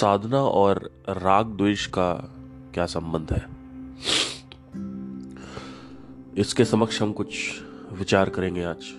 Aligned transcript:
साधना 0.00 0.40
और 0.40 0.90
राग 1.08 1.46
द्वेष 1.46 1.86
का 1.86 2.12
क्या 2.74 2.86
संबंध 2.86 3.32
है? 3.32 3.42
इसके 6.36 6.64
समक्ष 6.64 7.02
हम 7.02 7.12
कुछ 7.12 7.36
विचार 7.92 8.28
करेंगे 8.28 8.64
आज। 8.64 8.92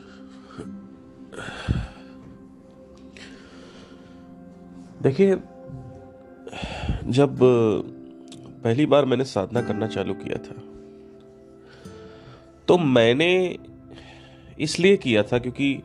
देखिए, 5.01 5.35
जब 7.11 7.39
पहली 8.63 8.85
बार 8.85 9.05
मैंने 9.05 9.25
साधना 9.25 9.61
करना 9.61 9.87
चालू 9.87 10.13
किया 10.13 10.37
था 10.37 10.61
तो 12.67 12.77
मैंने 12.77 13.31
इसलिए 14.59 14.97
किया 14.97 15.23
था 15.23 15.39
क्योंकि 15.39 15.77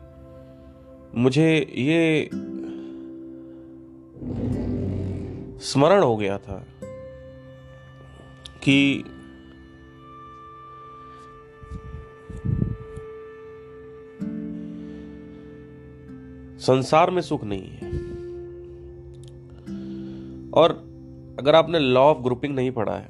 मुझे 1.15 1.49
ये 1.77 2.29
स्मरण 5.61 6.03
हो 6.03 6.17
गया 6.17 6.37
था 6.37 6.65
कि 8.63 9.03
संसार 16.59 17.11
में 17.11 17.21
सुख 17.21 17.43
नहीं 17.43 17.67
है। 17.67 17.91
और 20.51 20.71
अगर 21.39 21.55
आपने 21.55 21.79
लॉ 21.79 22.01
ऑफ़ 22.01 22.17
ग्रुपिंग 22.17 22.55
नहीं 22.55 22.71
पढ़ा 22.71 22.97
है, 22.97 23.09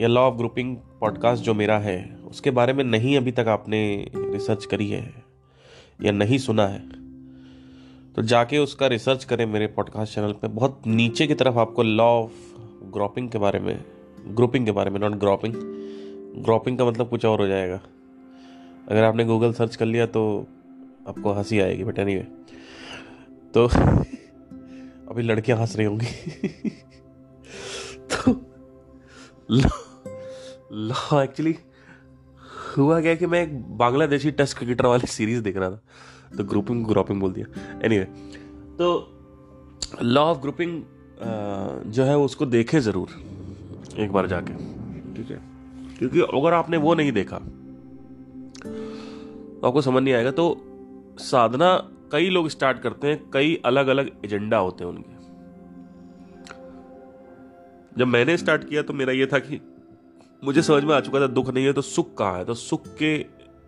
या 0.00 0.08
लॉ 0.08 0.22
ऑफ़ 0.22 0.34
ग्रुपिंग 0.34 0.76
पॉडकास्ट 0.76 1.44
जो 1.44 1.54
मेरा 1.54 1.78
है, 1.78 2.18
उसके 2.30 2.50
बारे 2.50 2.72
में 2.72 2.84
नहीं 2.84 3.16
अभी 3.16 3.32
तक 3.32 3.44
आपने 3.48 4.10
रिसर्च 4.16 4.64
करी 4.64 4.90
है, 4.90 5.24
या 6.02 6.12
नहीं 6.12 6.38
सुना 6.38 6.66
है 6.66 6.97
तो 8.18 8.22
जाके 8.22 8.58
उसका 8.58 8.86
रिसर्च 8.86 9.24
करें 9.24 9.46
मेरे 9.46 9.66
पॉडकास्ट 9.66 10.14
चैनल 10.14 10.32
पे। 10.32 10.48
बहुत 10.48 10.82
नीचे 10.86 11.26
की 11.26 11.34
तरफ़ 11.34 11.54
आपको 11.54 11.82
लॉ 11.82 12.04
ऑफ़ 12.04 12.30
ग्रोपिंग 12.92 13.30
के 13.30 13.38
बारे 13.38 13.58
में 13.58 13.84
ग्रुपिंग 14.28 14.66
के 14.66 14.72
बारे 14.72 14.90
में 14.90 15.00
नॉट 15.00 15.12
ग्रोपिंग 15.12 15.54
ग्रोपिंग 16.44 16.78
का 16.78 16.84
मतलब 16.84 17.08
कुछ 17.08 17.24
और 17.24 17.40
हो 17.40 17.46
जाएगा। 17.46 17.80
अगर 18.88 19.04
आपने 19.04 19.24
गूगल 19.24 19.52
सर्च 19.52 19.76
कर 19.76 19.86
लिया 19.86 20.06
तो 20.06 20.46
आपको 21.08 21.32
हँसी 21.32 21.60
आएगी 21.60 21.84
बट 21.84 21.98
एनी 21.98 22.16
तो 23.54 23.66
अभी 25.10 25.22
लड़कियाँ 25.22 25.58
हंस 25.58 25.76
रही 25.76 25.86
होंगी। 25.86 26.06
तो 28.10 28.32
लॉ 30.72 31.22
एक्चुअली 31.22 31.56
हुआ 32.78 33.00
क्या 33.00 33.14
कि 33.14 33.26
मैं 33.26 33.42
एक 33.42 33.78
बांग्लादेशी 33.78 34.30
टेस्ट 34.30 34.58
क्रिकेटर 34.58 34.86
वाली 34.86 35.06
सीरीज़ 35.06 35.42
देख 35.42 35.56
रहा 35.56 35.70
था। 35.70 35.80
तो 36.32 36.44
ग्रुपिंग 36.44 36.84
ग्रुपिंग 36.86 37.20
बोल 37.20 37.32
दिया। 37.32 37.46
एनीवे 37.84 38.04
anyway, 38.04 38.78
तो 38.78 38.86
लॉ 40.02 40.22
ऑफ़ 40.22 40.38
ग्रुपिंग 40.38 40.82
जो 41.88 42.04
है 42.04 42.16
उसको 42.18 42.46
देखे 42.46 42.80
ज़रूर 42.80 43.08
एक 43.98 44.12
बार 44.12 44.26
जाके। 44.26 44.52
ठीक 45.14 45.30
है? 45.30 45.40
क्योंकि 45.98 46.20
अगर 46.20 46.52
आपने 46.54 46.76
वो 46.76 46.94
नहीं 46.94 47.12
देखा 47.12 47.38
तो 48.58 49.66
आपको 49.66 49.80
समझ 49.82 50.02
नहीं 50.02 50.14
आएगा। 50.14 50.30
तो 50.30 50.56
साधना 51.20 51.76
कई 52.12 52.28
लोग 52.30 52.48
स्टार्ट 52.48 52.78
करते 52.78 53.06
हैं 53.08 53.30
कई 53.32 53.54
अलग 53.66 53.86
अलग 53.86 54.10
एजेंडा 54.24 54.58
होते 54.58 54.84
हैं 54.84 54.90
उनके। 54.90 55.16
जब 57.98 58.06
मैंने 58.06 58.36
स्टार्ट 58.36 58.68
किया 58.68 58.82
तो 58.82 58.92
मेरा 58.94 59.12
ये 59.12 59.26
था 59.26 59.38
कि 59.38 59.60
मुझे 60.42 60.62
समझ 60.62 60.84
में 60.84 60.94
आ 60.94 61.00
चुका 61.00 61.20
था 61.20 61.26
दुख 61.28 61.50
नहीं 61.50 61.64
है 61.64 61.72
तो 61.72 61.82
सुख 61.82 62.14
कहाँ 62.18 62.38
है? 62.38 62.44
तो 62.44 62.54
सुख 62.54 62.86
के 62.98 63.18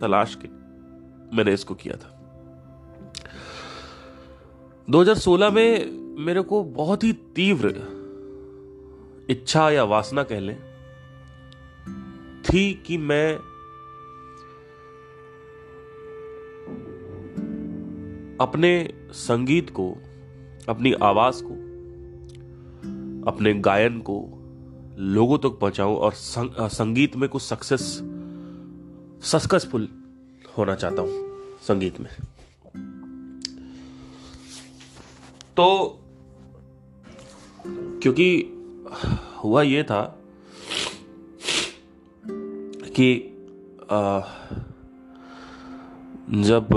तलाश 0.00 0.38
के 0.42 0.48
मैंने 1.36 1.52
इसको 1.52 1.74
किया 1.74 1.96
था। 1.96 2.19
2016 4.90 5.52
में 5.52 5.90
मेरे 6.18 6.42
को 6.42 6.64
बहुत 6.64 7.04
ही 7.04 7.12
तीव्र 7.12 7.68
इच्छा 9.30 9.70
या 9.70 9.84
वासना 9.84 10.22
कह 10.22 10.40
लें 10.40 10.56
थी 12.42 12.82
कि 12.86 12.96
मैं 12.98 13.34
अपने 18.40 18.94
संगीत 19.12 19.70
को 19.70 19.96
अपनी 20.68 20.92
आवाज़ 20.92 21.42
को 21.44 21.54
अपने 23.30 23.54
गायन 23.54 23.98
को 23.98 24.24
लोगों 24.98 25.38
तक 25.38 25.42
तो 25.42 25.50
पहुंचाऊं 25.50 25.96
और 25.96 26.12
संग, 26.12 26.50
संगीत 26.68 27.16
में 27.16 27.28
कुछ 27.28 27.42
सक्सेस 27.42 28.00
सक्सेसफुल 29.22 29.88
होना 30.58 30.74
चाहता 30.74 31.02
हूँ 31.02 31.30
संगीत 31.62 32.00
में। 32.00 32.08
तो 35.60 35.98
क्योंकि 38.02 38.52
हुआ 39.44 39.62
ये 39.62 39.82
था 39.82 40.18
कि 42.96 43.36
आ, 43.90 44.20
जब 46.30 46.68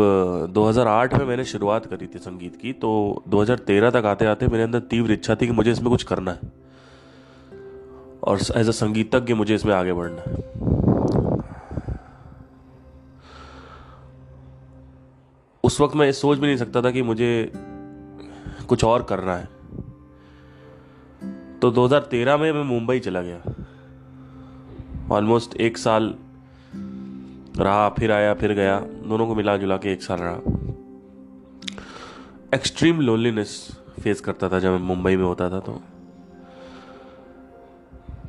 2008 0.53 1.13
में 1.13 1.25
मैंने 1.25 1.45
शुरुआत 1.45 1.85
करी 1.85 2.07
थी 2.07 2.19
संगीत 2.19 2.55
की 2.55 2.73
तो 2.73 3.23
2013 3.29 3.91
तक 3.91 4.03
आते 4.05 4.25
आते 4.25 4.47
मेरे 4.47 4.63
अंदर 4.63 4.79
तीव्र 4.79 5.11
इच्छा 5.11 5.35
थी 5.35 5.45
कि 5.45 5.53
मुझे 5.53 5.71
इसमें 5.71 5.89
कुछ 5.89 6.03
करना 6.03 6.31
है। 6.31 6.39
और 8.23 8.39
एज 8.55 8.67
अ 8.67 8.71
संगीतज्ञ 8.71 9.33
मुझे 9.33 9.55
इसमें 9.55 9.73
आगे 9.73 9.93
बढ़ना 9.93 10.21
है। 10.21 10.35
उस 15.63 15.81
वक्त 15.81 15.95
मैं 15.95 16.11
सोच 16.11 16.37
भी 16.37 16.47
नहीं 16.47 16.57
सकता 16.57 16.81
था 16.81 16.91
कि 16.91 17.01
मुझे 17.01 17.53
कुछ 18.65 18.83
और 18.83 19.03
करना 19.03 19.35
है। 19.35 19.49
तो 21.59 21.71
2013 21.71 22.37
में 22.37 22.51
मैं 22.51 22.63
मुंबई 22.63 22.99
चला 22.99 23.21
गया। 23.21 23.43
ऑलमोस्ट 25.11 25.55
एक 25.55 25.77
साल 25.77 26.15
रहा, 27.57 27.89
फिर 27.89 28.11
आया, 28.11 28.33
फिर 28.33 28.53
गया। 28.53 28.79
दोनों 28.79 29.27
को 29.27 29.35
मिला 29.35 29.57
जुला 29.57 29.77
के 29.77 29.93
एक 29.93 30.03
साल 30.03 30.19
रहा। 30.21 30.35
एक्सट्रीम 32.55 33.01
लोनलीनेस 33.01 33.79
फेस 34.03 34.21
करता 34.21 34.49
था 34.49 34.59
जब 34.59 34.69
मैं 34.69 34.79
मुंबई 34.79 35.15
में 35.15 35.23
होता 35.23 35.49
था 35.49 35.59
तो। 35.59 35.81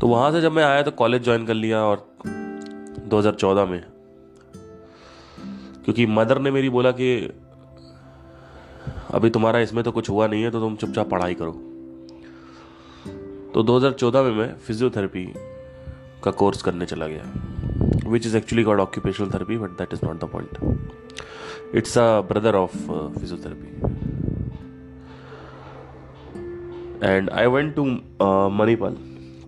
तो 0.01 0.09
वहाँ 0.09 0.33
से 0.33 0.41
जब 0.41 0.53
मैं 0.53 0.65
आया 0.65 0.83
तो 0.83 0.91
कॉलेज 0.91 1.23
ज्वाइन 1.23 1.47
कर 1.47 1.55
लिया 1.55 1.83
और 1.83 2.15
2014 2.99 3.67
में। 3.67 3.85
क्योंकि 5.85 6.07
मदर 6.07 6.39
ने 6.39 6.51
मेरी 6.51 6.71
बोला 6.71 6.91
कि 6.91 7.33
अभी 9.15 9.31
तुम्हारा 9.31 9.59
इसमें 9.61 9.85
तो 9.85 9.91
कुछ 9.93 10.11
हुआ 10.11 10.27
नहीं 10.27 10.43
है 10.43 10.51
तो 10.51 10.61
तुम 10.61 10.77
चुपचाप 10.77 11.09
पढ़ाई 11.11 11.35
करो। 11.35 11.53
तो 13.55 13.63
2014 13.63 14.23
में 14.25 14.31
मैं 14.31 14.55
फिजियोथेरेपी 14.59 15.25
का 16.25 16.31
कोर्स 16.31 16.63
करने 16.63 16.87
चला 16.87 17.07
गया 17.07 18.11
which 18.11 18.27
is 18.27 18.37
actually 18.37 18.63
god 18.63 18.81
occupational 18.81 19.31
therapy 19.31 19.59
but 19.59 19.71
that 19.71 19.93
is 19.93 20.01
not 20.05 20.25
the 20.25 20.29
point 20.33 21.77
it's 21.77 21.99
a 21.99 22.21
brother 22.21 22.55
of 22.55 22.77
physiotherapy 23.19 23.71
and 27.07 27.31
I 27.31 27.47
went 27.47 27.75
to 27.75 27.85
Manipal 28.59 28.97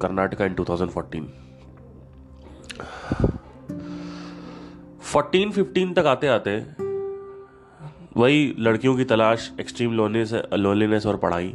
Karnataka 0.02 0.46
in 0.46 0.54
2014 0.54 1.22
14 5.12 5.52
15 5.52 5.94
तक 5.96 6.06
आते 6.06 6.26
आते 6.26 6.85
वही 8.16 8.54
लड़कियों 8.58 8.96
की 8.96 9.04
तलाश 9.04 9.52
एक्सट्रीम 9.60 9.92
लोनेस 9.92 10.32
लोनलीनेस 10.54 11.06
और 11.06 11.16
पढ़ाई। 11.16 11.54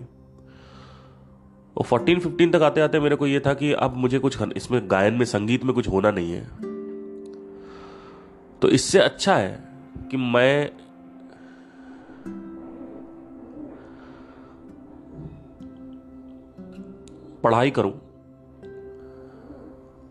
और 1.77 1.83
फोर्टीन 1.83 2.19
फिफ्टीन 2.19 2.51
तक 2.51 2.61
आते 2.61 2.81
आते 2.81 2.99
मेरे 2.99 3.15
को 3.15 3.27
ये 3.27 3.39
था 3.39 3.53
कि 3.53 3.73
अब 3.73 3.95
मुझे 3.95 4.19
कुछ 4.19 4.37
इसमें 4.55 4.91
गायन 4.91 5.13
में, 5.13 5.25
संगीत 5.25 5.63
में 5.63 5.75
कुछ 5.75 5.87
होना 5.87 6.11
नहीं 6.11 6.31
है। 6.31 6.45
तो 8.59 8.69
इससे 8.69 8.99
अच्छा 8.99 9.35
है 9.35 9.63
कि 10.11 10.17
मैं 10.17 10.71
पढ़ाई 17.43 17.71
करूँ 17.71 17.93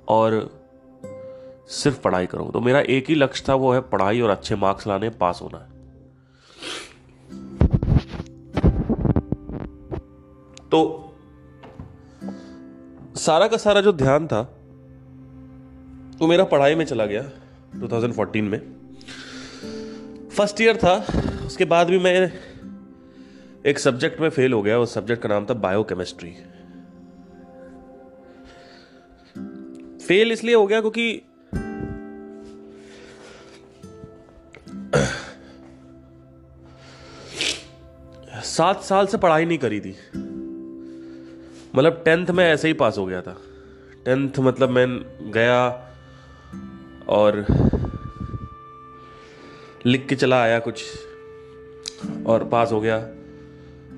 और 0.09 0.51
सिर्फ़ 1.69 2.03
पढ़ाई 2.03 2.27
करूँ। 2.27 2.53
तो 2.53 2.61
मेरा 2.61 2.81
एक 2.81 3.05
ही 3.09 3.15
लक्ष्य 3.15 3.45
था, 3.49 3.55
वो 3.55 3.73
है 3.73 3.81
पढ़ाई 3.81 4.21
और 4.21 4.31
अच्छे 4.31 4.57
मार्क्स 4.57 4.87
लाने 4.87 5.11
पास 5.11 5.41
होना। 5.43 5.70
तो 10.71 10.81
सारा 13.17 13.47
का 13.49 13.57
सारा 13.57 13.81
जो 13.81 13.93
ध्यान 13.93 14.27
था, 14.27 14.41
वो 16.19 16.27
मेरा 16.27 16.45
पढ़ाई 16.45 16.75
में 16.75 16.85
चला 16.85 17.07
गया 17.07 17.23
2014 17.81 18.49
में। 18.49 18.59
फ़र्स्ट 20.29 20.61
ईयर 20.61 20.77
था, 20.77 20.95
उसके 21.47 21.65
बाद 21.65 21.87
भी 21.87 21.99
मैं 21.99 22.33
एक 23.67 23.79
सब्जेक्ट 23.79 24.21
में 24.21 24.29
फेल 24.29 24.53
हो 24.53 24.63
गया, 24.63 24.79
उस 24.79 24.95
सब्जेक्ट 24.95 25.23
का 25.23 25.29
नाम 25.29 25.47
था 25.47 25.55
बायोकेमिस्ट्री 25.55 26.31
फेल 29.99 30.33
इसलिए 30.33 30.55
हो 30.55 30.67
गया 30.67 30.81
क्योंकि 30.81 31.23
सात 38.51 38.83
साल 38.83 39.07
से 39.07 39.19
पढ़ाई 39.19 39.45
नहीं 39.45 39.59
करी 39.59 39.81
थी। 39.81 39.95
मतलब 41.75 42.03
टेंथ 42.05 42.27
में 42.27 42.45
ऐसे 42.45 42.69
ही 42.69 42.75
पास 42.75 42.99
हो 42.99 43.07
गया 43.07 43.21
था। 43.23 43.37
टेंथ 44.05 44.39
मतलब 44.39 44.71
मैं 44.71 44.87
गया 45.33 45.61
और 47.09 47.45
लिख 49.87 50.07
के 50.09 50.15
चला 50.17 50.43
आया 50.43 50.59
कुछ 50.59 50.83
और 52.27 52.45
पास 52.45 52.73
हो 52.73 52.81
गया। 52.81 52.99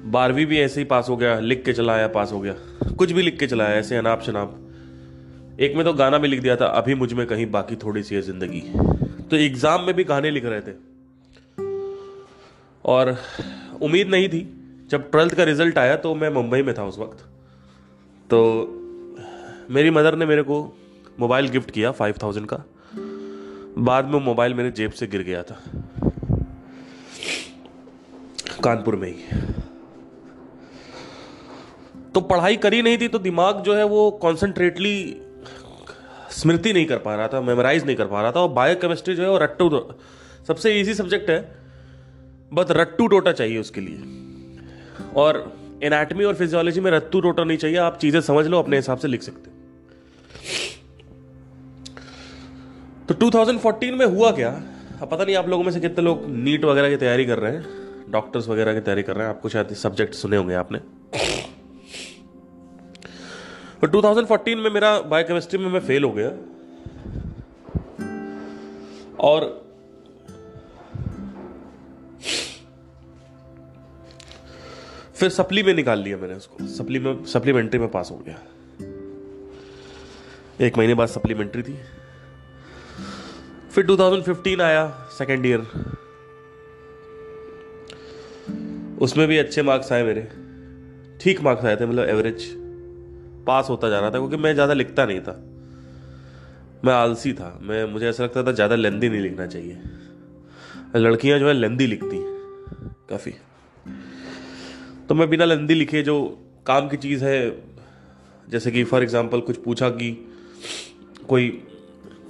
बारहवीं 0.06 0.46
भी 0.46 0.58
ऐसे 0.58 0.80
ही 0.80 0.84
पास 0.84 1.08
हो 1.08 1.16
गया, 1.16 1.38
लिख 1.40 1.64
के 1.64 1.72
चला 1.72 1.92
आया, 1.92 2.06
पास 2.08 2.32
हो 2.32 2.40
गया। 2.40 2.54
कुछ 2.98 3.12
भी 3.12 3.22
लिख 3.22 3.38
के 3.38 3.46
चला 3.46 3.64
आया, 3.64 3.76
ऐसे 3.76 3.96
अनाप 3.96 4.22
शनाप। 4.22 5.58
एक 5.60 5.76
में 5.76 5.84
तो 5.84 5.92
गाना 5.92 6.18
भी 6.18 6.28
लिख 6.28 6.40
दिया 6.40 6.56
था, 6.56 6.66
अभी 6.66 6.94
मुझमें 6.94 7.26
कहीं 7.26 7.50
बाकी 7.50 7.76
थोड़ी 7.76 8.02
सी 8.02 8.14
है 8.14 8.22
ज़िंदगी। 8.22 8.60
तो 9.30 9.36
एग्ज़ाम 9.36 9.82
में 9.82 9.94
भी 9.94 10.04
गाने 10.04 10.30
लिख 10.30 10.44
रहे 10.44 10.60
थे। 10.60 10.74
और 12.84 13.16
उम्मीद 13.82 14.08
नहीं 14.08 14.28
थी। 14.28 14.40
जब 14.90 15.10
ट्वेल्थ 15.10 15.34
का 15.34 15.44
रिज़ल्ट 15.44 15.78
आया 15.78 15.96
तो 15.96 16.14
मैं 16.14 16.28
मुंबई 16.30 16.62
में 16.62 16.74
था 16.74 16.84
उस 16.84 16.98
वक्त। 16.98 17.24
तो 18.30 18.38
मेरी 19.70 19.90
मदर 19.90 20.16
ने 20.16 20.26
मेरे 20.26 20.42
को 20.42 20.62
मोबाइल 21.20 21.48
गिफ्ट 21.48 21.70
किया 21.70 21.90
फाइव 21.92 22.14
थाउज़ेंड 22.22 22.46
का। 22.46 22.64
बाद 23.78 24.04
में 24.04 24.18
मोबाइल 24.20 24.54
मेरे 24.54 24.70
जेब 24.70 24.90
से 24.90 25.06
गिर 25.06 25.22
गया 25.22 25.42
था। 25.42 25.60
कानपुर 28.64 28.96
में 28.96 29.08
ही। 29.08 29.40
तो 32.14 32.20
पढ़ाई 32.22 32.56
करी 32.56 32.82
नहीं 32.82 32.98
थी 32.98 33.08
तो 33.08 33.18
दिमाग 33.18 33.62
जो 33.62 33.74
है 33.74 33.84
वो 33.84 34.10
कॉन्सेंट्रेटली 34.22 34.94
स्मृति 36.32 36.72
नहीं 36.72 36.86
कर 36.86 36.98
पा 36.98 37.14
रहा 37.14 37.28
था 37.28 37.40
मेमोराइज 37.40 37.84
नहीं 37.86 37.96
कर 37.96 38.06
पा 38.06 38.22
रहा 38.22 38.32
था 38.32 38.40
और 38.40 38.48
बायो 38.50 38.76
केमिस्ट्री 38.76 39.14
जो 39.14 39.22
है 39.22 39.28
वो 39.28 39.38
रट्टू 39.38 39.68
सबसे 40.48 40.80
इजी 40.80 40.94
सब्जेक्ट 40.94 41.30
है। 41.30 41.61
बस 42.52 42.66
रट्टू 42.70 43.06
टोटा 43.06 43.32
चाहिए 43.32 43.58
उसके 43.58 43.80
लिए। 43.80 44.02
और 45.16 45.52
एनाटमी 45.82 46.24
और 46.24 46.34
फिजियोलॉजी 46.34 46.80
में 46.80 46.90
रत्तू 46.90 47.20
टोटा 47.20 47.44
नहीं 47.44 47.58
चाहिए, 47.58 47.76
आप 47.76 47.98
चीज़ें 47.98 48.20
समझ 48.20 48.46
लो, 48.46 48.58
अपने 48.58 48.76
हिसाब 48.76 48.98
से 48.98 49.08
लिख 49.08 49.22
सकते 49.22 49.50
तो 53.08 53.14
2014 53.16 53.96
में 53.96 54.06
हुआ 54.06 54.30
क्या? 54.32 54.50
अब 55.02 55.08
पता 55.10 55.24
नहीं 55.24 55.36
आप 55.36 55.48
लोगों 55.48 55.64
में 55.64 55.70
से 55.72 55.80
कितने 55.80 56.04
लोग 56.04 56.24
नीट 56.28 56.64
वगैरह 56.64 56.90
की 56.90 56.96
तैयारी 56.96 57.24
कर 57.26 57.38
रहे 57.38 57.52
हैं 57.52 58.10
डॉक्टर्स 58.10 58.48
वगैरह 58.48 58.74
की 58.74 58.80
तैयारी 58.80 59.02
कर 59.02 59.16
रहे 59.16 59.26
हैं, 59.26 59.34
आपको 59.34 59.48
शायद 59.48 59.74
सब्जेक्ट 59.74 60.14
सुने 60.14 60.36
होंगे 60.36 60.54
आपने। 60.54 60.78
तो 63.80 63.86
2014 63.88 64.56
में 64.56 64.70
मेरा 64.70 64.98
बायोकेमिस्ट्री 65.00 65.58
में 65.58 65.68
मैं 65.70 65.80
फेल 65.80 66.04
हो 66.04 66.12
गया। 66.12 66.28
और 69.20 69.61
फिर 75.22 75.30
सप्ली 75.30 75.62
में 75.62 75.72
निकाल 75.74 75.98
लिया 75.98 76.16
मैंने 76.16 76.34
उसको। 76.34 76.66
सप्ली 76.66 76.98
में, 76.98 77.24
सप्लीमेंट्री 77.24 77.78
में 77.80 77.90
पास 77.90 78.08
हो 78.10 78.16
गया। 78.16 78.38
एक 80.66 80.78
महीने 80.78 80.94
बाद 80.94 81.08
सप्लीमेंट्री 81.08 81.62
थी। 81.62 81.74
फिर 83.70 83.86
2015 83.86 84.64
आया 84.64 85.08
सेकेंड 85.18 85.46
ईयर 85.46 85.60
उसमें 89.00 89.26
भी 89.28 89.38
अच्छे 89.38 89.62
मार्क्स 89.62 89.92
आए 89.92 90.02
मेरे। 90.02 90.26
ठीक 91.20 91.40
मार्क्स 91.40 91.64
आए 91.64 91.76
थे 91.76 91.86
मतलब 91.86 92.08
एवरेज 92.08 92.48
पास 93.46 93.70
होता 93.70 93.88
जा 93.88 94.00
रहा 94.00 94.10
था, 94.10 94.18
क्योंकि 94.18 94.36
मैं 94.36 94.54
ज़्यादा 94.54 94.74
लिखता 94.74 95.06
नहीं 95.06 95.20
था। 95.20 95.36
मैं 96.84 96.92
आलसी 96.92 97.32
था। 97.32 97.58
मैं, 97.62 97.84
मुझे 97.84 98.08
ऐसा 98.08 98.24
लगता 98.24 98.42
था 98.42 98.52
ज़्यादा 98.52 98.74
लेंदी 98.74 99.08
नहीं 99.08 99.20
लिखना 99.20 99.46
चाहिए। 99.46 99.78
लड़कियाँ 100.96 101.38
जो 101.38 101.48
है 101.48 101.54
लेंदी 101.54 101.86
लिखती 101.86 102.18
काफ़ी। 103.10 103.34
तो 105.08 105.14
मैं 105.14 105.28
बिना 105.30 105.44
लेंदी 105.44 105.74
लिखे 105.74 106.02
जो 106.02 106.16
काम 106.66 106.88
की 106.88 106.96
चीज़ 106.96 107.24
है, 107.24 107.62
जैसे 108.48 108.70
कि 108.70 108.84
फॉर 108.84 109.02
एग्जांपल 109.02 109.40
कुछ 109.40 109.56
पूछा 109.56 109.88
कि 109.90 110.10
कोई 111.28 111.48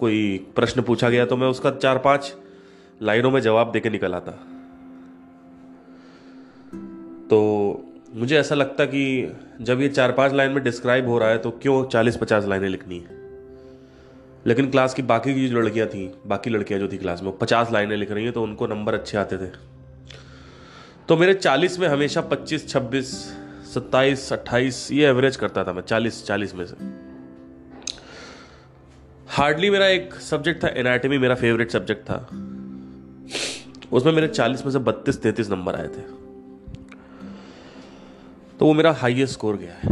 कोई 0.01 0.39
प्रश्न 0.57 0.83
पूछा 0.83 1.09
गया 1.11 1.27
तो 1.27 1.37
मैं 1.37 1.49
उसका 1.49 1.71
चार 1.71 1.99
पाँच 1.99 2.35
लाइनों 3.03 3.31
में 3.31 3.41
जवाब 3.41 3.73
देके 3.73 3.91
निकल 3.91 4.15
आता। 4.15 4.33
तो 7.31 7.39
मुझे 8.15 8.37
ऐसा 8.37 8.55
लगता 8.55 8.85
कि 8.85 9.33
जब 9.61 9.81
ये 9.81 9.89
चार 9.89 10.13
पाँच 10.13 10.33
लाइन 10.33 10.53
में 10.53 10.63
डिस्क्राइब 10.65 11.09
हो 11.09 11.19
रहा 11.19 11.29
है 11.29 11.39
तो 11.39 11.51
क्यों 11.51 11.85
चालीस 11.85 12.17
पचास 12.17 12.45
लाइनें 12.45 12.69
लिखनी 12.69 12.99
है? 12.99 13.21
लेकिन 14.47 14.71
क्लास 14.71 14.95
की 14.95 15.03
बाकी 15.03 15.35
की 15.35 15.49
जो 15.49 15.61
लड़कियाँ 15.61 15.89
थी, 15.89 16.11
बाकी 16.27 16.51
लड़कियाँ 16.51 16.81
जो 16.81 16.89
थी 16.89 16.99
क्लास 16.99 17.23
में, 17.23 17.31
वो 17.31 17.37
पचास 17.37 17.73
लाइनें 17.73 17.97
लिख 17.97 18.11
रही 18.11 18.25
हैं 18.25 18.33
तो 18.33 18.43
उनको 18.43 18.67
नंबर 18.67 18.95
अच्छे 18.95 19.19
आते 19.19 19.37
थे। 19.37 19.51
तो 21.09 21.17
मेरे 21.17 21.35
चालीस 21.35 21.79
में 21.79 21.89
हमेशा 21.89 22.21
पच्चीस, 22.21 22.69
छब्बीस, 22.69 23.07
सत्ताईस, 23.75 24.33
अट्ठाईस, 24.33 24.93
ये 24.93 25.07
एवरेज 25.07 25.37
करता 25.37 25.65
था 25.65 25.73
मैं, 25.73 25.83
चालीस 25.83 26.27
चालीस 26.27 26.55
में 26.55 26.67
से। 26.67 26.77
हार्डली 29.29 29.71
मेरा 29.71 29.87
एक 29.87 30.15
सब्जेक्ट 30.15 30.65
था 30.65 30.69
एनाटमी 30.69 31.19
मेरा 31.19 31.35
फेवरेट 31.35 31.71
सब्जेक्ट 31.71 32.03
था। 32.03 32.17
उसमें 33.93 34.13
मेरे 34.13 34.29
चालीस 34.29 34.65
में 34.65 34.73
से 34.73 34.79
बत्तीस, 34.79 35.23
तैतीस 35.23 35.51
नंबर 35.51 35.75
आए 35.75 35.89
थे। 35.89 36.23
तो 38.59 38.67
वो 38.67 38.73
मेरा 38.73 38.93
हाईएस्ट 38.93 39.33
स्कोर 39.33 39.57
गया 39.57 39.75
है। 39.75 39.91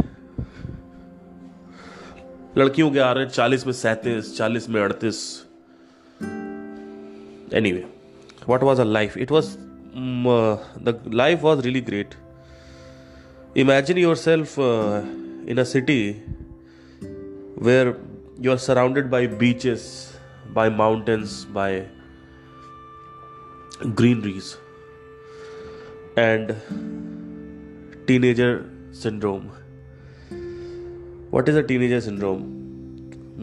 लड़कियों 2.57 2.91
के 2.91 2.99
आ 2.99 3.11
रहे 3.11 3.25
चालीस 3.25 3.65
में 3.65 3.73
सैतीस, 3.73 4.37
चालीस 4.37 4.69
में 4.69 4.81
अड़तीस। 4.81 5.45
Anyway 7.71 7.93
what 8.49 8.63
was 8.63 8.81
a 8.81 8.83
life 8.83 9.17
it 9.17 9.31
was 9.31 9.57
the 9.95 11.11
life 11.13 11.41
was 11.41 11.61
really 11.61 11.81
great 11.81 12.15
imagine 13.57 13.97
yourself 14.15 14.55
in 15.49 15.57
a 15.59 15.63
city 15.63 16.01
where 17.61 17.95
you 18.39 18.51
are 18.51 18.57
surrounded 18.57 19.09
by 19.09 19.27
beaches 19.27 19.89
by 20.53 20.69
mountains 20.69 21.45
by 21.51 21.89
greeneries, 23.99 24.47
and 26.15 26.51
teenager 28.07 28.49
syndrome. 28.93 29.47
What 31.31 31.49
is 31.49 31.55
a 31.55 31.63
teenager 31.63 32.01
syndrome? 32.07 32.43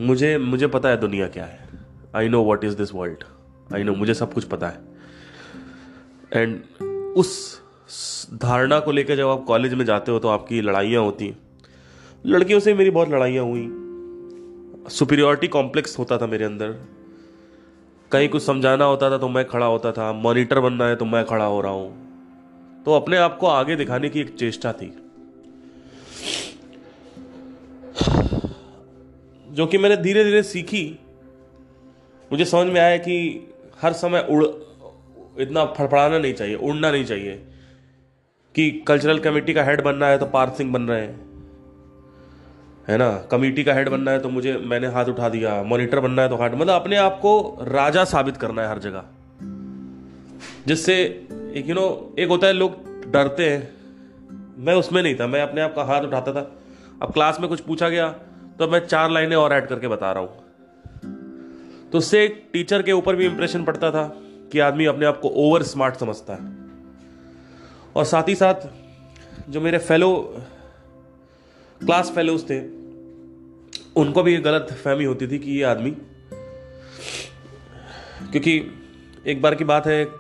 मुझे 0.07 0.37
मुझे 0.39 0.67
पता 0.67 0.89
है 0.89 0.97
दुनिया 1.01 1.29
क्या 1.29 1.45
है. 1.45 1.59
I 2.17 2.29
know 2.29 2.43
what 2.43 2.65
is 2.65 2.77
this 2.77 2.95
world 2.95 3.25
I 3.75 3.83
know 3.83 3.95
मुझे 3.95 4.15
सब 4.15 4.33
कुछ 4.33 4.45
पता 4.45 4.69
है. 4.69 4.79
एंड 6.33 6.61
उस 7.17 8.31
धारणा 8.35 8.79
को 8.81 8.93
लेकर 8.93 9.17
जब 9.17 9.29
आप 9.29 9.45
कॉलेज 9.45 9.75
में 9.75 9.85
जाते 9.85 10.13
हो 10.13 10.19
तो 10.19 10.29
आपकी 10.29 10.61
लड़ाइयाँ 10.61 11.03
होती 11.03 11.35
लड़कियों 12.25 12.61
से 12.61 12.75
मेरी 12.75 12.91
बहुत 12.91 13.09
लड़ाइयाँ 13.09 13.45
हुई। 13.45 13.65
सुपीरियोरिटी 14.91 15.49
कॉम्प्लेक्स 15.49 15.99
होता 15.99 16.19
था 16.19 16.27
मेरे 16.27 16.45
अंदर। 16.45 16.75
कहीं 18.13 18.29
कुछ 18.29 18.43
समझाना 18.43 18.85
होता 18.85 19.11
था 19.11 19.19
तो 19.19 19.29
मैं 19.29 19.45
खड़ा 19.45 19.67
होता 19.67 19.93
था। 19.93 20.13
मॉनिटर 20.13 20.61
बनना 20.61 20.87
है 20.87 20.97
तो 20.97 21.05
मैं 21.05 21.25
खड़ा 21.25 21.45
हो 21.45 21.61
रहा 21.61 21.73
हूँ। 21.73 22.83
तो 22.85 22.95
अपने 22.95 23.17
आप 23.17 23.39
को 23.39 23.47
आगे 23.47 23.77
दिखाने 23.77 24.09
की 24.09 24.21
एक 24.21 24.35
चेष्टा 24.35 24.73
थी। 24.73 24.93
जो 29.47 29.67
कि 29.67 29.79
मैंने 29.79 29.97
धीरे 29.97 30.25
धीरे 30.25 30.43
सीखी। 30.43 30.99
मुझे 32.31 32.45
समझ 32.45 32.67
में 32.67 32.81
आया 32.81 32.97
कि 32.97 33.47
हर 33.83 33.93
समय 33.93 34.27
उड़ 34.31 34.45
इतना 35.39 35.65
फड़फड़ाना 35.67 36.19
नहीं 36.19 36.35
चाहिए, 36.35 36.55
उड़ना 36.57 36.91
नहीं 36.91 37.05
चाहिए 37.05 37.43
कि 38.55 38.71
कल्चरल 38.89 39.19
कमेटी 39.19 39.55
का 39.55 39.63
हेड 39.65 39.83
बनना 39.83 40.07
है 40.07 40.19
तो 40.19 40.27
पार्थ 40.27 40.55
सिंह 40.55 40.73
बन 40.73 40.83
रहे 40.83 41.01
हैं। 41.01 41.27
है 42.89 42.97
ना? 42.99 43.11
कमेटी 43.31 43.65
का 43.65 43.75
हेड 43.75 43.89
बनना 43.89 44.11
है 44.11 44.19
तो 44.19 44.29
मुझे, 44.29 44.57
मैंने 44.57 44.87
हाथ 44.87 45.05
उठा 45.05 45.29
दिया 45.29 45.63
मॉनिटर 45.63 46.01
बनना 46.01 46.23
है 46.23 46.29
तो 46.29 46.37
हाथ 46.37 46.51
मतलब 46.51 46.81
अपने 46.81 46.97
आप 46.97 47.19
को 47.23 47.59
राजा 47.63 48.05
साबित 48.05 48.37
करना 48.37 48.63
है 48.63 48.69
हर 48.69 48.79
जगह। 48.79 49.05
जिससे 50.67 50.95
एक 51.55 51.65
यू 51.67 51.75
नो 51.75 52.15
एक 52.19 52.29
होता 52.29 52.47
है 52.47 52.53
लोग 52.53 53.11
डरते 53.13 53.49
हैं। 53.51 53.77
मैं 54.59 54.75
उसमें 54.75 55.03
नहीं 55.03 55.15
था, 55.15 55.27
मैं 55.27 55.43
अपने 55.43 55.61
आप 55.61 55.75
का 55.75 55.83
हाथ 55.83 56.03
उठाता 56.03 56.33
था। 56.33 56.51
अब 57.03 57.13
क्लास 57.13 57.41
में 57.41 57.49
कुछ 57.49 57.61
पूछा 57.61 57.89
गया 57.89 58.09
तो 58.59 58.69
मैं 58.69 58.87
चार 58.87 59.11
लाइनें 59.11 59.37
और 59.37 59.53
ऐड 59.53 59.67
करके 59.67 59.89
बता 59.89 60.13
रहा 60.13 60.23
हूँ। 60.23 61.91
तो 61.93 61.99
उससे 61.99 62.27
टीचर 62.53 62.83
के 62.83 62.93
ऊपर 62.93 63.17
भी 63.17 63.27
इंप्रेशन 63.27 63.65
पड़ता 63.65 63.91
था। 63.91 64.05
कि 64.53 64.59
आदमी 64.59 64.85
अपने 64.85 65.07
आप 65.07 65.21
को 65.21 65.29
ओवर 65.29 65.63
स्मार्ट 65.63 65.97
समझता 65.97 66.35
है। 66.35 66.57
और 67.97 68.05
साथ 68.05 68.29
ही 68.29 68.35
साथ 68.35 68.69
जो 69.51 69.61
मेरे 69.61 69.79
फेलो 69.79 70.35
क्लास 71.81 72.11
फेलोज 72.11 72.51
थे, 72.51 72.61
उनको 73.97 74.23
भी 74.23 74.33
ये 74.33 74.41
गलत 74.41 74.73
फहमी 74.85 75.05
होती 75.05 75.27
थी 75.27 75.39
कि 75.39 75.51
ये 75.51 75.63
आदमी, 75.63 75.91
क्योंकि 78.31 78.63
एक 79.27 79.43
बार 79.43 79.55
की 79.55 79.65
बात 79.65 79.87
है, 79.87 80.03
एक 80.03 80.19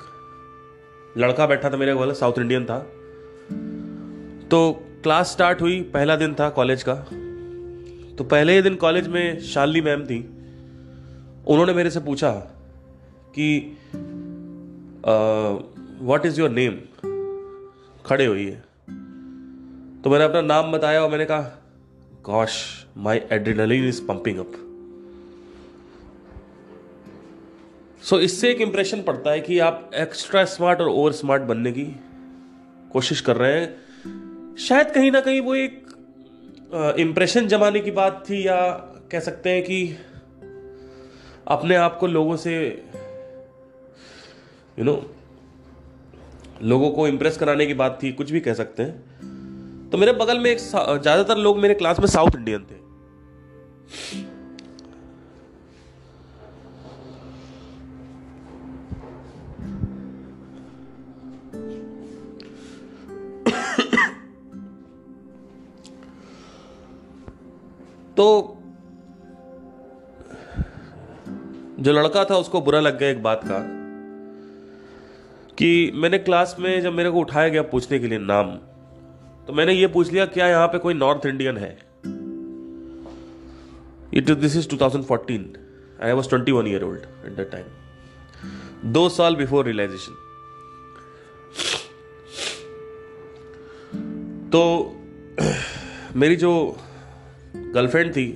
लड़का 1.19 1.47
बैठा 1.47 1.71
था 1.71 1.77
मेरे 1.77 1.93
वाला 1.93 2.13
साउथ 2.13 2.39
इंडियन 2.39 2.65
था। 2.65 2.79
तो 4.49 4.73
क्लास 5.03 5.33
स्टार्ट 5.33 5.61
हुई, 5.61 5.83
पहला 5.83 6.17
दिन 6.17 6.35
था 6.35 6.49
कॉलेज 6.49 6.83
का। 6.89 6.95
तो 8.17 8.25
पहले 8.25 8.53
ही 8.53 8.63
दिन 8.63 8.75
कॉलेज 8.75 9.09
में 9.09 9.41
शाली 9.41 9.81
मैम 9.81 10.05
थी। 10.05 10.19
उन्होंने 11.47 11.73
मेरे 11.73 11.91
से 11.91 12.01
पूछा 12.01 12.31
कि 13.35 13.78
व्हाट 16.01 16.27
इज़ 16.27 16.41
योर 16.41 16.51
नेम 16.51 16.73
खड़े 18.07 18.27
हुई 18.27 18.45
है 18.45 18.61
तो 20.03 20.11
मैंने 20.11 20.25
अपना 20.25 20.41
नाम 20.41 20.73
बताया 20.73 21.03
और 21.03 21.11
मैंने 21.11 21.25
कहा 21.25 21.63
gosh 22.23 22.87
my 22.97 23.21
adrenaline 23.33 23.89
is 23.89 24.03
pumping 24.03 24.39
up 24.39 24.53
so 28.03 28.21
इससे 28.21 28.51
एक 28.51 28.61
इंप्रेशन 28.61 29.03
पड़ता 29.03 29.31
है 29.31 29.41
कि 29.41 29.59
आप 29.59 29.91
एक्स्ट्रा 29.95 30.45
स्मार्ट 30.45 30.81
और 30.81 30.89
ओवर 30.89 31.13
स्मार्ट 31.13 31.43
बनने 31.43 31.73
की 31.73 31.85
कोशिश 32.93 33.21
कर 33.21 33.37
रहे 33.37 33.61
हैं। 33.61 33.77
शायद 34.59 34.91
कहीं 34.91 35.11
ना 35.11 35.21
कहीं 35.21 35.41
वो 35.41 35.55
एक 35.55 35.87
इंप्रेशन 36.99 37.49
जमाने 37.49 37.81
की 37.81 37.91
बात 37.91 38.25
थी 38.31 38.47
या 38.47 38.71
कह 39.13 39.21
सकते 39.21 39.51
हैं 39.51 39.63
कि 39.63 39.97
अपने 41.47 41.75
आप 41.75 41.99
को 41.99 42.07
लोगों 42.07 42.37
से 42.37 42.85
यू 44.79 44.85
नो 44.85 44.93
लोगों 46.63 46.91
को 46.91 47.07
इंप्रेस 47.09 47.37
कराने 47.37 47.67
की 47.67 47.75
बात 47.75 47.99
थी, 48.03 48.13
कुछ 48.13 48.31
भी 48.31 48.41
कह 48.41 48.55
सकते 48.55 48.83
हैं। 48.83 49.91
तो 49.91 49.99
मेरे 49.99 50.13
बगल 50.15 50.39
में 50.39 50.51
एक 50.51 50.59
ज़्यादातर 50.59 51.37
लोग 51.39 51.59
मेरे 51.59 51.75
क्लास 51.75 52.01
में 52.01 52.07
साउथ 52.07 52.37
इंडियन 52.37 52.65
थे। 52.65 52.77
तो 68.17 68.27
जो 71.81 71.93
लड़का 71.93 72.25
था, 72.25 72.37
उसको 72.37 72.61
बुरा 72.61 72.81
लग 72.81 72.99
गया 72.99 73.09
एक 73.09 73.23
बात 73.23 73.41
का। 73.45 73.78
कि 75.59 75.91
मैंने 75.95 76.19
क्लास 76.19 76.57
में 76.59 76.81
जब 76.83 76.93
मेरे 76.93 77.11
को 77.11 77.21
उठाया 77.21 77.49
गया 77.49 77.63
पूछने 77.63 77.99
के 77.99 78.07
लिए 78.07 78.19
नाम 78.19 78.51
तो 79.47 79.53
मैंने 79.53 79.73
ये 79.73 79.87
पूछ 79.87 80.13
लिया, 80.13 80.27
क्या 80.27 80.47
यहाँ 80.49 80.69
पे 80.69 80.79
कोई 80.79 80.95
नॉर्थ 80.95 81.27
इंडियन 81.27 81.57
है? 81.57 81.71
It 84.15 84.31
this 84.31 84.57
is 84.57 84.69
2014 84.69 85.41
I 86.05 86.13
was 86.13 86.29
21 86.29 86.67
year 86.67 86.83
old 86.83 87.01
at 87.27 87.37
that 87.37 87.51
time 87.51 88.93
दो 88.93 89.09
साल 89.09 89.37
बिफोर 89.37 89.65
रियलाइजेशन 89.65 90.13
तो 94.53 94.63
मेरी 96.17 96.37
जो 96.37 96.77
गर्लफ्रेंड 97.55 98.11
थी, 98.13 98.27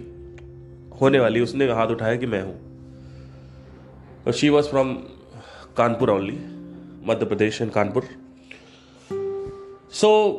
होने 1.01 1.21
वाली, 1.21 1.41
उसने 1.41 1.71
हाथ 1.71 1.87
उठाया 1.87 2.17
कि 2.17 2.27
मैं 2.27 2.43
हूँ। 2.43 4.33
She 4.33 4.49
was 4.49 4.67
from 4.67 4.95
Kanpur 5.77 6.11
only 6.11 6.39
Madhya 7.07 7.27
Pradesh 7.27 7.63
and 7.63 7.71
Kanpur. 7.71 8.03
So 9.93 10.39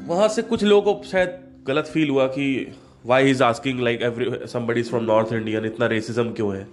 वहाँ 0.00 0.28
से 0.28 0.42
कुछ 0.42 0.64
लोगों 0.64 0.94
को 0.94 1.02
शायद 1.02 1.38
गलत 1.66 1.84
फील 1.84 2.10
हुआ 2.10 2.26
कि 2.26 2.72
why 3.06 3.30
is 3.30 3.42
asking 3.42 3.80
like 3.80 4.02
every 4.02 4.46
somebody 4.46 4.82
from 4.82 5.04
north 5.04 5.32
Indian 5.32 5.64
इतना 5.64 5.86
रेसिज्म 5.86 6.32
क्यों 6.32 6.56
है? 6.56 6.66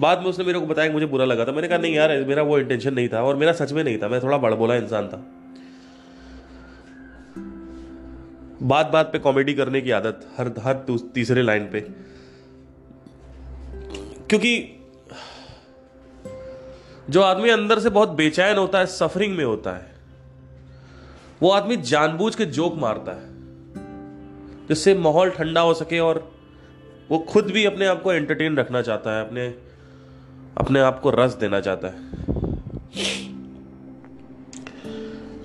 बाद 0.00 0.18
में 0.18 0.26
उसने 0.26 0.44
मेरे 0.44 0.58
को 0.58 0.66
बताया 0.66 0.88
कि 0.88 0.94
मुझे 0.94 1.06
बुरा 1.06 1.24
लगा 1.24 1.44
था। 1.44 1.52
मैंने 1.52 1.68
कहा, 1.68 1.78
नहीं 1.78 1.94
यार, 1.94 2.24
मेरा 2.24 2.42
वो 2.42 2.58
इंटेंशन 2.58 2.94
नहीं 2.94 3.08
था 3.08 3.22
और 3.22 3.36
मेरा 3.36 3.52
सच 3.52 3.72
में 3.72 3.84
नहीं 3.84 3.98
था। 3.98 4.08
मैं 4.08 4.22
थोड़ा 4.22 4.38
बड़बोला 4.38 4.74
इंसान 4.74 5.08
था। 5.08 5.32
बात 8.62 8.90
बात 8.90 9.06
पे 9.12 9.18
कॉमेडी 9.18 9.54
करने 9.54 9.80
की 9.80 9.90
आदत 9.90 10.28
हर 10.36 10.52
हर 10.58 10.98
तीसरे 11.14 11.42
लाइन 11.42 11.70
पे। 11.70 11.80
क्योंकि 14.28 14.75
जो 17.10 17.22
आदमी 17.22 17.48
अंदर 17.48 17.78
से 17.78 17.90
बहुत 17.90 18.08
बेचैन 18.08 18.56
होता 18.56 18.78
है 18.78 18.86
सफरिंग 18.86 19.36
में 19.36 19.44
होता 19.44 19.70
है 19.70 19.96
वो 21.42 21.50
आदमी 21.50 21.76
जानबूझ 21.76 22.34
के 22.34 22.46
जोक 22.46 22.74
मारता 22.76 23.12
है 23.12 23.36
जिससे 24.68 24.94
माहौल 24.94 25.30
ठंडा 25.30 25.60
हो 25.60 25.74
सके 25.74 25.98
और 25.98 26.32
वो 27.10 27.18
खुद 27.18 27.44
भी 27.44 27.64
अपने 27.64 27.86
आप 27.86 28.02
को 28.02 28.12
एंटरटेन 28.12 28.56
रखना 28.56 28.82
चाहता 28.82 29.18
है 29.18 29.26
अपने 29.26 29.54
अपने 30.58 30.80
आप 30.80 31.00
को 31.00 31.10
रस 31.10 31.32
देना 31.32 31.60
चाहता 31.60 31.88
है। 31.88 31.94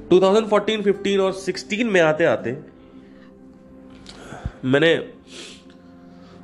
2014, 0.09 0.83
15 0.83 1.19
और 1.19 1.33
16 1.33 1.83
में 1.83 2.01
आते 2.01 2.25
आते 2.25 2.57
मैंने 4.65 5.13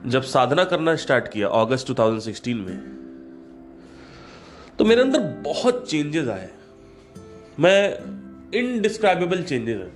जब 0.06 0.22
साधना 0.22 0.64
करना 0.64 0.96
स्टार्ट 0.96 1.28
किया 1.28 1.48
अगस्त 1.48 1.92
2016 1.92 2.54
में 2.54 2.97
मेरे 4.88 5.02
अंदर 5.02 5.20
बहुत 5.44 5.90
चेंजेस 5.90 6.28
आए 6.28 6.50
मैं 7.60 7.80
इनडिस्क्राइबेबल 8.54 9.42
चेंजेस 9.44 9.78
है। 9.78 9.92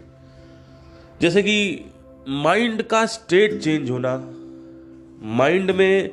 जैसे 1.21 1.43
कि 1.43 1.86
माइंड 2.27 2.81
का 2.83 3.05
स्टेट 3.05 3.60
चेंज 3.62 3.89
होना 3.89 4.15
माइंड 5.38 5.71
में 5.71 6.10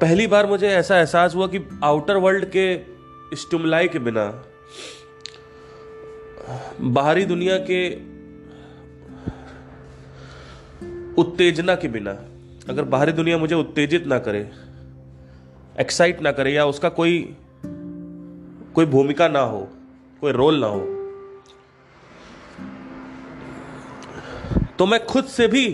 पहली 0.00 0.26
बार 0.26 0.46
मुझे 0.46 0.68
ऐसा 0.68 0.98
एहसास 0.98 1.34
हुआ 1.34 1.46
कि 1.46 1.58
आउटर 1.84 2.16
वर्ल्ड 2.16 2.44
के 2.56 2.66
स्टुमलाई 3.36 3.88
के 3.88 3.98
बिना, 3.98 4.24
बाहरी 6.80 7.24
दुनिया 7.24 7.58
के 7.70 7.82
उत्तेजना 11.22 11.74
के 11.74 11.88
बिना, 11.88 12.12
अगर 12.68 12.84
बाहरी 12.84 13.12
दुनिया 13.12 13.38
मुझे 13.38 13.54
उत्तेजित 13.54 14.06
ना 14.06 14.18
करे 14.18 14.42
एक्साइट 15.80 16.20
ना 16.22 16.32
करे 16.32 16.52
या 16.52 16.64
उसका 16.66 16.88
कोई 16.88 17.18
कोई 18.74 18.86
भूमिका 18.86 19.28
ना 19.28 19.40
हो, 19.40 19.68
कोई 20.20 20.32
रोल 20.32 20.60
ना 20.60 20.66
हो। 20.66 20.80
तो 24.78 24.86
मैं 24.86 25.04
खुद 25.06 25.24
से 25.24 25.46
भी 25.46 25.68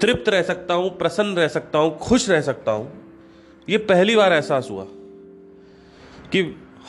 तृप्त 0.00 0.28
रह 0.28 0.42
सकता 0.42 0.74
हूँ, 0.74 0.88
प्रसन्न 0.98 1.36
रह 1.36 1.48
सकता 1.48 1.78
हूँ, 1.78 1.96
खुश 1.98 2.28
रह 2.30 2.40
सकता 2.40 2.72
हूँ। 2.72 2.90
यह 3.68 3.84
पहली 3.88 4.16
बार 4.16 4.32
एहसास 4.32 4.68
हुआ 4.70 4.84
कि 6.32 6.42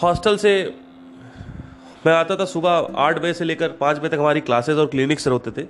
हॉस्टल 0.04 0.38
से 0.38 0.54
मैं 2.06 2.14
आता 2.14 2.36
था 2.36 2.46
सुबह 2.46 2.94
आठ 2.96 3.20
बजे 3.20 3.34
से 3.34 3.46
लेकर 3.46 3.70
पाँच 3.72 3.98
बजे 3.98 4.10
तक 4.10 4.20
हमारी 4.20 4.42
क्लासेस 4.42 4.78
और 4.78 4.88
क्लिनिक्स 4.88 5.28
होते 5.28 5.52
थे। 5.52 5.68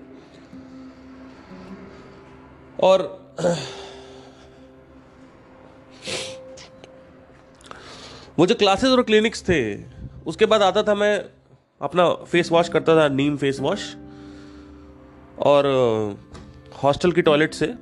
और 2.84 3.04
वो 8.38 8.46
जो 8.46 8.56
क्लासेस 8.56 8.90
और 8.90 9.02
क्लिनिक्स 9.04 9.44
थे, 9.50 9.60
उसके 10.28 10.46
बाद 10.46 10.62
आता 10.62 10.84
था 10.84 10.96
मैं 10.96 11.26
अपना 11.82 12.10
फेस 12.24 12.52
वॉश 12.52 12.70
करता 12.70 12.96
था 12.96 13.08
नीम 13.08 13.38
फेस 13.38 13.60
वॉश 13.60 13.96
और 15.40 15.66
हॉस्टल 16.84 17.12
की 17.12 17.22
टॉयलेट 17.22 17.54
से 17.54 17.74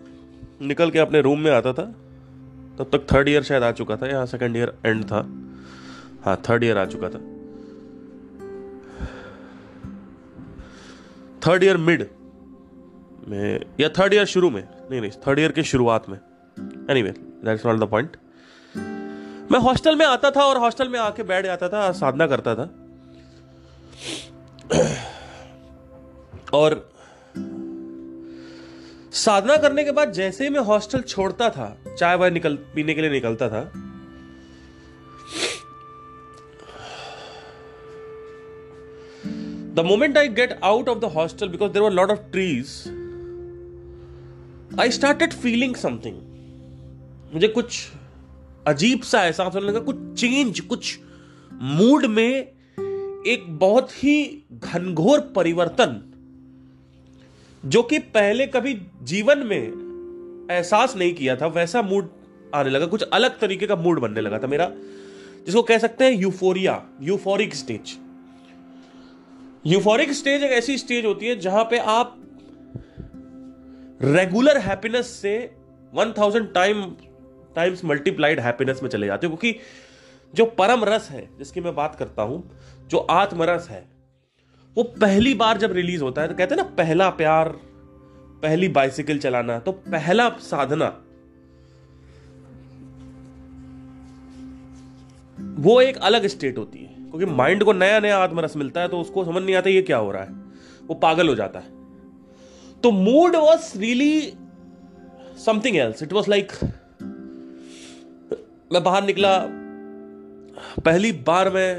निकल 0.61 0.91
के 0.91 0.99
अपने 0.99 1.21
रूम 1.21 1.39
में 1.39 1.51
आता 1.51 1.73
था। 1.73 1.83
तब 2.77 2.89
तक 2.91 3.05
थर्ड 3.13 3.29
ईयर 3.29 3.43
शायद 3.43 3.63
आ 3.63 3.71
चुका 3.71 3.95
था 3.95 4.07
या 4.07 4.25
सेकेंड 4.25 4.55
ईयर 4.57 4.73
एंड 4.85 5.03
था। 5.05 5.21
हाँ 6.25 6.35
थर्ड 6.49 6.63
ईयर 6.63 6.77
आ 6.77 6.85
चुका 6.85 7.09
था। 7.09 7.19
थर्ड 11.47 11.63
ईयर 11.63 11.77
मिड 11.77 12.07
में, 13.27 13.59
या 13.79 13.89
थर्ड 13.89 14.13
ईयर 14.13 14.25
शुरू 14.25 14.49
में, 14.49 14.63
नहीं 14.91 15.01
नहीं 15.01 15.11
थर्ड 15.27 15.39
ईयर 15.39 15.51
के 15.51 15.63
शुरुआत 15.63 16.09
में। 16.09 16.17
Anyway 17.01 17.11
that's 17.45 17.65
not 17.65 17.79
the 17.79 17.83
point 17.83 18.17
मैं 19.53 19.59
हॉस्टल 19.59 19.95
में 19.95 20.05
आता 20.05 20.31
था 20.31 20.43
और 20.43 20.57
हॉस्टल 20.57 20.89
में 20.89 20.99
आके 20.99 21.23
बैठ 21.23 21.45
जाता 21.45 21.67
था, 21.69 21.91
साधना 21.91 22.27
करता 22.27 22.55
था। 22.55 22.63
और 26.53 26.91
साधना 29.13 29.57
करने 29.57 29.83
के 29.83 29.91
बाद 29.91 30.11
जैसे 30.11 30.43
ही 30.43 30.49
मैं 30.49 30.59
हॉस्टल 30.59 31.01
छोड़ता 31.01 31.49
था, 31.49 31.77
चाय 31.99 32.15
वाय 32.15 32.29
निकल, 32.29 32.55
पीने 32.75 32.93
के 32.93 33.01
लिए 33.01 33.09
निकलता 33.09 33.49
था 33.49 33.61
the 39.75 39.83
moment 39.85 40.17
I 40.17 40.27
get 40.27 40.59
out 40.63 40.89
of 40.89 40.99
the 40.99 41.05
hostel 41.05 41.49
because 41.49 41.71
there 41.71 41.81
were 41.81 41.91
lot 41.91 42.11
of 42.11 42.19
trees 42.31 42.67
I 44.79 44.91
started 44.91 45.33
feeling 45.33 45.75
something 45.75 46.17
मुझे 47.33 47.47
कुछ 47.47 47.87
अजीब 48.67 49.01
सा 49.01 49.23
एहसास 49.25 49.55
होने 49.55 49.67
लगा, 49.67 49.79
कुछ 49.79 49.95
चेंज 50.19 50.59
कुछ 50.59 50.97
मूड 51.51 52.05
में 52.05 52.31
एक 53.27 53.45
बहुत 53.49 53.91
ही 53.93 54.45
घनघोर 54.53 55.19
परिवर्तन, 55.35 56.01
जो 57.63 57.81
कि 57.83 57.99
पहले 57.99 58.47
कभी 58.47 58.73
जीवन 59.03 59.39
में 59.39 60.47
एहसास 60.51 60.95
नहीं 60.95 61.13
किया 61.13 61.35
था, 61.35 61.47
वैसा 61.47 61.81
मूड 61.81 62.09
आने 62.55 62.69
लगा, 62.69 62.85
कुछ 62.85 63.01
अलग 63.03 63.39
तरीके 63.39 63.67
का 63.67 63.75
मूड 63.75 63.99
बनने 63.99 64.21
लगा 64.21 64.39
था 64.39 64.47
मेरा, 64.47 64.71
जिसको 65.45 65.61
कह 65.61 65.77
सकते 65.77 66.05
हैं 66.05 66.11
euphoria 66.13 66.81
euphoric 67.01 67.55
stage 67.55 67.97
euphoric 69.65 70.11
stage 70.11 70.43
एक 70.43 70.51
ऐसी 70.51 70.77
स्टेज 70.77 71.05
होती 71.05 71.25
है, 71.25 71.39
जहाँ 71.39 71.63
पे 71.63 71.77
आप 71.77 72.15
रेगुलर 74.01 74.57
हैप्पीनेस 74.57 75.09
से 75.21 75.35
one 75.93 76.13
thousand 76.17 76.53
time 76.53 76.83
times 77.55 77.83
multiplied 77.85 78.39
happiness 78.39 78.83
में 78.83 78.89
चले 78.89 79.07
जाते 79.07 79.27
हो, 79.27 79.35
क्योंकि 79.35 79.59
जो 80.33 80.45
परम 80.57 80.83
रस 80.85 81.09
है, 81.11 81.27
जिसकी 81.37 81.61
मैं 81.61 81.75
बात 81.75 81.95
करता 81.95 82.21
हूँ, 82.21 82.43
जो 82.87 82.97
आत्मरस 82.97 83.67
है, 83.69 83.83
वो 84.77 84.83
पहली 84.83 85.33
बार 85.35 85.57
जब 85.57 85.73
रिलीज़ 85.73 86.03
होता 86.03 86.21
है 86.21 86.27
तो 86.27 86.35
कहते 86.35 86.55
हैं 86.55 86.61
ना, 86.61 86.69
पहला 86.77 87.09
प्यार, 87.11 87.49
पहली 88.43 88.67
बाइसिकल 88.69 89.17
चलाना 89.19 89.57
तो 89.59 89.71
पहला 89.71 90.29
साधना, 90.41 90.87
वो 95.59 95.79
एक 95.81 95.97
अलग 95.99 96.25
स्टेट 96.27 96.57
होती 96.57 96.79
है, 96.79 96.87
क्योंकि 97.09 97.25
माइंड 97.27 97.63
को 97.63 97.73
नया 97.73 97.99
नया 97.99 98.17
आत्मरस 98.19 98.55
मिलता 98.57 98.81
है 98.81 98.87
तो 98.87 98.99
उसको 99.01 99.25
समझ 99.25 99.43
नहीं 99.43 99.55
आता 99.55 99.69
ये 99.69 99.81
क्या 99.81 99.97
हो 99.97 100.11
रहा 100.11 100.23
है, 100.23 100.31
वो 100.83 100.95
पागल 100.97 101.29
हो 101.29 101.35
जाता 101.35 101.59
है। 101.59 101.81
तो 102.83 102.91
mood 102.91 103.35
was 103.35 103.77
really 103.79 104.33
something 105.45 105.77
else 105.77 106.03
it 106.03 106.13
was 106.13 106.29
like 106.29 106.51
मैं 108.73 108.83
बाहर 108.83 109.03
निकला। 109.03 109.37
पहली 110.85 111.11
बार 111.11 111.49
मैं 111.49 111.71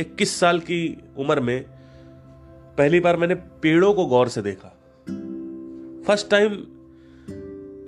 इक्कीस 0.00 0.34
साल 0.40 0.58
की 0.60 0.78
उम्र 1.18 1.40
में 1.40 1.62
पहली 2.78 3.00
बार 3.00 3.16
मैंने 3.16 3.34
पेड़ों 3.34 3.92
को 3.94 4.06
गौर 4.06 4.28
से 4.28 4.42
देखा। 4.42 4.68
First 6.06 6.30
time 6.30 6.54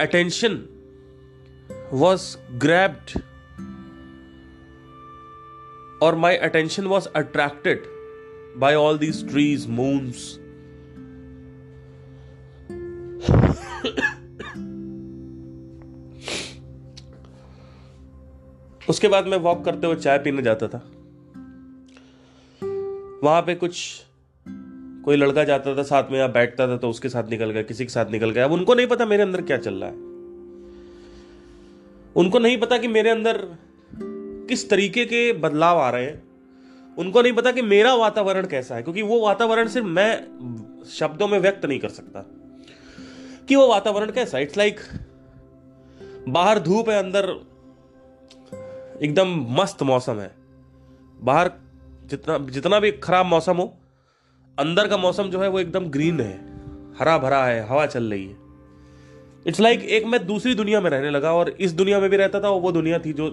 attention 0.01 0.55
was 1.93 2.37
grabbed 2.59 3.19
और 6.03 6.15
my 6.15 6.37
attention 6.37 6.85
was 6.85 7.09
attracted 7.17 7.83
by 8.57 8.75
all 8.75 8.99
these 8.99 9.29
trees 9.31 9.67
moons 9.71 10.39
उसके 18.89 19.09
बाद 19.09 19.27
मैं 19.27 19.39
वॉक 19.39 19.65
करते 19.65 19.87
हुए 19.87 19.97
चाय 19.97 20.19
पीने 20.19 20.43
जाता 20.43 20.69
था। 20.69 20.79
वहाँ 23.23 23.43
पे 23.43 23.55
कुछ 23.55 24.03
कोई 25.05 25.17
लड़का 25.17 25.45
जाता 25.45 25.77
था 25.77 25.83
साथ 25.83 26.11
में 26.11 26.19
या 26.19 26.27
बैठता 26.29 26.69
था 26.69 26.77
तो 26.77 26.91
उसके 26.91 27.09
साथ 27.09 27.31
निकल 27.31 27.51
गया 27.51 27.63
किसी 27.63 27.85
के 27.85 27.91
साथ 27.91 28.11
निकल 28.11 28.31
गया। 28.31 28.45
अब 28.45 28.53
उनको 28.53 28.75
नहीं 28.75 28.87
पता 28.87 29.07
मेरे 29.07 29.23
अंदर 29.23 29.43
क्या 29.43 29.57
चल 29.57 29.75
रहा 29.75 29.91
है। 29.91 29.97
उनको 32.17 32.39
नहीं 32.39 32.59
पता 32.59 32.79
कि 32.79 32.89
मेरे 32.89 33.11
अंदर 33.11 33.59
किस 34.49 34.71
तरीके 34.71 35.05
के 35.05 35.33
बदलाव 35.33 35.79
आ 35.79 35.91
रहे 35.91 36.05
हैं। 36.05 36.23
उनको 36.99 37.23
नहीं 37.23 37.33
पता 37.33 37.53
कि 37.53 37.63
मेरा 37.63 37.95
वातावरण 37.95 38.47
कैसा 38.47 38.75
है 38.75 38.83
क्योंकि 38.83 39.03
वो 39.03 39.21
वातावरण 39.21 39.69
सिर्फ़ 39.69 39.87
मैं 39.87 40.85
शब्दों 40.89 41.29
में 41.29 41.39
व्यक्त 41.39 41.65
नहीं 41.67 41.79
कर 41.79 41.89
सकता 41.89 42.21
कि 43.49 43.57
वो 43.57 43.69
वातावरण 43.69 44.11
कैसा 44.11 44.39
इट्स 44.39 44.57
लाइक 44.57 44.81
like, 44.81 46.29
बाहर 46.29 46.59
धूप 46.59 46.89
है 46.89 46.99
अंदर 46.99 47.54
एकदम 49.03 49.47
मस्त 49.51 49.83
मौसम 49.83 50.19
है। 50.19 50.35
बाहर 51.23 51.51
जितना 52.07 52.39
जितना 52.39 52.81
भी 52.81 52.93
खराब 52.93 53.27
मौसम 53.27 53.57
हो, 53.57 53.75
अंदर 54.59 54.89
का 54.89 54.97
मौसम 54.97 55.23
जो 55.23 55.41
है 55.41 55.49
वो 55.49 55.61
एकदम 55.61 55.87
ग्रीन 55.87 56.21
है। 56.21 56.55
हरा 56.99 57.19
भरा 57.19 57.45
है, 57.45 57.69
हवा 57.69 57.87
चल 57.87 58.05
रही 58.05 58.27
है। 58.27 58.37
इट्स 59.47 59.61
लाइक 59.61 59.79
like 59.79 59.91
एक 59.91 60.07
मैं 60.07 60.27
दूसरी 60.27 60.55
दुनिया 60.55 60.81
में 60.81 60.91
रहने 60.91 61.11
लगा 61.11 61.33
और 61.33 61.49
इस 61.49 61.73
दुनिया 61.73 62.01
में 62.01 62.11
भी 62.11 62.17
रहता 62.17 62.41
था 62.41 62.49
वो 62.49 62.73
दुनिया 62.73 62.99
थी 62.99 63.13
जो 63.13 63.31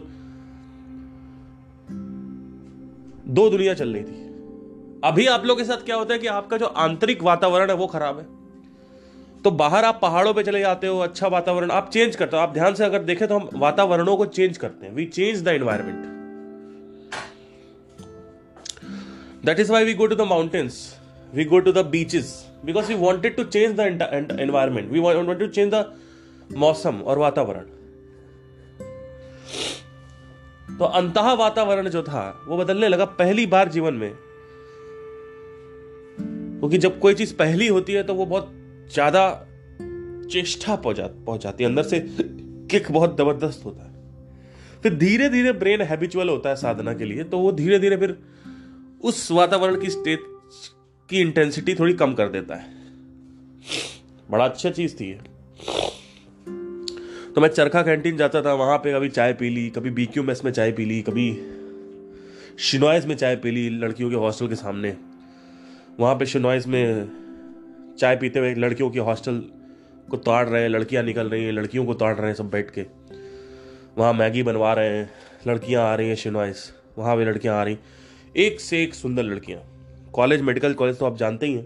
दो 3.28 3.50
दुनिया 3.50 3.74
चल 3.74 3.94
रही 3.94 4.04
थी। 4.04 4.32
अभी 5.04 5.28
आप 5.28 5.46
लोग 5.46 5.58
के 5.58 5.64
साथ 5.64 5.86
क्या 5.86 5.96
होता 5.96 6.14
है 6.14 6.20
कि 6.20 6.28
आपका 6.28 6.58
जो 6.58 6.66
आंतरिक 6.66 7.24
वातावरण 7.24 7.70
है 7.70 7.76
वो 7.76 7.88
खराब 7.88 8.20
है। 8.20 8.41
तो 9.44 9.52
बाहर 9.52 9.86
आप 9.86 10.00
पहाड़ों 10.02 10.34
पे 10.34 10.44
चले 10.44 10.60
जाते 10.60 10.88
हो 10.88 10.98
अच्छा 11.00 11.28
वातावरण, 11.28 11.72
आप 11.72 11.90
चेंज 11.90 12.16
करते 12.16 12.38
हो। 12.38 12.42
आप 12.44 12.54
ध्यान 12.54 12.74
से 12.76 12.84
अगर 12.86 13.04
देखें 13.04 13.28
तो 13.28 13.38
हम 13.40 13.50
वातावरणों 13.56 14.18
को 14.18 14.26
चेंज 14.28 14.58
करते 14.58 14.86
हैं। 14.86 14.94
We 14.94 15.06
change 15.08 15.44
the 15.44 15.48
environment 15.48 16.06
that 19.46 19.60
is 19.60 19.72
why 19.72 19.86
we 19.86 19.94
go 19.94 20.06
to 20.08 20.16
the 20.16 20.22
mountains 20.22 20.78
we 21.34 21.46
go 21.46 21.60
to 21.60 21.72
the 21.72 21.86
beaches 21.88 22.34
because 22.66 22.88
we 22.88 22.96
wanted 22.96 23.36
to 23.36 23.44
change 23.46 23.76
the 23.76 24.40
environment 24.40 24.92
we 24.92 25.00
want 25.00 25.40
to 25.40 25.48
change 25.48 25.74
the 25.74 25.86
मौसम 26.58 27.02
और 27.02 27.18
वातावरण। 27.18 27.66
तो 30.78 30.86
अंत 30.86 31.18
वातावरण 31.18 31.90
जो 31.90 32.04
था, 32.04 32.42
वो 32.48 32.58
बदलने 32.58 32.88
लगा 32.88 33.06
पहली 33.06 33.46
बार 33.48 33.70
जीवन 33.70 33.94
में। 33.94 34.12
क्योंकि 36.60 36.78
जब 36.78 37.00
कोई 37.00 37.14
चीज़ 37.14 37.34
पहली 37.36 37.68
होती 37.68 37.94
है 37.94 38.04
तो 38.04 38.14
वो 38.14 38.26
बहुत 38.26 38.58
ज़्यादा 38.94 39.30
चेष्टा 40.32 40.76
पहुँचा, 40.76 41.08
पहुंचाती 41.26 41.64
है। 41.64 41.70
अंदर 41.70 41.84
से 41.84 42.00
किक 42.72 42.92
बहुत 42.92 43.18
ज़बरदस्त 43.18 43.66
होता 43.66 43.84
है। 43.84 43.90
फिर 44.84 44.96
धीरे 44.96 45.30
धीरे 45.30 45.52
ब्रेन 45.54 45.82
हैबिचुअल 45.82 46.30
होता 46.30 46.50
है 46.50 46.56
साधना 46.56 46.94
के 46.94 47.06
लिए 47.06 47.24
तो 47.24 47.40
वो 47.40 47.52
धीरे 47.52 47.80
धीरे 47.80 47.98
फिर 47.98 48.18
उस 49.04 49.32
वातावरण 49.32 49.80
की 49.82 49.90
स्टेट 49.90 50.24
की 51.10 51.20
इंटेंसिटी 51.20 51.76
थोड़ी 51.76 51.94
कम 51.94 52.14
कर 52.14 52.28
देता 52.30 52.56
है। 52.56 52.80
बड़ा 54.32 54.46
अच्छा 54.46 54.70
चीज़ 54.70 54.96
थी 54.96 55.14
तो 57.36 57.42
मैं 57.42 57.48
चरखा 57.50 57.82
कैंटीन 57.82 58.18
जाता 58.18 58.42
था, 58.42 58.54
वहाँ 58.54 58.78
पे 58.78 58.94
कभी 58.94 59.10
चाय 59.10 59.34
पी 59.34 59.50
ली, 59.50 59.70
कभी 59.70 59.90
बीक्यू 59.92 60.24
मेस 60.24 60.42
में 60.46 60.52
चाय 60.52 60.72
पी 60.72 60.86
ली, 60.86 61.02
कभी 61.02 61.32
शिनॉइज 62.60 63.06
में 63.06 63.16
चाय 63.16 63.36
पी 63.36 63.52
ली 63.52 63.70
लड़कियों 63.70 64.10
के 64.10 64.16
हॉस्टल 64.16 64.48
के 64.48 64.56
सामने। 64.56 64.96
वहाँ 66.00 66.16
पे 66.16 66.26
शिनॉइज 66.26 66.68
में 66.68 67.21
चाय 68.00 68.16
पीते 68.16 68.40
हुए 68.40 68.54
लड़कियों 68.56 68.90
की 68.90 69.00
हॉस्टल 69.00 69.42
को 70.10 70.18
ताड़ 70.18 70.48
रहे 70.50 70.62
हैं, 70.62 70.70
लड़कियाँ 70.70 71.04
निकल 71.04 71.30
रही 71.30 71.44
हैं, 71.44 71.52
लड़कियों 71.52 71.86
को 71.86 71.94
ताड़ 71.94 72.16
रहे 72.16 72.28
हैं 72.28 72.36
सब 72.36 72.50
बैठ 72.50 72.70
के। 72.70 72.86
वहाँ 73.98 74.14
मैगी 74.14 74.44
बनवा 74.44 74.74
रहे 74.74 74.90
हैं, 74.90 75.10
लड़कियाँ 75.48 75.84
आ 75.84 75.96
रही 75.96 76.08
हैं 76.10 76.16
शिनॉइस, 76.16 76.72
वहाँ 76.98 77.18
भी 77.18 77.26
लड़कियाँ 77.26 77.56
आ 77.56 77.64
रही 77.64 77.78
एक 78.38 78.60
से 78.60 78.82
एक 78.84 78.94
सुंदर 78.94 79.24
लड़कियाँ। 79.24 79.62
कॉलेज, 80.14 80.42
मेडिकल 80.42 80.74
कॉलेज 80.74 80.98
तो 81.00 81.06
आप 81.06 81.18
जानते 81.18 81.46
ही 81.46 81.54
हैं। 81.54 81.66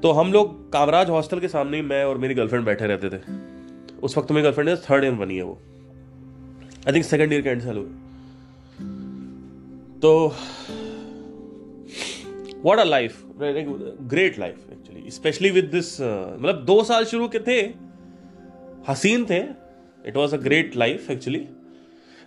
तो 0.00 0.10
हम 0.12 0.32
लोग 0.32 0.72
कामराज 0.72 1.10
हॉस्टल 1.10 1.40
के 1.40 1.48
सामने 1.48 1.82
मैं 1.82 2.04
और 2.04 2.18
मेरी 2.18 2.34
गर्लफ्रेंड 2.34 2.64
बैठे 2.64 2.86
रहते 2.86 3.08
थे। 3.10 3.20
उस 4.02 4.18
वक्त 4.18 4.30
मेरी 4.32 4.42
गर्लफ्रेंड 4.42 4.76
थर्ड 4.80 5.04
ईयर 5.04 5.14
बनी 5.14 5.36
है 5.36 5.42
वो। 5.42 5.58
आई 6.86 6.92
थिंक 6.94 7.04
सेकेंड 7.04 7.32
ईयर 7.32 7.42
के 7.42 7.48
एंड 7.48 7.62
साल 7.62 7.76
हुए 7.76 7.86
तो 10.00 10.34
what 12.64 12.78
a 12.78 12.84
life 12.84 13.22
great 13.40 14.38
life 14.38 14.70
actually 14.72 15.10
specially 15.10 15.50
with 15.50 15.64
this 15.64 16.00
मतलब 16.00 16.64
दो 16.66 16.82
साल 16.84 17.04
शुरू 17.04 17.28
के 17.28 17.38
थे, 17.38 17.60
हसीन 18.88 19.24
थे 19.26 19.38
it 20.04 20.16
was 20.16 20.34
a 20.34 20.38
great 20.38 20.76
life 20.76 21.10
actually 21.10 21.38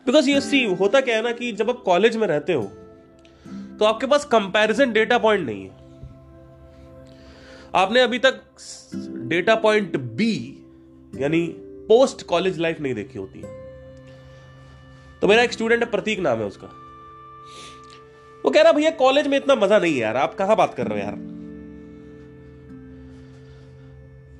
because 0.05 0.29
ये 0.29 0.41
सी 0.41 0.63
होता 0.75 1.01
क्या 1.01 1.15
है 1.15 1.21
ना 1.21 1.31
कि 1.31 1.51
जब 1.51 1.69
आप 1.69 1.81
कॉलेज 1.85 2.15
में 2.17 2.27
रहते 2.27 2.53
हो 2.53 2.63
तो 3.79 3.85
आपके 3.85 4.07
पास 4.07 4.25
कंपैरिजन 4.25 4.91
डेटा 4.93 5.17
पॉइंट 5.17 5.45
नहीं 5.45 5.63
है। 5.63 5.79
आपने 7.75 8.01
अभी 8.01 8.19
तक 8.19 8.41
डेटा 9.27 9.55
पॉइंट 9.57 9.97
बी 9.97 10.33
यानी 11.13 11.45
पोस्ट 11.87 12.25
कॉलेज 12.27 12.59
लाइफ 12.59 12.79
नहीं 12.81 12.93
देखी 12.93 13.19
होती। 13.19 13.39
है 13.39 13.59
तो 15.21 15.27
मेरा 15.27 15.43
एक 15.43 15.51
स्टूडेंट 15.51 15.83
है, 15.83 15.89
प्रतीक 15.91 16.19
नाम 16.19 16.39
है 16.39 16.45
उसका। 16.45 16.67
वो 18.45 18.51
कह 18.51 18.61
रहा, 18.61 18.71
भैया, 18.71 18.89
कॉलेज 18.89 19.27
में 19.27 19.37
इतना 19.37 19.55
मज़ा 19.55 19.79
नहीं 19.79 19.93
है 19.93 19.99
यार। 19.99 20.17
आप 20.17 20.33
कहा 20.35 20.55
बात 20.55 20.73
कर 20.73 20.87
रहे 20.87 20.99
हो 20.99 21.05
यार? 21.05 21.15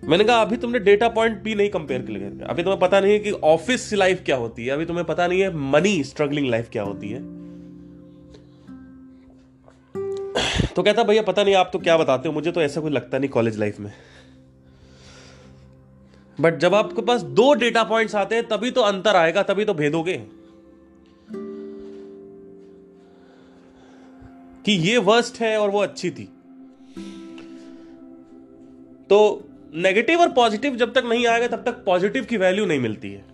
मैंने 0.04 0.24
कहा, 0.24 0.42
अभी 0.42 0.58
तुमने 0.58 0.80
डेटा 0.80 1.08
पॉइंट 1.10 1.42
भी 1.44 1.56
नहीं 1.56 1.70
कंपेयर 1.70 2.02
कर 2.02 2.10
लिया 2.10 2.48
अभी 2.48 2.64
तुम्हें 2.64 2.80
पता 2.80 3.00
नहीं 3.00 3.12
है 3.14 3.20
कि 3.20 3.32
ऑफ़िस 3.32 3.94
लाइफ 3.94 4.24
क्या 4.26 4.36
होती 4.36 4.66
है। 4.66 4.72
अभी 4.72 4.86
तुम्हें 4.86 5.06
पता 5.06 5.28
नहीं 5.28 5.42
है 5.42 5.54
मनी 5.72 6.04
स्ट्रगलिंग 6.04 6.50
लाइफ 6.50 6.70
क्या 6.72 6.84
होती 6.84 7.10
है. 7.10 7.20
तो 10.76 10.84
कहता, 10.84 11.04
भैया, 11.04 11.22
पता 11.22 11.44
नहीं, 11.44 11.56
आप 11.56 11.70
तो 11.74 11.80
क्या 11.80 11.98
बताते 11.98 12.30
हो? 12.30 12.34
मुझे 12.34 12.52
तो 12.52 12.62
ऐसा 12.62 12.82
कोई 12.82 12.92
लगता 12.92 13.18
नहीं 13.18 13.30
कॉलेज 13.30 13.58
लाइफ 13.60 13.80
में. 13.80 13.92
बट 16.42 16.58
जब 16.58 16.76
आपके 16.76 17.02
पास 17.02 17.22
दो 17.22 17.54
डेटा 17.54 17.84
पॉइंट्स 17.84 18.16
आते 18.16 18.36
हैं, 18.36 18.48
तभी 18.48 18.72
तो 18.72 18.82
अंतर 18.82 19.16
आएगा, 19.16 19.44
तभी 19.44 19.66
तो 19.66 19.74
भेदोगे 19.74 20.22
कि 24.66 24.72
ये 24.72 24.98
वर्स्ट 24.98 25.42
है 25.42 25.58
और 25.58 25.70
वो 25.70 25.80
अच्छी 25.80 26.12
थी। 26.12 26.30
तो 29.10 29.50
नेगेटिव 29.74 30.20
और 30.20 30.32
पॉजिटिव 30.32 30.76
जब 30.76 30.94
तक 30.94 31.04
नहीं 31.06 31.28
आएगा 31.28 31.48
तब 31.48 31.64
तक 31.64 31.84
पॉजिटिव 31.86 32.26
की 32.26 32.38
वैल्यू 32.38 32.66
नहीं 32.66 32.80
मिलती 32.80 33.12
है। 33.12 33.26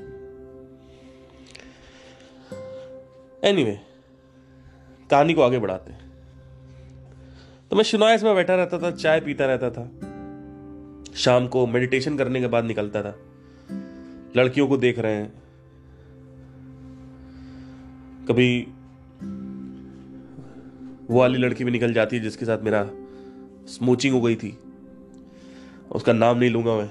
एनीवे 3.43 3.71
anyway, 3.71 5.09
कहानी 5.09 5.33
को 5.33 5.41
आगे 5.41 5.59
बढ़ाते 5.59 5.91
हैं। 5.91 6.11
तो 7.71 7.75
मैं 7.75 7.83
शिनॉइस 7.83 8.23
में 8.23 8.35
बैठा 8.35 8.55
रहता 8.55 8.79
था 8.79 8.91
चाय 8.91 9.19
पीता 9.19 9.45
रहता 9.45 9.69
था। 9.69 9.83
शाम 11.15 11.47
को 11.47 11.67
मेडिटेशन 11.67 12.17
करने 12.17 12.39
के 12.39 12.47
बाद 12.47 12.63
निकलता 12.63 13.01
था। 13.01 13.19
लड़कियों 14.35 14.67
को 14.67 14.77
देख 14.77 14.99
रहे 14.99 15.15
हैं। 15.15 15.43
कभी 18.25 18.67
वो 21.09 21.19
वाली 21.19 21.37
लड़की 21.37 21.63
भी 21.63 21.71
निकल 21.71 21.93
जाती 21.93 22.15
है 22.15 22.21
जिसके 22.21 22.45
साथ 22.45 22.63
मेरा 22.63 22.83
स्मूचिंग 23.69 24.13
हो 24.13 24.21
गई 24.21 24.35
थी। 24.35 24.57
उसका 25.91 26.13
नाम 26.13 26.37
नहीं 26.37 26.49
लूँगा 26.49 26.75
मैं। 26.75 26.87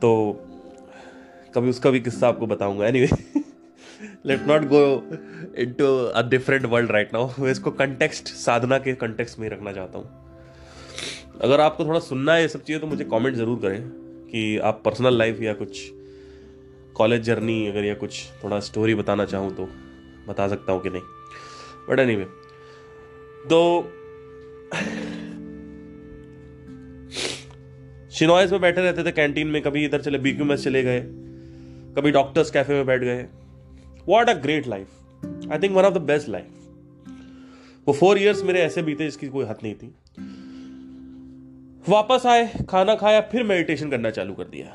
तो 0.00 0.10
कभी 1.54 1.70
उसका 1.70 1.90
भी 1.90 2.00
किस्सा 2.00 2.28
आपको 2.28 2.46
बताऊँगा। 2.46 2.86
Anyway 2.86 3.08
let 4.26 4.46
not 4.48 4.64
go 4.68 4.80
into 5.72 5.86
a 5.96 6.22
different 6.28 6.64
world 6.66 6.90
right 6.92 7.12
now 7.14 7.30
मैं 7.38 7.50
इसको 7.50 7.70
कंटेक्स्ट 7.72 8.28
साधना 8.28 8.78
के 8.78 8.94
कंटेक्स्ट 8.96 9.38
में 9.38 9.48
रखना 9.48 9.72
चाहता 9.72 9.98
हूँ। 9.98 10.06
अगर 11.42 11.60
आपको 11.60 11.84
थोड़ा 11.84 12.00
सुनना 12.00 12.34
है 12.34 12.42
ये 12.42 12.48
सब 12.48 12.62
चीज़ें 12.62 12.80
तो 12.80 12.86
मुझे 12.86 13.04
कमेंट 13.04 13.36
ज़रूर 13.36 13.58
करें 13.58 13.82
कि 14.28 14.58
आप 14.58 14.82
पर्सनल 14.84 15.18
लाइफ 15.18 15.40
या 15.42 15.52
कुछ 15.54 15.78
कॉलेज 16.96 17.22
जर्नी 17.22 17.66
अगर 17.68 17.84
या 17.84 17.94
कुछ 17.94 18.24
थोड़ा 18.44 18.60
स्टोरी 18.60 18.94
बताना 18.94 19.24
चाहूँ 19.24 19.54
तो 19.56 19.68
बता 20.28 20.48
सकता 20.48 20.72
हूँ 20.72 20.82
कि 20.82 20.90
नहीं। 20.90 21.15
बट 21.90 21.98
एनी 21.98 22.14
anyway, 22.14 22.28
तो 23.48 23.92
शिनॉइस 28.10 28.52
में 28.52 28.60
बैठे 28.60 28.80
रहते 28.80 29.04
थे 29.04 29.12
कैंटीन 29.12 29.48
में 29.48 29.60
कभी 29.62 29.84
इधर 29.84 30.02
चले 30.02 30.18
बीक्यू 30.18 30.44
में 30.44 30.56
चले 30.56 30.82
गए 30.82 31.00
कभी 31.96 32.10
डॉक्टर्स 32.10 32.50
कैफ़े 32.50 32.74
में 32.74 32.86
बैठ 32.86 33.00
गए। 33.00 33.26
What 34.06 34.28
a 34.28 34.34
great 34.34 34.66
life 34.66 34.88
I 35.52 35.58
think 35.58 35.76
one 35.76 35.84
of 35.84 35.94
the 35.94 36.02
best 36.02 36.28
life 36.28 36.46
वो 37.86 37.92
फोर 37.92 38.18
ईयर्स 38.18 38.42
मेरे 38.42 38.60
ऐसे 38.60 38.82
बीते 38.82 39.04
जिसकी 39.04 39.28
कोई 39.28 39.44
हद 39.44 39.58
नहीं 39.62 39.74
थी। 39.74 39.94
वापस 41.88 42.26
आए 42.26 42.46
खाना 42.70 42.94
खाया 42.94 43.20
फिर 43.20 43.42
मेडिटेशन 43.42 43.90
करना 43.90 44.10
चालू 44.10 44.34
कर 44.34 44.44
दिया। 44.44 44.66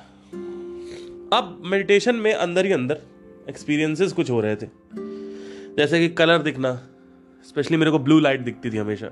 अब 1.37 1.61
मेडिटेशन 1.65 2.15
में 2.15 2.33
अंदर 2.33 2.65
ही 2.65 2.71
अंदर 2.71 3.01
एक्सपीरियंसेस 3.49 4.11
कुछ 4.11 4.29
हो 4.29 4.39
रहे 4.41 4.55
थे। 4.55 4.67
जैसे 5.77 5.99
कि 5.99 6.09
कलर 6.13 6.41
दिखना 6.41 6.71
स्पेशली 7.47 7.77
मेरे 7.77 7.91
को 7.91 7.99
ब्लू 7.99 8.19
लाइट 8.19 8.41
दिखती 8.41 8.71
थी 8.71 8.77
हमेशा। 8.77 9.07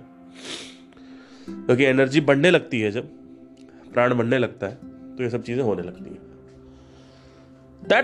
क्योंकि 1.50 1.84
एनर्जी 1.84 2.22
बढ़ने 2.22 2.52
लगती 2.52 2.82
है 2.82 2.92
जब 2.92 3.08
प्राण 3.94 4.14
बढ़ने 4.14 4.38
लगता 4.38 4.68
है 4.68 4.76
तो 5.16 5.24
ये 5.24 5.30
सब 5.30 5.44
चीज़ें 5.44 5.64
होने 5.64 5.84
लगती 5.84 6.10
हैं। 6.10 6.28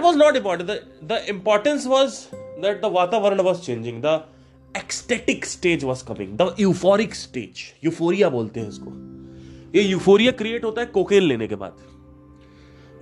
Was 0.01 0.15
not 0.15 0.35
important. 0.35 0.69
The, 0.69 0.77
the 1.09 1.17
importance 1.33 1.85
was 1.85 2.13
that 2.61 2.81
the 2.81 2.89
vatavaran 2.89 3.43
was 3.43 3.59
changing. 3.65 3.99
The 4.01 4.13
ecstatic 4.75 5.45
stage 5.45 5.83
was 5.83 6.01
coming. 6.03 6.35
The 6.38 6.47
euphoric 6.63 7.13
stage. 7.13 7.63
Euphoria 7.85 8.29
बोलते 8.29 8.59
हैं 8.59 8.69
इसको 8.69 8.93
ये 9.75 9.81
यूफोरिया 9.81 10.31
क्रिएट 10.31 10.63
होता 10.63 10.81
है 10.81 10.88
कोकेन 10.88 11.23
लेने 11.23 11.47
के 11.47 11.55
बाद। 11.55 11.71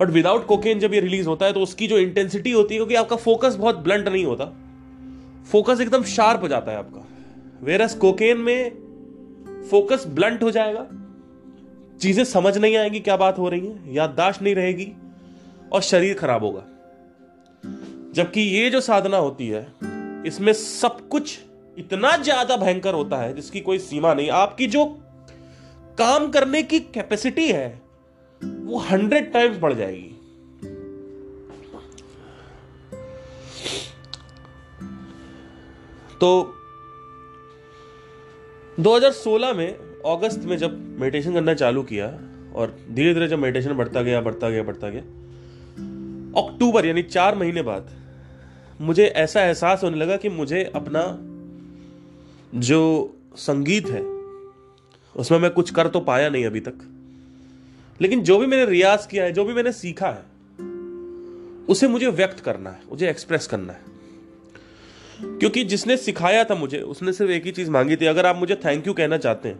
बट 0.00 0.10
विदाउट 0.10 0.46
कोकेन 0.46 0.78
जब 0.78 0.94
ये 0.94 1.00
रिलीज़ 1.00 1.28
होता 1.28 1.46
है 1.46 1.52
तो 1.52 1.60
उसकी 1.60 1.86
जो 1.86 1.98
इंटेंसिटी 1.98 2.50
होती 2.50 2.74
है 2.74 2.78
क्योंकि 2.78 2.94
आपका 2.94 3.16
फोकस 3.16 3.54
बहुत 3.54 3.76
ब्लंट 3.76 4.08
नहीं 4.08 4.24
होता। 4.24 4.44
फोकस 5.52 5.80
एकदम 5.80 6.02
शार्प 6.02 6.42
हो 6.42 6.48
जाता 6.48 6.72
है 6.72 6.78
आपका। 6.78 7.13
वेरस 7.64 7.94
कोकेन 7.94 8.38
में 8.38 9.64
फोकस 9.70 10.04
ब्लंट 10.06 10.42
हो 10.42 10.50
जाएगा। 10.50 10.86
चीज़ें 12.00 12.24
समझ 12.24 12.56
नहीं 12.58 12.76
आएँगी 12.76 13.00
क्या 13.00 13.16
बात 13.16 13.38
हो 13.38 13.48
रही 13.48 13.66
है, 13.66 13.94
याददाश्त 13.94 14.42
नहीं 14.42 14.54
रहेगी 14.54 14.92
और 15.72 15.82
शरीर 15.82 16.14
खराब 16.14 16.44
होगा। 16.44 16.62
जबकि 18.14 18.40
ये 18.40 18.70
जो 18.70 18.80
साधना 18.80 19.16
होती 19.16 19.48
है, 19.48 19.66
इसमें 20.26 20.52
सब 20.52 21.08
कुछ 21.08 21.38
इतना 21.78 22.16
ज़्यादा 22.16 22.56
भयंकर 22.56 22.94
होता 22.94 23.16
है 23.16 23.34
जिसकी 23.34 23.60
कोई 23.60 23.78
सीमा 23.78 24.14
नहीं। 24.14 24.28
आपकी 24.30 24.66
जो 24.66 24.84
काम 25.98 26.30
करने 26.30 26.62
की 26.62 26.80
कैपेसिटी 26.80 27.48
है, 27.48 27.68
वो 28.40 28.78
हंड्रेड 28.80 29.32
टाइम्स 29.32 29.58
बढ़ 29.58 29.72
जाएगी। 29.72 30.10
तो 36.20 36.53
2016 38.80 39.54
में 39.54 39.74
अगस्त 40.06 40.44
में 40.44 40.56
जब 40.56 41.00
मेडिटेशन 41.00 41.32
करना 41.32 41.54
चालू 41.54 41.82
किया 41.82 42.06
और 42.54 42.78
धीरे 42.90 43.14
धीरे 43.14 43.28
जब 43.28 43.38
मेडिटेशन 43.38 43.74
बढ़ता 43.74 44.02
गया 44.02 44.20
बढ़ता 44.20 44.50
गया 44.50 44.62
बढ़ता 44.62 44.88
गया 44.88 45.02
अक्टूबर 46.42 46.86
यानी 46.86 47.02
चार 47.02 47.34
महीने 47.34 47.62
बाद 47.62 47.90
मुझे 48.80 49.04
ऐसा 49.04 49.42
एहसास 49.42 49.84
होने 49.84 49.96
लगा 49.96 50.16
कि 50.16 50.28
मुझे 50.28 50.72
अपना 50.74 51.18
जो 52.60 53.14
संगीत 53.36 53.86
है, 53.86 54.02
उसमें 55.16 55.38
मैं 55.38 55.50
कुछ 55.50 55.70
कर 55.70 55.88
तो 55.88 56.00
पाया 56.00 56.28
नहीं 56.28 56.46
अभी 56.46 56.60
तक। 56.60 56.74
लेकिन 58.00 58.22
जो 58.22 58.38
भी 58.38 58.46
मैंने 58.46 58.64
रियाज 58.64 59.06
किया 59.06 59.24
है, 59.24 59.32
जो 59.32 59.44
भी 59.44 59.54
मैंने 59.54 59.72
सीखा 59.72 60.08
है, 60.08 60.22
उसे 61.66 61.88
मुझे 61.88 62.06
व्यक्त 62.06 62.40
करना 62.40 62.70
है, 62.70 62.80
मुझे 62.90 63.10
एक्सप्रेस 63.10 63.46
करना 63.46 63.72
है। 63.72 63.93
क्योंकि 65.24 65.64
जिसने 65.64 65.96
सिखाया 65.96 66.44
था 66.44 66.54
मुझे, 66.54 66.78
उसने 66.78 67.12
सिर्फ़ 67.12 67.32
एक 67.32 67.44
ही 67.44 67.52
चीज़ 67.52 67.70
मांगी 67.70 67.96
थी। 67.96 68.06
अगर 68.06 68.26
आप 68.26 68.36
मुझे 68.36 68.54
थैंक 68.56 68.86
यू 68.86 68.92
कहना 68.92 69.16
चाहते 69.18 69.48
हैं, 69.48 69.58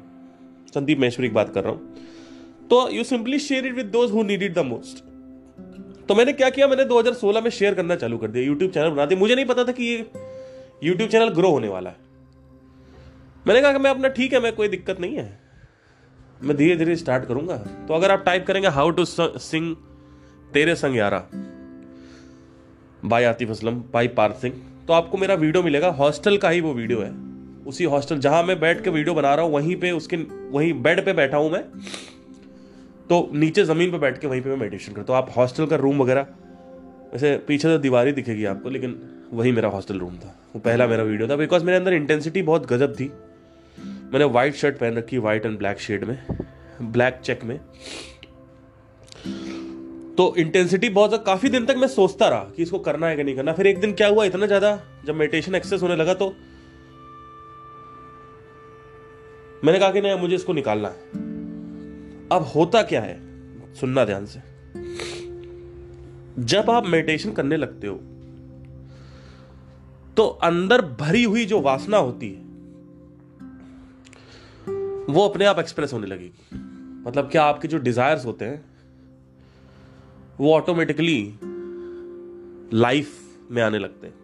संदीप 0.74 0.98
महेश्वरी 1.00 1.28
की 1.28 1.34
बात 1.34 1.52
कर 1.54 1.64
रहा 1.64 1.72
हूँ। 1.72 2.66
तो 2.70 2.88
you 2.90 3.04
simply 3.04 3.38
share 3.40 3.66
it 3.66 3.74
with 3.74 3.86
those 3.86 4.10
who 4.10 4.22
need 4.22 4.42
it 4.42 4.54
the 4.54 4.58
most 4.64 5.04
तो 6.08 6.14
मैंने 6.14 6.32
क्या 6.32 6.48
किया, 6.50 6.66
मैंने 6.68 6.84
2016 6.84 7.40
में 7.40 7.50
शेयर 7.50 7.74
करना 7.74 7.94
चालू 7.96 8.16
कर 8.18 8.28
दिया 8.28 8.44
यूट्यूब 8.44 8.70
चैनल 8.70 8.90
बना 8.90 9.04
दिया। 9.06 9.18
मुझे 9.20 9.34
नहीं 9.34 9.44
पता 9.44 9.64
था 9.64 9.72
कि 9.72 9.84
ये 9.84 10.04
यूट्यूब 10.84 11.08
चैनल 11.10 11.28
ग्रो 11.28 11.50
होने 11.50 11.68
वाला 11.68 11.90
है। 11.90 11.96
मैंने 13.46 13.60
कहा 13.60 13.72
कि 13.72 13.78
मैं 13.78 13.90
अपना 13.90 14.08
ठीक 14.08 14.32
है, 14.32 14.40
मैं 14.40 14.52
कोई 14.52 14.68
दिक्कत 14.68 15.00
नहीं 15.00 15.16
है। 15.16 15.40
मैं 16.42 16.56
धीरे 16.56 16.76
धीरे 16.76 16.96
स्टार्ट 16.96 17.24
करूँगा। 17.24 17.56
तो 17.56 17.94
अगर 17.94 18.10
आप 18.10 18.24
टाइप 18.24 18.46
करेंगे 18.46 18.68
हाउ 18.68 18.90
टू 18.90 19.04
सिंग 19.04 19.74
तेरे 20.52 20.74
संग 20.74 20.96
यारा, 20.96 21.18
बाय 23.04 23.24
आतिफ 23.24 23.50
असलम 23.50 23.82
बाई 23.92 24.08
पार्थ 24.10 24.34
सिंह 24.34 24.54
तो 24.88 24.92
आपको 24.92 25.18
मेरा 25.18 25.34
वीडियो 25.34 25.62
मिलेगा। 25.62 25.88
हॉस्टल 25.90 26.36
का 26.36 26.48
ही 26.48 26.60
वो 26.60 26.72
वीडियो 26.74 27.00
है। 27.00 27.10
उसी 27.66 27.84
हॉस्टल, 27.84 28.18
जहाँ 28.18 28.42
मैं 28.42 28.58
बैठ 28.60 28.82
के 28.84 28.90
वीडियो 28.90 29.14
बना 29.14 29.34
रहा 29.34 29.44
हूँ, 29.44 29.52
वहीं 29.54 29.76
पे 29.76 29.90
उसके, 29.90 30.16
वहीं 30.50 30.72
बेड 30.82 31.04
पे 31.04 31.12
बैठा 31.12 31.36
हूँ 31.36 31.50
मैं। 31.50 31.62
तो 33.10 33.28
नीचे 33.34 33.64
ज़मीन 33.64 33.90
पर 33.92 33.98
बैठ 33.98 34.18
के 34.18 34.26
वहीं 34.26 34.40
पे 34.42 34.50
मैं 34.50 34.56
मेडिटेशन 34.56 34.92
करता 34.92 35.12
हूँ। 35.12 35.22
आप 35.22 35.30
हॉस्टल 35.36 35.66
का 35.66 35.76
रूम 35.76 36.02
वगैरह, 36.02 36.26
वैसे 37.12 37.36
पीछे 37.48 37.68
तो 37.68 37.78
दीवार 37.78 38.06
ही 38.06 38.12
दिखेगी 38.12 38.44
आपको, 38.44 38.70
लेकिन 38.70 39.00
वही 39.32 39.52
मेरा 39.52 39.68
हॉस्टल 39.68 39.98
रूम 39.98 40.16
था। 40.16 40.34
वो 40.54 40.60
पहला 40.60 40.86
मेरा 40.86 41.02
वीडियो 41.02 41.28
था 41.28 41.36
बिकॉज़ 41.36 41.64
मेरे 41.64 41.78
अंदर 41.78 41.92
इंटेंसिटी 41.92 42.42
बहुत 42.42 42.66
गजब 42.72 42.94
थी। 42.94 43.12
मैंने 44.12 44.24
व्हाइट 44.26 44.54
शर्ट 44.54 44.78
पहन 44.78 44.96
रखी 44.96 45.18
व्हाइट 45.18 45.46
एंड 45.46 45.58
ब्लैक 45.58 45.78
शेड 45.80 46.04
में 46.04 46.18
ब्लैक 46.82 47.20
चेक 47.24 47.44
में। 47.44 47.58
तो 50.18 50.34
इंटेंसिटी 50.38 50.88
बहुत 50.90 51.24
काफ़ी 51.26 51.48
दिन 51.48 51.64
तक 51.66 51.76
मैं 51.76 51.88
सोचता 51.88 52.28
रहा 52.28 52.44
कि 52.56 52.62
इसको 52.62 52.78
करना 52.80 53.06
है 53.06 53.16
कि 53.16 53.24
नहीं 53.24 53.36
करना। 53.36 53.52
फिर 53.52 53.66
एक 53.66 53.80
दिन 53.80 53.92
क्या 53.92 54.08
हुआ, 54.08 54.24
इतना 54.24 54.46
ज़्यादा 54.46 54.78
जब 55.06 55.14
मेडिटेशन 55.14 55.54
एक्सेस 55.54 55.82
होने 55.82 55.96
लगा 55.96 56.14
तो 56.14 56.28
मैंने 59.64 59.78
कहा 59.78 59.90
कि 59.90 60.00
नहीं 60.00 60.18
मुझे 60.18 60.34
इसको 60.34 60.52
निकालना 60.52 60.88
है। 60.88 61.22
अब 62.32 62.50
होता 62.54 62.82
क्या 62.84 63.00
है, 63.00 63.16
सुनना 63.74 64.04
ध्यान 64.04 64.26
से। 64.26 64.40
जब 66.44 66.70
आप 66.70 66.86
मेडिटेशन 66.86 67.32
करने 67.32 67.56
लगते 67.56 67.86
हो 67.86 67.94
तो 70.16 70.26
अंदर 70.44 70.82
भरी 71.00 71.22
हुई 71.24 71.44
जो 71.46 71.60
वासना 71.60 71.96
होती 71.98 72.28
है, 72.28 72.42
वो 75.08 75.28
अपने 75.28 75.44
आप 75.44 75.58
एक्सप्रेस 75.58 75.92
होने 75.92 76.06
लगेगी। 76.06 76.60
मतलब 77.06 77.28
क्या 77.30 77.44
आपके 77.44 77.68
जो 77.68 77.78
डिजायर्स 77.80 78.24
होते 78.26 78.44
हैं 78.44 78.73
वो 80.40 80.54
ऑटोमेटिकली 80.54 81.34
लाइफ 82.78 83.38
में 83.50 83.62
आने 83.62 83.78
लगते 83.78 84.06
हैं। 84.06 84.14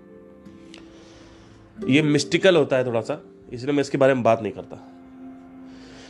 ये 1.88 2.02
मिस्टिकल 2.02 2.56
होता 2.56 2.76
है 2.76 2.86
थोड़ा 2.86 3.00
सा, 3.00 3.24
इसलिए 3.52 3.72
मैं 3.72 3.80
इसके 3.80 3.98
बारे 3.98 4.14
में 4.14 4.22
बात 4.22 4.42
नहीं 4.42 4.52
करता। 4.52 4.76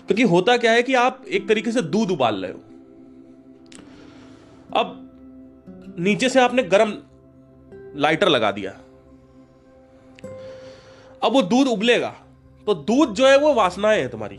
क्योंकि 0.07 0.23
होता 0.23 0.57
क्या 0.57 0.73
है 0.73 0.83
कि 0.83 0.95
आप 0.95 1.25
एक 1.29 1.49
तरीके 1.49 1.73
से 1.73 1.83
दूध 1.83 2.11
उबाल 2.11 2.35
रहे 2.35 2.53
हो। 2.53 2.61
अब 4.77 5.07
नीचे 5.99 6.29
से 6.29 6.41
आपने 6.41 6.63
गर्म 6.63 6.99
लाइटर 7.97 8.29
लगा 8.29 8.53
दिया। 8.53 8.71
अब 11.23 11.33
वो 11.33 11.43
दूध 11.43 11.67
उबलेगा 11.67 12.15
तो 12.67 12.75
दूध 12.75 13.15
जो 13.15 13.27
है 13.27 13.39
वो 13.39 13.55
वासनाएँ 13.55 14.01
है 14.01 14.09
तुम्हारी। 14.09 14.39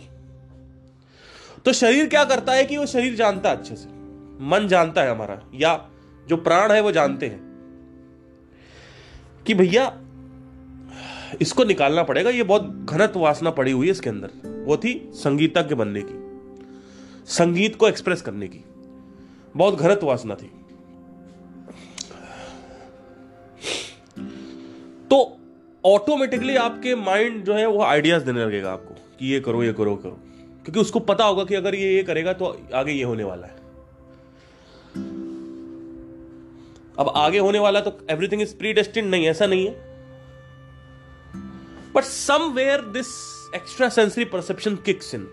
तो 1.66 1.74
शरीर 1.74 2.10
क्या 2.10 2.24
करता 2.24 2.54
है 2.54 2.64
कि 2.64 2.78
वो 2.78 2.86
शरीर 2.86 3.16
जानता 3.16 3.52
अच्छे 3.52 3.76
से। 3.76 4.01
मन 4.42 4.68
जानता 4.68 5.02
है 5.02 5.12
हमारा, 5.12 5.40
या 5.54 5.74
जो 6.28 6.38
प्राण 6.38 6.72
है 6.72 6.82
वो 6.82 6.92
जानते 6.92 7.28
हैं, 7.28 7.40
कि 9.46 9.54
भैया, 9.54 9.86
इसको 11.42 11.64
निकालना 11.64 12.04
पड़ेगा, 12.04 12.30
ये 12.30 12.44
बहुत 12.44 12.64
घनत 12.86 13.14
वासना 13.16 13.50
पड़ी 13.52 13.72
हुई 13.72 13.88
है 13.88 13.92
इसके 13.92 14.10
अंदर, 14.10 14.64
वो 14.66 14.78
थी 14.78 14.94
संगीतज्ञ 15.16 15.76
बनने 15.76 16.02
की, 16.02 16.20
संगीत 17.28 17.76
को 17.76 17.88
एक्सप्रेस 17.88 18.22
करने 18.22 18.48
की, 18.48 18.64
बहुत 19.56 19.80
घनत 19.80 20.04
वासना 20.04 20.36
थी। 20.36 20.52
तो 25.10 25.38
ऑटोमेटिकली 25.84 26.56
आपके 26.56 26.96
माइंड 26.96 27.44
जो 27.44 27.54
है 27.54 27.66
वो 27.68 27.82
आइडियाज़ 27.84 28.24
देने 28.24 28.46
लगेगा 28.46 28.72
आपको, 28.72 28.94
कि 29.20 29.34
ये 29.34 29.40
करो 29.40 29.64
ये 29.64 29.74
करो 29.74 29.96
करो, 29.96 30.20
क्योंकि 30.66 30.80
उसको 30.80 31.00
पता 31.00 31.26
होगा 31.26 31.44
कि 31.44 31.56
अगर 31.56 31.76
ये 31.76 31.96
ये 31.96 32.04
करेगा 32.04 32.34
तो 32.34 32.58
आगे 32.74 32.92
ये 32.92 33.04
होने 33.04 33.24
वाला 33.24 33.48
है। 33.48 33.60
अब 37.00 37.12
आगे 37.16 37.40
होने 37.40 37.60
वाला 37.60 37.80
तो 37.80 37.98
एवरीथिंग 38.10 38.42
इज़ 38.42 38.56
प्री 38.56 38.74
डेस्टिन 38.74 39.08
नहीं, 39.08 39.28
ऐसा 39.28 39.46
नहीं 39.46 39.68
है। 39.68 39.90
But 41.94 42.06
somewhere 42.06 42.82
this 42.96 43.12
extrasensory 43.54 44.26
perception 44.34 44.78
kicks 44.88 45.14
in. 45.14 45.24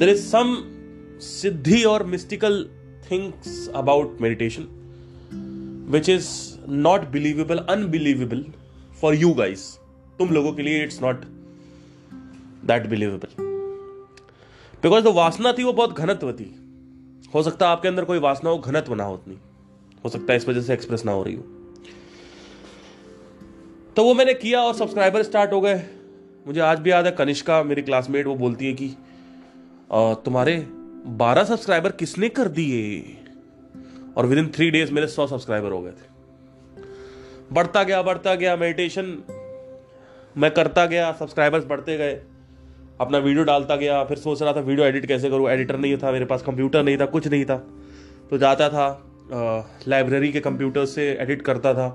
There 0.00 0.08
is 0.14 0.24
some 0.30 0.50
siddhi 1.18 1.78
or 1.90 2.00
mystical 2.14 2.64
things 3.08 3.68
about 3.82 4.20
meditation, 4.20 4.66
which 5.94 6.08
is 6.16 6.26
not 6.68 7.06
believable 7.10 7.58
unbelievable 7.58 8.44
for 9.00 9.14
you 9.14 9.32
guys 9.34 9.62
तुम 10.18 10.30
लोगों 10.32 10.52
के 10.52 10.62
लिए 10.62 10.82
it's 10.84 11.00
not 11.02 11.24
that 12.64 12.86
believable 12.86 13.42
because 14.82 15.04
जो 15.04 15.12
वासना 15.12 15.52
थी 15.52 15.64
वो 15.64 15.72
बहुत 15.72 15.98
घनत्व 15.98 16.32
थी 16.32 16.44
हो 17.34 17.42
सकता 17.42 17.66
है 17.66 17.72
आपके 17.72 17.88
अंदर 17.88 18.04
कोई 18.04 18.18
वासना 18.18 18.50
हो, 18.50 18.58
घनत्व 18.58 18.94
ना 18.94 19.04
हो 19.04 19.14
उतनी। 19.14 19.38
हो 20.04 20.10
सकता 20.10 20.32
है 20.32 20.36
इस 20.36 20.48
वजह 20.48 20.60
से 20.60 20.72
एक्सप्रेस 20.72 21.04
ना 21.04 21.12
हो 21.12 21.22
रही 21.22 21.34
हो। 21.34 21.42
तो 23.96 24.04
वो 24.04 24.14
मैंने 24.14 24.34
किया 24.34 24.60
और 24.60 24.74
सब्सक्राइबर 24.74 25.22
स्टार्ट 25.22 25.52
हो 25.52 25.60
गए। 25.60 25.82
मुझे 26.46 26.60
आज 26.60 26.78
भी 26.78 26.90
याद 26.90 27.06
है, 27.06 27.12
कनिष्का, 27.12 27.62
मेरी 27.62 27.82
क्लासमेट 27.82 28.26
वो 28.26 28.34
बोलती 28.34 28.66
है 28.66 28.72
कि 28.72 28.88
तुम्हारे 30.24 30.56
बारह 31.18 31.44
सब्सक्राइबर 31.44 31.92
किसने 31.92 32.28
कर 32.28 32.48
दिए? 32.48 33.18
और 34.16 34.26
विद 34.26 34.38
इन 34.38 34.48
थ्री 34.48 34.70
डेज़ 34.70 34.92
मेरे 34.92 35.06
सौ 35.06 35.26
सब्सक्राइबर 35.26 35.72
हो 35.72 35.80
गए 35.82 35.90
थे। 35.90 36.10
बढ़ता 37.52 37.82
गया 37.82 38.02
बढ़ता 38.02 38.34
गया 38.34 38.56
मेडिटेशन 38.56 39.16
मैं 40.36 40.50
करता 40.50 40.84
गया 40.86 41.12
सब्सक्राइबर्स 41.12 41.64
बढ़ते 41.64 41.96
गए। 41.98 42.12
अपना 43.00 43.18
वीडियो 43.18 43.44
डालता 43.44 43.76
गया, 43.76 44.02
फिर 44.04 44.18
सोच 44.18 44.42
रहा 44.42 44.52
था 44.52 44.60
वीडियो 44.60 44.86
एडिट 44.86 45.06
कैसे 45.06 45.30
करूँ? 45.30 45.48
एडिटर 45.50 45.76
नहीं 45.76 45.96
था 45.96 46.12
मेरे 46.12 46.24
पास 46.24 46.42
कंप्यूटर 46.42 46.82
नहीं 46.82 46.98
था, 46.98 47.06
कुछ 47.06 47.26
नहीं 47.26 47.44
था। 47.44 47.56
तो 48.30 48.38
जाता 48.38 48.68
था 48.68 49.11
लाइब्रेरी 49.32 50.32
के 50.32 50.40
कंप्यूटर 50.40 50.84
से 50.86 51.10
एडिट 51.12 51.42
करता 51.42 51.74
था। 51.74 51.88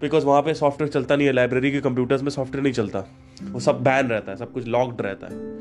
बिकॉज़ 0.00 0.24
वहाँ 0.24 0.42
पे 0.42 0.54
सॉफ्टवेयर 0.54 0.92
चलता 0.92 1.16
नहीं 1.16 1.26
है 1.26 1.32
लाइब्रेरी 1.32 1.70
के 1.72 1.80
कंप्यूटर्स 1.80 2.22
में 2.22 2.30
सॉफ्टवेयर 2.30 2.62
नहीं 2.62 2.72
चलता। 2.72 3.04
वो 3.42 3.60
सब 3.60 3.82
बैन 3.82 4.06
रहता 4.06 4.32
है, 4.32 4.36
सब 4.38 4.52
कुछ 4.52 4.66
लॉक्ड 4.66 5.00
रहता 5.02 5.26
है। 5.26 5.52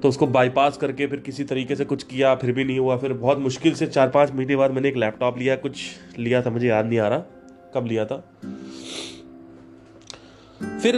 तो 0.00 0.08
उसको 0.08 0.26
बाईपास 0.26 0.76
करके 0.76 1.06
फिर 1.06 1.20
किसी 1.20 1.44
तरीके 1.44 1.76
से 1.76 1.84
कुछ 1.84 2.02
किया, 2.02 2.34
फिर 2.34 2.52
भी 2.52 2.64
नहीं 2.64 2.78
हुआ। 2.78 2.96
फिर 2.96 3.12
बहुत 3.12 3.38
मुश्किल 3.38 3.74
से 3.74 3.86
चार 3.86 4.08
पाँच 4.08 4.32
महीने 4.32 4.56
बाद 4.56 4.70
मैंने 4.70 4.88
एक 4.88 4.96
लैपटॉप 4.96 5.38
लिया, 5.38 5.56
कुछ 5.56 5.80
लिया 6.18 6.42
था, 6.42 6.50
मुझे 6.50 6.66
याद 6.68 6.86
नहीं 6.86 6.98
आ 6.98 7.08
रहा, 7.08 7.18
कब 7.74 7.86
लिया 7.86 8.04
था। 8.04 8.16
फिर 10.80 10.96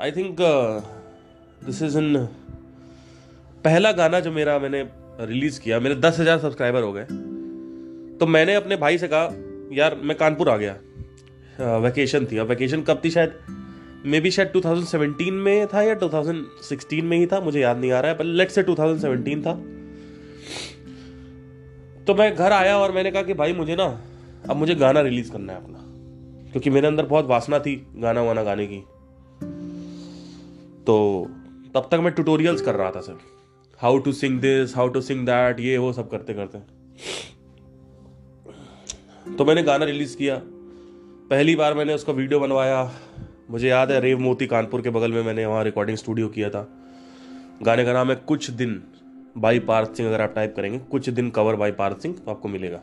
I 0.00 0.12
think 0.12 0.36
this 1.66 1.82
is 1.82 1.98
in 1.98 2.16
पहला 3.64 3.92
गाना 3.92 4.20
जो 4.20 4.30
मेरा 4.32 4.58
मैंने 4.58 4.82
रिलीज़ 5.20 5.60
किया, 5.60 5.80
मेरे 5.80 5.94
दस 5.96 6.20
हज़ार 6.20 6.38
सब्सक्राइबर 6.38 6.82
हो 6.82 6.92
गए। 6.92 7.06
तो 8.22 8.26
मैंने 8.26 8.54
अपने 8.54 8.76
भाई 8.76 8.98
से 8.98 9.08
कहा, 9.12 9.34
यार, 9.72 9.94
मैं 9.94 10.16
कानपुर 10.16 10.48
आ 10.48 10.56
गया। 10.56 10.76
वैकेशन 11.78 12.26
थी। 12.26 12.36
अब 12.36 12.46
वैकेशन 12.46 12.82
कब 12.82 13.02
थी 13.04 13.10
शायद? 13.10 13.32
मे 14.06 14.20
बी 14.20 14.30
शायद 14.30 14.52
2017 14.52 15.32
में 15.32 15.66
था 15.66 15.82
या 15.82 15.94
2016 15.94 17.04
में 17.04 17.18
ही 17.18 17.26
था, 17.26 17.40
मुझे 17.40 17.60
याद 17.60 17.78
नहीं 17.78 17.92
आ 17.92 18.00
रहा 18.00 18.12
है 18.12 18.18
पर 18.18 18.24
लेट 18.24 18.50
से 18.50 18.62
2017 18.62 19.46
था। 19.46 19.52
तो 22.04 22.14
मैं 22.14 22.36
घर 22.36 22.52
आया 22.52 22.78
और 22.78 22.92
मैंने 22.92 23.10
कहा 23.10 23.22
कि, 23.22 23.34
भाई, 23.34 23.52
मुझे 23.52 23.76
ना, 23.76 24.00
अब 24.50 24.56
मुझे 24.56 24.74
गाना 24.74 25.00
रिलीज़ 25.00 25.32
करना 25.32 25.52
है 25.52 25.64
अपना। 25.64 25.78
क्योंकि 26.50 26.70
मेरे 26.70 26.86
अंदर 26.86 27.06
बहुत 27.06 27.26
वासना 27.26 27.58
थी 27.58 27.86
गाना 27.96 28.22
वाना 28.22 28.42
गाने 28.42 28.66
की। 28.66 28.78
तो 30.86 31.26
तब 31.74 31.88
तक 31.90 31.94
मैं 31.94 32.12
ट्यूटोरियल्स 32.12 32.62
कर 32.62 32.74
रहा 32.74 32.90
था 32.90 33.00
sir 33.00 33.18
how 33.78 33.98
to 33.98 34.12
sing 34.12 34.40
this 34.40 34.76
how 34.76 34.88
to 34.88 35.00
sing 35.00 35.26
that 35.26 35.60
ये 35.60 35.78
वो 35.78 35.92
सब 35.92 36.10
करते 36.10 36.34
करते 36.34 36.82
तो 39.26 39.44
मैंने 39.44 39.62
गाना 39.62 39.84
रिलीज़ 39.84 40.16
किया। 40.16 40.36
पहली 41.30 41.54
बार 41.56 41.74
मैंने 41.74 41.94
उसका 41.94 42.12
वीडियो 42.12 42.40
बनवाया। 42.40 42.92
मुझे 43.50 43.68
याद 43.68 43.90
है 43.90 44.00
रेव 44.00 44.18
मोती 44.18 44.46
कानपुर 44.46 44.82
के 44.82 44.90
बगल 44.90 45.12
में 45.12 45.22
मैंने 45.22 45.46
वहाँ 45.46 45.62
रिकॉर्डिंग 45.64 45.96
स्टूडियो 45.96 46.28
किया 46.28 46.50
था। 46.50 46.68
गाने 47.62 47.84
का 47.84 47.92
नाम 47.92 48.10
है 48.10 48.16
कुछ 48.16 48.50
दिन। 48.50 48.82
बाई 49.38 49.58
पार्थ 49.58 49.94
सिंह, 49.94 50.08
अगर 50.08 50.20
आप 50.20 50.34
टाइप 50.34 50.54
करेंगे, 50.56 50.78
कुछ 50.80 51.08
दिन 51.08 51.30
कवर 51.30 51.56
बाई 51.56 51.72
पार्थ 51.72 51.98
सिंह 51.98 52.14
तो 52.16 52.30
आपको 52.30 52.48
मिलेगा। 52.48 52.80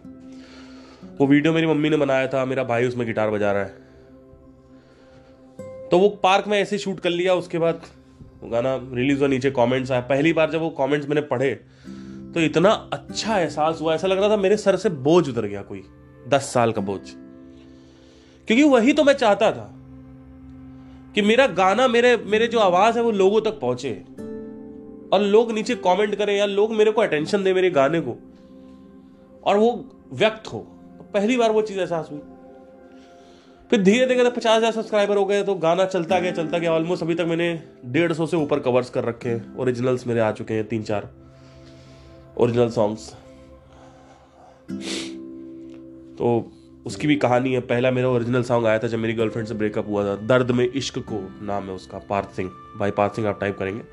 वो 1.20 1.28
वीडियो 1.28 1.54
मेरी 1.54 1.68
मम्मी 1.68 1.90
ने 1.90 1.98
बनाया 1.98 2.28
था, 2.28 2.46
मेरा 2.46 2.64
भाई 2.64 2.88
उसमें 2.88 3.06
गिटार 3.08 3.30
बजा 3.30 3.52
रहा 3.52 3.64
है। 3.64 3.88
तो 5.90 6.00
वो 6.00 6.10
पार्क 6.24 6.48
में 6.48 6.60
ऐसे 6.60 6.78
शूट 6.78 7.00
कर 7.00 7.10
लिया, 7.10 7.34
उसके 7.36 7.58
बाद 7.58 7.82
गाना 8.44 8.76
रिलीज़ 8.94 9.20
हुआ 9.20 9.28
नीचे 9.28 9.52
कमेंट्स 9.52 9.92
आया। 9.92 10.02
पहली 10.02 10.34
बार 10.34 10.52
जब 10.52 10.60
वो 10.60 10.70
कमेंट्स 10.80 11.08
मैंने 11.08 11.22
पढ़े 11.28 11.54
तो 12.34 12.40
इतना 12.40 12.72
अच्छा 12.94 13.40
एहसास 13.40 13.80
हुआ। 13.82 13.94
ऐसा 13.96 14.08
लग 14.08 14.20
रहा 14.20 14.30
था 14.30 14.38
मेरे 14.38 14.58
सर 14.58 14.76
से 14.76 14.90
बोझ 14.90 15.28
उतर 15.30 15.46
गया 15.46 15.62
कोई। 15.62 15.84
दस 16.28 16.54
साल 16.54 16.72
का 16.72 16.82
बोझ। 16.82 17.00
क्योंकि 18.48 18.64
वही 18.66 18.94
तो 18.94 19.04
मैं 19.04 19.14
चाहता 19.16 19.52
था 19.52 19.70
कि 21.16 21.22
मेरा 21.22 21.46
गाना, 21.48 21.88
मेरे 21.88 22.16
मेरे 22.26 22.48
जो 22.48 22.60
आवाज़ 22.60 22.98
है 22.98 23.04
वो 23.04 23.12
लोगों 23.14 23.42
तक 23.42 23.60
पहुँचे 23.60 23.92
और 25.14 25.22
लोग 25.22 25.52
नीचे 25.52 25.76
कमेंट 25.78 26.16
करें 26.16 26.36
या 26.38 26.46
लोग 26.48 26.74
मेरे 26.74 26.92
को 26.92 27.02
अटेंशन 27.02 27.44
दे 27.44 27.54
मेरे 27.54 27.70
गाने 27.72 28.02
को 28.02 28.16
और 29.44 29.58
वो 29.58 29.72
व्यक्त 30.14 30.48
हो। 30.54 30.60
पहली 31.14 31.38
बार 31.38 31.52
वो 31.52 31.62
चीज़ 31.62 31.80
एहसास 31.80 32.10
हुई। 32.12 32.20
फिर 33.72 33.82
धीरे 33.84 34.06
धीरे 34.06 34.30
पचास 34.30 34.58
हज़ार 34.58 34.72
सब्सक्राइबर 34.72 35.18
हो 35.18 35.26
गए 35.26 35.44
तो 35.44 35.56
गाना 35.58 35.86
चलता 35.86 36.20
गया 36.20 36.32
चलता 36.32 36.58
गया। 36.58 36.72
ऑलमोस्ट 36.74 37.04
अभी 37.04 37.16
तक 37.16 37.26
मैंने 37.26 37.52
डेढ़ 37.88 38.14
सौ 38.14 38.26
से 38.26 38.38
ऊपर 38.38 38.60
कवर्स 38.60 38.90
कर 38.90 39.04
रखे 39.04 39.30
हैं। 39.30 39.58
ओरिजिनल्स 39.58 40.08
मेरे 40.08 40.20
आ 40.20 40.32
चुके 40.32 40.54
हैं 40.54 40.68
तीन 40.68 40.84
चार 40.84 41.10
ओरिजिनल 42.38 42.70
सॉन्ग्स 42.72 43.14
तो 46.20 46.52
उसकी 46.86 47.08
भी 47.08 47.16
कहानी 47.16 47.54
है। 47.54 47.60
पहला 47.62 47.92
मेरा 47.92 48.10
ओरिजिनल 48.10 48.44
सॉन्ग 48.44 48.66
आया 48.68 48.80
था 48.80 48.88
जब 48.88 49.00
मेरी 49.00 49.14
गर्लफ्रेंड 49.14 49.48
से 49.48 49.54
ब्रेकअप 49.54 49.88
हुआ 49.88 50.04
था। 50.06 50.16
दर्द 50.28 50.52
में 50.52 50.64
इश्क 50.66 51.00
को 51.00 51.46
नाम 51.46 51.64
है 51.64 51.72
उसका, 51.72 51.98
पार्थ 52.00 52.36
सिंह। 52.36 52.50
भाई 52.80 52.92
पार्थ 52.92 53.16
सिंह 53.16 53.28
आप 53.28 53.40
टाइप 53.40 53.58
करेंगे। 53.58 53.84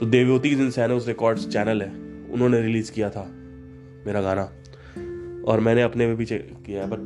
तो 0.00 0.06
देवयोती 0.06 0.54
जिनसैन 0.54 0.92
उस 0.92 1.06
रिकॉर्ड्स 1.08 1.48
चैनल 1.48 1.82
है। 1.82 1.88
उन्होंने 2.32 2.60
रिलीज़ 2.60 2.92
किया 2.92 3.10
था 3.10 3.24
मेरा 4.06 4.20
गाना। 4.20 4.42
और 5.48 5.60
मैंने 5.60 5.82
अपने 5.82 6.06
में 6.06 6.16
भी 6.16 6.26
किया 6.26 6.82
है 6.82 6.90
बट 6.90 6.98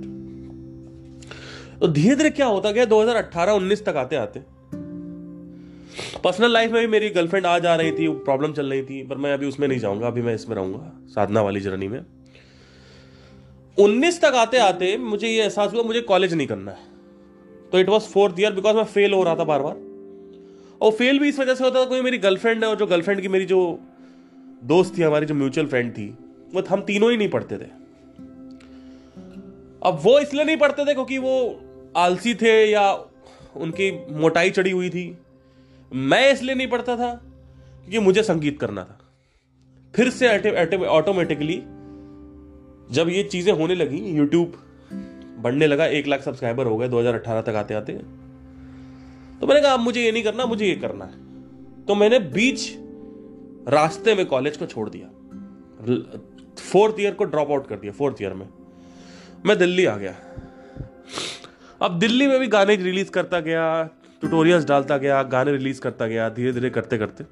तो 1.81 1.89
धीरे 1.89 2.17
धीरे 2.17 2.31
क्या 2.31 2.47
होता 2.47 2.71
गया 2.71 2.85
2018-19 2.85 3.85
तक 3.85 3.97
आते 3.97 4.17
आते। 4.17 4.41
पर्सनल 6.25 6.53
लाइफ 6.53 6.73
में 6.73 6.81
भी 6.81 6.87
मेरी 6.87 7.09
गर्लफ्रेंड 7.11 7.47
आ 7.47 7.59
जा 7.59 7.75
रही 7.75 7.93
थी 7.93 8.09
प्रॉब्लम 8.09 8.53
चल 8.53 8.71
रही 8.71 8.83
थी, 8.83 9.03
पर 9.03 9.17
मैं 9.17 9.33
अभी 9.35 9.47
उसमें 9.47 9.67
नहीं 9.69 9.79
जाऊँगा। 9.79 10.07
अभी 10.07 10.23
मैं 10.23 10.35
इसमें 10.35 10.57
रहूँगा, 10.57 10.93
साधना 11.07 11.43
वाली 11.43 11.61
जर्नी 11.61 11.89
में। 11.89 12.01
उन्नीस 13.79 14.21
तक 14.21 14.35
आते 14.35 14.59
आते 14.59 14.97
मुझे 14.97 15.29
ये 15.29 15.43
एहसास 15.43 15.73
हुआ, 15.75 15.83
मुझे 15.83 16.01
कॉलेज 16.01 16.35
नहीं 16.35 16.47
करना 16.47 16.71
है। 16.71 16.79
तो 17.73 17.79
it 17.79 17.89
was 17.89 18.03
fourth 18.03 18.41
year 18.41 18.53
because 18.53 18.77
मैं 18.77 18.85
फेल 18.85 19.13
हो 19.13 19.23
रहा 19.23 19.37
था 19.37 19.45
बार 19.45 19.63
बार। 19.63 19.77
और 20.81 20.93
फेल 20.93 21.19
भी 21.19 21.29
इस 21.29 21.39
वजह 21.39 21.55
से 21.55 21.65
होता 21.65 21.81
था, 21.81 21.85
कोई 21.85 22.01
मेरी 22.01 22.19
गर्लफ्रेंड 22.19 22.65
है 22.65 22.71
और 22.71 22.77
जो 22.77 22.87
गर्लफ्रेंड 22.87 23.21
की 23.21 23.29
मेरी 23.29 23.45
जो 23.45 23.79
दोस्त 24.65 24.99
थी, 24.99 25.03
हमारी 25.03 25.27
जो 25.27 25.35
म्यूचुअल 25.35 25.67
फ्रेंड 25.67 25.93
थी, 25.93 26.09
वो 26.55 26.63
हम 26.69 26.83
तीनों 26.83 27.11
ही 27.11 27.17
नहीं 27.17 27.29
पढ़ते 27.29 27.57
थे। 27.57 27.69
अब 29.83 30.01
वो 30.03 30.19
इसलिए 30.19 30.45
नहीं 30.45 30.57
पढ़ते 30.57 30.85
थे 30.85 30.95
क्योंकि 30.95 31.19
वो 31.19 31.61
आलसी 31.97 32.35
थे 32.35 32.65
या 32.65 32.93
उनकी 33.57 33.91
मोटाई 34.15 34.51
चढ़ी 34.51 34.71
हुई 34.71 34.91
थी। 34.91 35.19
मैं 35.93 36.33
इसलिए 36.33 36.55
नहीं 36.55 36.69
पढ़ता 36.69 36.97
था 36.97 37.15
क्योंकि 37.15 37.99
मुझे 37.99 38.23
संगीत 38.23 38.61
करना 38.61 38.85
था। 38.85 38.99
फिर 39.95 40.11
से 40.11 40.87
ऑटोमेटिकली 40.87 41.63
जब 42.91 43.09
ये 43.09 43.23
चीज़ें 43.23 43.53
होने 43.53 43.75
लगी 43.75 43.99
यूट्यूब 43.99 44.53
बढ़ने 45.39 45.67
लगा, 45.67 45.87
एक 45.87 46.07
लाख 46.07 46.23
सब्सक्राइबर 46.23 46.67
हो 46.67 46.77
गए 46.77 46.89
2018 46.89 47.43
तक 47.43 47.55
आते 47.55 47.75
आते। 47.75 47.93
तो 49.41 49.47
मैंने 49.47 49.61
कहा, 49.61 49.73
अब 49.73 49.81
मुझे 49.81 50.03
ये 50.03 50.13
नहीं 50.13 50.23
करना, 50.23 50.47
मुझे 50.47 50.67
ये 50.67 50.75
करना 50.75 51.05
है। 51.05 51.85
तो 51.85 51.95
मैंने 51.95 52.19
बीच 52.19 52.77
रास्ते 53.69 54.15
में 54.15 54.27
कॉलेज 54.27 54.57
को 54.57 54.67
छोड़ 54.67 54.89
दिया। 54.91 55.09
फोर्थ 56.73 57.01
ईयर 57.01 57.15
को 57.15 57.25
ड्रॉप 57.25 57.51
आउट 57.51 57.69
कर 57.69 57.77
दिया 57.77 57.93
फोर्थ 57.93 58.23
ईयर 58.23 58.35
में। 58.35 58.49
मैं 59.47 59.59
दिल्ली 59.59 59.85
आ 59.85 59.97
गया। 59.97 60.15
अब 61.83 61.99
दिल्ली 61.99 62.27
में 62.27 62.39
भी 62.41 62.47
गाने 62.47 62.77
रिलीज़ 62.77 63.11
करता 63.11 63.41
गया 63.41 63.83
ट्यूटोरियल्स 64.21 64.65
डालता 64.65 64.97
गया, 64.97 65.23
गाने 65.23 65.53
रिलीज़ 65.53 65.81
करता 65.81 66.07
गया 66.07 66.29
धीरे 66.29 66.53
धीरे 66.53 66.71
करते 66.71 66.99
करते 66.99 67.25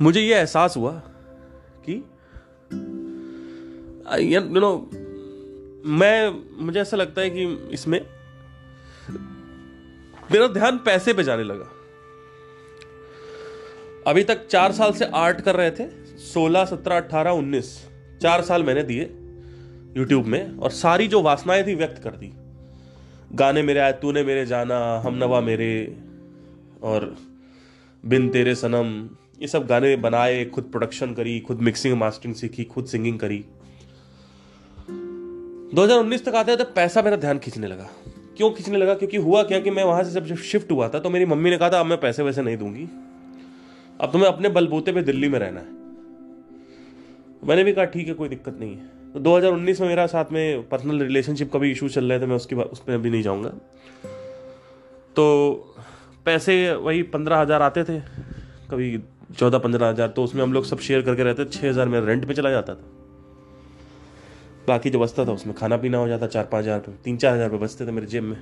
मुझे 0.00 0.20
यह 0.20 0.38
एहसास 0.38 0.76
हुआ 0.76 0.92
कि 1.84 2.04
यू 4.16 4.40
नो 4.40 4.90
मैं, 5.86 6.44
मुझे 6.64 6.80
ऐसा 6.80 6.96
लगता 6.96 7.20
है 7.20 7.30
कि 7.30 7.44
इसमें 7.72 8.00
मेरा 10.32 10.46
ध्यान 10.46 10.78
पैसे 10.78 11.12
पे 11.12 11.22
जाने 11.24 11.42
लगा। 11.42 11.70
अभी 14.06 14.24
तक 14.24 14.46
चार 14.46 14.72
साल 14.72 14.92
से 14.92 15.04
आर्ट 15.04 15.40
कर 15.40 15.56
रहे 15.56 15.70
थे, 15.70 15.88
सोलह, 16.18 16.64
सत्रह 16.64 16.96
अट्ठारह 16.96 17.30
उन्नीस, 17.30 17.88
चार 18.22 18.42
साल 18.42 18.62
मैंने 18.62 18.82
दिए 18.82 19.02
यूट्यूब 19.96 20.26
में 20.26 20.58
और 20.58 20.70
सारी 20.70 21.08
जो 21.08 21.22
वासनाएँ 21.22 21.66
थी 21.66 21.74
व्यक्त 21.74 22.02
कर 22.02 22.10
दी। 22.10 22.32
गाने 23.34 23.62
मेरे 23.62 23.80
आए, 23.80 23.92
तूने 23.92 24.22
मेरे 24.22 24.46
जाना, 24.46 25.02
हम 25.06 25.14
नवा 25.14 25.40
मेरे, 25.40 25.96
और 26.82 27.16
बिन 28.06 28.28
तेरे 28.28 28.54
सनम, 28.54 29.08
ये 29.42 29.48
सब 29.48 29.66
गाने 29.66 29.96
बनाए, 29.96 30.44
खुद 30.44 30.64
प्रोडक्शन 30.64 31.14
करी, 31.14 31.40
खुद 31.40 31.60
मिक्सिंग 31.60 31.96
मास्टरिंग 31.96 32.34
सीखी, 32.34 32.64
खुद 32.64 32.86
सिंगिंग 32.86 33.18
करी। 33.18 33.44
2019 35.68 36.24
तक 36.24 36.34
आते 36.34 36.52
आते 36.52 36.64
पैसा 36.74 37.00
मेरा 37.02 37.16
ध्यान 37.16 37.38
खींचने 37.38 37.66
लगा। 37.66 37.86
क्यों 38.36 38.50
खींचने 38.50 38.78
लगा? 38.78 38.94
क्योंकि 38.94 39.16
हुआ 39.16 39.42
क्या 39.42 39.58
कि 39.60 39.70
मैं 39.70 39.84
वहाँ 39.84 40.04
से 40.04 40.20
जब 40.20 40.36
शिफ्ट 40.36 40.70
हुआ 40.72 40.88
था 40.88 40.98
तो 40.98 41.10
मेरी 41.10 41.24
मम्मी 41.24 41.50
ने 41.50 41.56
कहा 41.58 41.70
था, 41.70 41.80
अब 41.80 41.86
मैं 41.86 41.98
पैसे 42.00 42.22
वैसे 42.22 42.42
नहीं 42.42 42.56
दूँगी। 42.56 42.88
अब 44.00 44.12
तुम्हें 44.12 44.28
अपने 44.28 44.48
बलबूते 44.48 44.92
पे 44.92 45.02
दिल्ली 45.02 45.28
में 45.28 45.38
रहना 45.38 45.60
है। 45.60 45.76
मैंने 47.42 47.64
भी 47.64 47.72
कहा, 47.72 47.84
ठीक 47.86 48.08
है, 48.08 48.14
कोई 48.14 48.28
दिक्कत 48.28 48.56
नहीं 48.60 48.70
है। 48.70 49.12
तो 49.12 49.20
2019 49.20 49.80
में 49.80 49.88
मेरा 49.88 50.06
साथ 50.06 50.32
में 50.32 50.68
पर्सनल 50.68 51.02
रिलेशनशिप 51.02 51.52
का 51.52 51.58
भी 51.58 51.70
इशू 51.70 51.88
चल 51.88 52.04
रहे 52.04 52.20
थे, 52.20 52.26
मैं 52.26 52.36
उसकी 52.36 52.54
उसमें 52.56 52.94
अभी 52.94 53.10
नहीं 53.10 53.22
जाऊँगा। 53.22 53.48
तो 55.16 55.74
पैसे 56.24 56.72
वही 56.72 57.02
पंद्रह 57.08 57.36
हज़ार 57.36 57.62
आते 57.62 57.84
थे, 57.84 57.98
कभी 58.70 58.98
चौदह 59.38 59.58
पंद्रह 59.58 59.88
हज़ार 59.88 60.08
तो 60.08 60.24
उसमें 60.24 60.42
हम 60.42 60.52
लोग 60.52 60.64
सब 60.64 60.78
शेयर 60.80 61.02
करके 61.02 61.22
रहते 61.22 61.44
छः 61.46 61.68
हज़ार 61.68 61.88
मेरा 61.88 62.06
रेंट 62.06 62.26
पे 62.26 62.34
चला 62.34 62.50
जाता 62.50 62.74
था। 62.74 62.94
बाकी 64.68 64.90
जो 64.90 64.98
बचता 65.00 65.24
था 65.24 65.32
उसमें 65.32 65.54
खाना 65.56 65.76
पीना 65.76 65.98
हो 65.98 66.08
जाता 66.08 66.26
चार 66.28 66.44
पाँच 66.52 66.64
हज़ार 66.64 66.78
रुपये 66.78 66.94
तीन 67.04 67.16
चार 67.16 67.34
हज़ार 67.34 67.50
रुपये 67.50 67.64
बचते 67.64 67.86
थे 67.86 67.90
मेरे 67.92 68.06
जेब 68.06 68.24
में। 68.24 68.36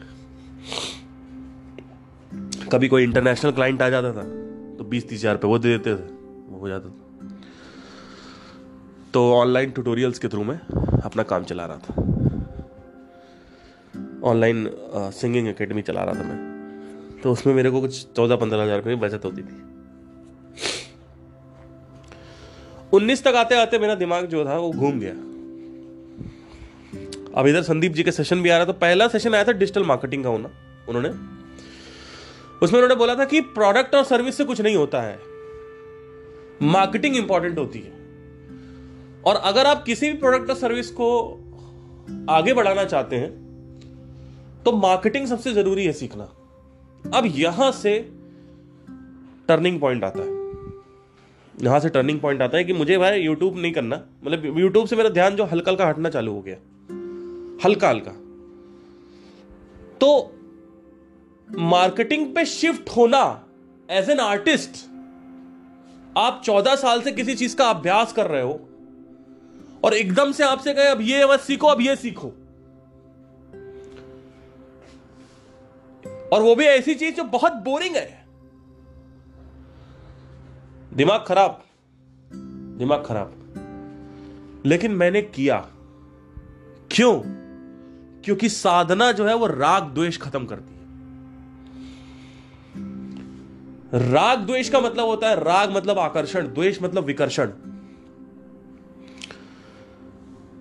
कभी 2.72 2.88
कोई 2.88 3.02
इंटरनेशनल 3.04 3.52
क्लाइंट 3.52 3.82
आ 3.82 3.88
जाता 3.88 4.12
था 4.12 4.22
तो 4.76 4.84
बीस 4.84 5.08
तीस 5.08 5.20
हज़ार 5.20 5.34
रुपये 5.34 5.50
वो 5.50 5.58
दे 5.58 5.68
देते 5.68 5.90
थे, 5.92 6.02
वो 6.48 6.58
हो 6.58 6.68
जाता 6.68 6.88
था। 6.88 6.94
तो 9.12 9.32
ऑनलाइन 9.34 9.70
ट्यूटोरियल्स 9.70 10.18
के 10.18 10.28
थ्रू 10.28 10.42
में 10.44 10.58
अपना 10.58 11.22
काम 11.24 11.44
चला 11.44 11.66
रहा 11.66 11.78
था। 11.78 11.94
ऑनलाइन 14.24 14.68
सिंगिंग 15.12 15.48
एकेडमी 15.48 15.82
चला 15.82 16.02
रहा 16.04 16.14
था 16.14 16.22
मैं। 16.24 17.20
तो 17.22 17.32
उसमें 17.32 17.54
मेरे 17.54 17.70
को 17.70 17.80
कुछ 17.80 18.06
चौदह 18.06 18.36
पंद्रह 18.36 18.62
हज़ार 18.62 18.78
रुपये 18.78 18.96
बचत 18.98 19.24
होती 19.24 19.42
थी। 19.42 19.62
उन्नीस 22.92 23.24
तक 23.24 23.34
आते 23.36 23.54
आते 23.56 23.78
मेरा 23.78 23.94
दिमाग 23.96 24.26
जो 24.26 24.44
था, 24.44 24.56
वो 24.56 24.70
घूम 24.72 24.98
गया। 25.00 25.14
अब 27.36 27.46
इधर 27.46 27.62
संदीप 27.62 27.92
जी 27.92 28.02
के 28.02 28.12
सेशन 28.12 28.42
भी 28.42 28.50
आ 28.50 28.56
रहा 28.56 28.66
था 28.66 28.72
पहला 28.72 29.08
सेशन 29.08 29.34
आया 29.34 29.44
था 29.44 29.52
डिजिटल 29.52 29.84
मार्केटिंग 29.84 30.22
का 30.24 30.30
होना, 30.30 30.50
उन्होंने। 30.88 31.08
उसमें 32.62 32.78
उन्होंने 32.80 32.94
बोला 32.94 33.14
था 33.14 33.24
कि 33.24 33.40
प्रोडक्ट 33.40 33.94
और 33.94 34.04
सर्विस 34.04 34.36
से 34.36 34.44
कुछ 34.44 34.60
नहीं 34.60 34.76
होता 34.76 35.00
है। 35.02 35.18
मार्केटिंग 36.64 37.16
इंपॉर्टेंट 37.16 37.58
होती 37.58 37.78
है। 37.78 37.92
और 39.22 39.36
अगर 39.44 39.66
आप 39.66 39.82
किसी 39.84 40.10
भी 40.10 40.18
प्रोडक्ट 40.18 40.50
और 40.50 40.56
सर्विस 40.56 40.90
को 40.90 41.08
आगे 42.30 42.52
बढ़ाना 42.54 42.84
चाहते 42.84 43.16
हैं 43.16 44.62
तो 44.64 44.72
मार्केटिंग 44.72 45.26
सबसे 45.26 45.52
ज़रूरी 45.52 45.84
है 45.86 45.92
सीखना। 45.92 46.24
अब 47.14 47.24
यहाँ 47.36 47.70
से 47.72 47.98
टर्निंग 49.48 49.80
पॉइंट 49.80 50.04
आता 50.04 50.22
है। 50.22 50.34
यहाँ 51.54 51.80
से 51.80 51.88
टर्निंग 51.88 52.20
पॉइंट 52.20 52.42
आता 52.42 52.58
है 52.58 52.64
कि 52.64 52.72
मुझे 52.72 52.98
भाई 52.98 53.20
यूट्यूब 53.20 53.58
नहीं 53.58 53.72
करना। 53.72 54.00
मतलब 54.24 54.58
यूट्यूब 54.58 54.86
से 54.86 54.96
मेरा 54.96 55.08
ध्यान 55.08 55.36
जो 55.36 55.44
हल्का 55.44 55.70
हल्का 55.70 55.86
हटना 55.86 56.08
चालू 56.08 56.32
हो 56.32 56.40
गया। 56.42 56.56
हल्का 57.64 57.88
हल्का। 57.88 58.10
तो 60.00 60.32
मार्केटिंग 61.58 62.34
पे 62.34 62.44
शिफ्ट 62.44 62.88
होना 62.88 63.46
एज 63.90 64.10
एन 64.10 64.18
आर्टिस्ट 64.18 64.90
आप 66.18 66.42
चौदह 66.44 66.76
साल 66.76 67.02
से 67.02 67.12
किसी 67.12 67.34
चीज़ 67.34 67.56
का 67.56 67.70
अभ्यास 67.70 68.12
कर 68.12 68.26
रहे 68.26 68.42
हो 68.42 68.68
और 69.84 69.94
एकदम 69.94 70.32
से 70.32 70.44
आपसे 70.44 70.74
कहे, 70.74 70.86
अब 70.86 71.00
ये 71.00 71.26
बस 71.26 71.40
सीखो, 71.40 71.66
अब 71.66 71.80
ये 71.80 71.96
सीखो। 71.96 72.26
और 76.32 76.42
वो 76.42 76.54
भी 76.54 76.64
ऐसी 76.64 76.94
चीज़ 76.94 77.14
जो 77.14 77.24
बहुत 77.24 77.52
बोरिंग 77.52 77.96
है। 77.96 78.26
दिमाग 80.94 81.24
खराब 81.26 81.62
दिमाग 82.78 83.04
खराब। 83.06 83.32
लेकिन 84.66 84.92
मैंने 84.92 85.22
किया। 85.22 85.70
क्यों? 86.90 87.45
क्योंकि 88.26 88.48
साधना 88.48 89.12
जो 89.12 89.26
है 89.26 89.34
वो 89.34 89.46
राग 89.46 89.82
द्वेष 89.82 90.18
खत्म 90.18 90.46
करती 90.46 90.74
है। 90.74 90.80
राग 94.12 94.38
द्वेष 94.38 94.68
का 94.68 94.80
मतलब 94.80 95.04
होता 95.04 95.28
है 95.28 95.44
राग 95.44 95.76
मतलब 95.76 95.98
आकर्षण, 95.98 96.54
द्वेष 96.54 96.82
मतलब 96.82 97.04
विकर्षण। 97.04 97.46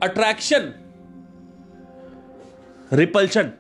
अट्रैक्शन 0.03 0.73
रिपल्शन 2.93 3.51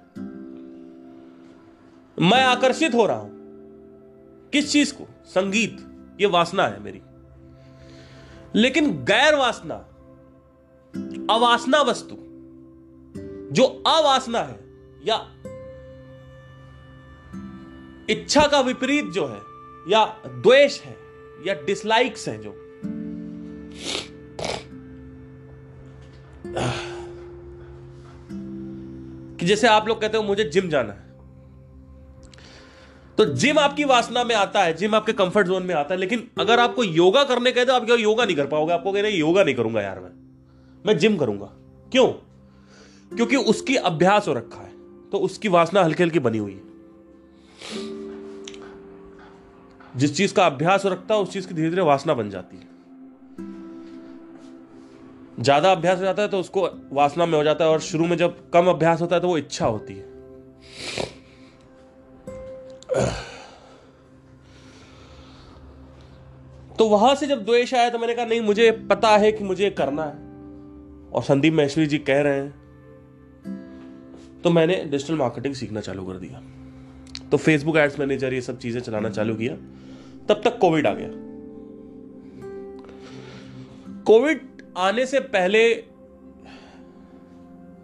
मैं 2.21 2.43
आकर्षित 2.43 2.93
हो 2.93 3.05
रहा 3.05 3.17
हूँ। 3.17 3.31
किस 4.49 4.71
चीज़ 4.71 4.93
को? 4.93 5.07
संगीत। 5.25 5.87
ये 6.21 6.27
वासना 6.27 6.67
है 6.67 6.79
मेरी। 6.79 7.01
लेकिन 8.55 8.91
गैर 8.91 9.35
वासना, 9.35 9.75
अवासना 11.33 11.81
वस्तु। 11.81 12.24
जो 13.55 13.63
अवासना 13.87 14.39
है 14.39 14.59
या 15.05 15.31
इच्छा 18.09 18.47
का 18.47 18.59
विपरीत 18.59 19.05
जो 19.05 19.27
है 19.27 19.41
या 19.91 20.05
द्वेष 20.27 20.81
है 20.81 20.97
या 21.47 21.53
डिसलाइक्स 21.53 22.27
है 22.27 22.43
जो। 22.43 22.55
कि 29.39 29.45
जैसे 29.45 29.67
आप 29.67 29.87
लोग 29.87 30.01
कहते 30.01 30.17
हो 30.17 30.23
मुझे 30.23 30.43
जिम 30.43 30.69
जाना 30.69 30.93
है। 30.93 31.05
तो 33.17 33.25
जिम 33.25 33.59
आपकी 33.59 33.83
वासना 33.83 34.23
में 34.23 34.35
आता 34.35 34.63
है 34.63 34.73
जिम 34.73 34.95
आपके 34.95 35.13
कंफर्ट 35.13 35.47
जोन 35.47 35.63
में 35.63 35.75
आता 35.75 35.93
है, 35.93 35.99
लेकिन 35.99 36.27
अगर 36.39 36.59
आपको 36.59 36.83
योगा 36.83 37.23
करने 37.23 37.51
कहते 37.51 37.65
तो 37.65 37.73
आप 37.73 37.89
योगा 37.89 38.25
नहीं 38.25 38.35
कर 38.35 38.47
पाओगे। 38.47 38.73
आपको 38.73 38.91
कहना 38.91 39.07
योगा 39.07 39.43
नहीं 39.43 39.55
करूँगा 39.55 39.81
यार 39.81 39.99
मैं। 39.99 40.11
मैं 40.85 40.97
जिम 40.97 41.17
करूँगा। 41.17 41.45
क्यों? 41.91 42.24
क्योंकि 43.11 43.35
उसकी 43.35 43.75
अभ्यास 43.77 44.27
हो 44.27 44.33
रखा 44.33 44.61
है 44.61 44.73
तो 45.11 45.17
उसकी 45.19 45.47
वासना 45.49 45.83
हल्की 45.83 46.03
हल्की 46.03 46.19
बनी 46.19 46.37
हुई 46.37 46.51
है। 46.51 46.63
जिस 49.95 50.15
चीज़ 50.17 50.33
का 50.33 50.45
अभ्यास 50.45 50.85
हो 50.85 50.89
रखता 50.89 51.15
है, 51.15 51.21
उस 51.21 51.31
चीज़ 51.33 51.47
की 51.47 51.53
धीरे 51.53 51.69
धीरे 51.69 51.81
वासना 51.81 52.13
बन 52.13 52.29
जाती 52.29 52.57
है। 52.57 52.73
ज़्यादा 55.39 55.71
अभ्यास 55.71 55.97
हो 55.97 56.03
जाता 56.03 56.21
है 56.21 56.27
तो 56.27 56.39
उसको 56.39 56.67
वासना 56.93 57.25
में 57.25 57.37
हो 57.37 57.43
जाता 57.43 57.65
है, 57.65 57.71
और 57.71 57.79
शुरू 57.81 58.05
में 58.05 58.17
जब 58.17 58.49
कम 58.51 58.67
अभ्यास 58.67 59.01
होता 59.01 59.15
है 59.15 59.21
तो 59.21 59.27
वो 59.27 59.37
इच्छा 59.37 59.65
होती 59.65 59.93
है। 59.93 60.13
तो 66.77 66.87
वहाँ 66.89 67.13
से 67.15 67.27
जब 67.27 67.43
द्वेष 67.45 67.73
आया 67.73 67.89
तो 67.89 67.97
मैंने 67.97 68.13
कहा, 68.13 68.25
नहीं, 68.25 68.41
मुझे 68.41 68.71
पता 68.89 69.09
है 69.17 69.31
कि 69.31 69.43
मुझे 69.43 69.69
करना 69.69 70.03
है। 70.03 70.23
और 71.09 71.23
संदीप 71.23 71.53
महेश्वरी 71.53 71.87
जी 71.87 71.97
कह 71.99 72.21
रहे 72.21 72.39
हैं 72.39 72.64
तो 74.45 74.51
मैंने 74.51 74.85
डिजिटल 74.85 75.15
मार्केटिंग 75.15 75.55
सीखना 75.55 75.81
चालू 75.81 76.05
कर 76.05 76.13
दिया। 76.13 76.41
तो 77.29 77.37
फेसबुक 77.37 77.77
एड्स 77.77 77.99
मैनेजर 77.99 78.33
ये 78.33 78.41
सब 78.41 78.59
चीज़ें 78.59 78.81
चलाना 78.81 79.09
चालू 79.09 79.35
किया। 79.35 79.55
तब 80.29 80.41
तक 80.43 80.57
कोविड 80.57 80.87
आ 80.87 80.93
गया। 80.93 81.09
कोविड 84.03 84.41
आने 84.77 85.05
से 85.05 85.19
पहले 85.19 85.59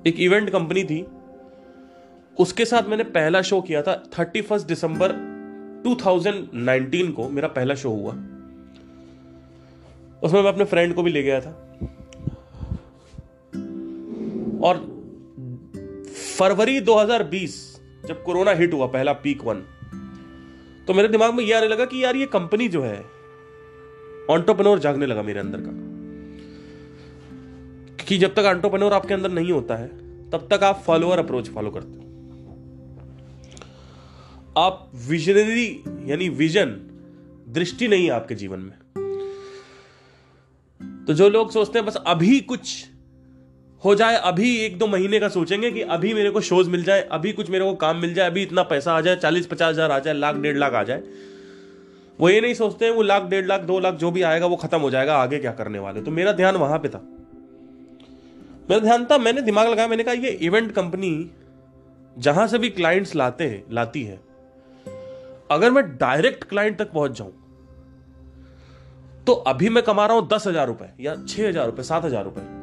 एक 0.08 0.16
इवेंट 0.20 0.50
कंपनी 0.50 0.84
थी। 0.84 1.08
उसके 2.40 2.66
साथ 2.66 2.84
मैंने 2.90 3.04
पहला 3.04 3.42
शो 3.42 3.62
किया 3.62 3.82
था 3.82 4.10
थर्टी 4.20 4.42
फ़र्स्ट 4.42 4.68
दिसंबर 4.68 5.12
2019 5.84 7.12
को। 7.12 7.30
मेरा 7.30 7.48
पहला 7.48 7.76
शो 7.76 7.90
हुआ। 7.90 8.12
उसमें 10.24 10.42
मैं 10.42 10.52
अपने 10.54 10.64
फ्रेंड 10.64 10.96
को 10.96 11.04
भी 11.04 11.12
ले 11.12 11.24
गया 11.24 11.42
था। 11.42 11.52
और 14.64 14.91
फरवरी 16.42 16.80
2020 16.80 17.82
जब 18.06 18.24
कोरोना 18.24 18.52
हिट 18.52 18.74
हुआ, 18.74 18.88
पहला 18.88 19.14
पीक 19.14 19.42
वन 19.44 19.56
तो 20.88 20.94
मेरे 20.94 21.08
दिमाग 21.08 21.34
में 21.34 21.44
यह 21.44 21.58
आने 21.58 21.68
लगा 21.68 21.86
कि 21.86 22.04
यार 22.04 22.16
ये 22.16 22.26
कंपनी 22.26 22.68
जो 22.68 22.82
है 22.82 23.06
ऑन्टोपनोर 24.30 24.80
जागने 24.80 25.06
लगा 25.06 25.22
मेरे 25.22 25.40
अंदर 25.40 25.58
का। 25.62 25.92
कि 28.06 28.18
जब 28.18 28.34
तक 28.34 28.40
ऑन्टोपनोर 28.40 28.94
आपके 28.94 29.14
अंदर 29.14 29.32
नहीं 29.32 29.52
होता 29.52 29.76
है, 29.76 29.88
तब 30.30 30.48
तक 30.54 30.64
आप 30.64 30.84
फॉलोअर 30.88 31.20
अप्रोच 31.20 31.50
फॉलो 31.50 31.72
करते 31.72 31.90
हो। 31.90 32.06
आप 34.62 34.92
विजनरी 34.96 35.84
यानी 36.06 36.30
विजन 36.30 36.68
दृष्टि 37.50 37.88
नहीं 37.88 38.04
है 38.04 38.12
आपके 38.12 38.36
जीवन 38.36 38.60
में। 38.60 38.78
तो 41.06 41.14
जो 41.14 41.30
लोग 41.30 41.52
सोचते 41.52 41.80
हैं, 41.80 41.86
बस 41.86 41.96
अभी 41.96 42.40
कुछ 42.40 42.91
हो 43.84 43.94
जाए, 43.96 44.16
अभी 44.16 44.56
एक 44.58 44.78
दो 44.78 44.88
महीने 44.88 45.20
का 45.20 45.28
सोचेंगे 45.30 45.72
कि 45.72 45.82
अभी 45.90 46.14
मेरे 46.14 46.30
को 46.30 46.42
शोज़ 46.42 46.70
मिल 46.70 46.84
जाए, 46.84 47.02
अभी 47.12 47.32
कुछ 47.32 47.50
मेरे 47.50 47.66
को 47.66 47.74
काम 47.76 47.98
मिल 47.98 48.14
जाए, 48.14 48.28
अभी 48.28 48.42
इतना 48.44 48.64
पैसा 48.64 48.94
आ 48.94 49.02
जाए 49.02 49.16
चालीस 49.18 49.48
पचास 49.48 49.70
हज़ार 49.70 49.92
आ 49.92 50.00
जाए, 50.00 50.14
लाख, 50.14 50.36
डेढ़ 50.36 50.58
लाख 50.58 50.74
आ 50.74 50.84
जाए। 50.84 51.04
वो 52.20 52.30
ये 52.30 52.42
नहीं 52.42 52.54
सोचते 52.54 52.86
हैं, 52.86 52.92
वो 52.92 53.02
लाख, 53.02 53.24
डेढ़ 53.24 53.46
लाख, 53.46 53.62
दो 53.62 53.80
लाख 53.80 53.96
जो 53.96 54.12
भी 54.12 54.22
आएगा, 54.24 54.46
वो 54.46 54.56
खत्म 54.56 54.80
हो 54.80 54.90
जाएगा, 54.90 55.16
आगे 55.18 55.40
क्या 55.40 55.52
करने 55.54 55.80
वाले। 55.80 56.02
तो 56.02 56.12
मेरा 56.12 56.32
ध्यान 56.34 56.56
वहाँ 56.58 56.80
पे 56.80 56.90
था। 56.90 57.02
मेरा 58.70 58.80
ध्यान 58.80 59.06
था, 59.06 59.18
मैंने 59.18 59.42
दिमाग 59.42 59.68
लगाया, 59.70 59.88
मैंने 59.88 60.04
कहा, 60.04 60.14
ये 60.16 60.30
इवेंट 60.30 60.72
कंपनी 60.72 61.30
जहाँ 62.16 62.48
से 62.48 62.58
भी 62.58 62.70
क्लाइंट्स 62.72 63.16
लाते 63.16 63.44
हैं, 63.44 63.64
लाती 63.72 64.04
है, 64.04 64.20
अगर 65.52 65.72
मैं 65.72 65.84
डायरेक्ट 65.98 66.44
क्लाइंट 66.44 66.78
तक 66.80 66.92
पहुँच 66.92 67.18
जाऊँ 67.18 67.32
तो 69.28 69.34
अभी 69.48 69.70
मैं 69.70 69.84
कमा 69.84 70.06
रहा 70.06 70.18
हूँ 70.18 70.28
दस 70.28 70.48
हज़ार 70.48 70.68
रुपए 70.68 70.90
या 71.00 71.16
छह 71.18 71.48
हज़ार 71.48 71.66
रुपए, 71.66 71.84
सात 71.84 72.06
हज़ार 72.06 72.24
रुपए। 72.24 72.61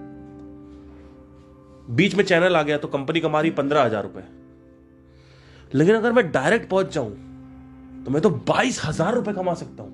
बीच 1.89 2.15
में 2.15 2.25
चैनल 2.25 2.57
आ 2.57 2.63
गया 2.63 2.79
तो 2.79 2.89
कंपनी 2.89 3.21
कमा 3.21 3.41
रही 3.41 3.51
पंद्रह 3.53 3.83
हज़ार 3.83 4.03
रुपए। 4.03 4.23
लेकिन 5.71 5.95
अगर 5.95 6.13
मैं 6.13 6.31
डायरेक्ट 6.33 6.69
पहुँच 6.71 6.93
जाऊँ 6.95 7.11
तो 8.05 8.11
मैं 8.11 8.23
तो 8.23 8.31
बाईस 8.31 8.81
हज़ार 8.85 9.15
रुपए 9.15 9.33
कमा 9.33 9.55
सकता 9.55 9.83
हूँ। 9.83 9.93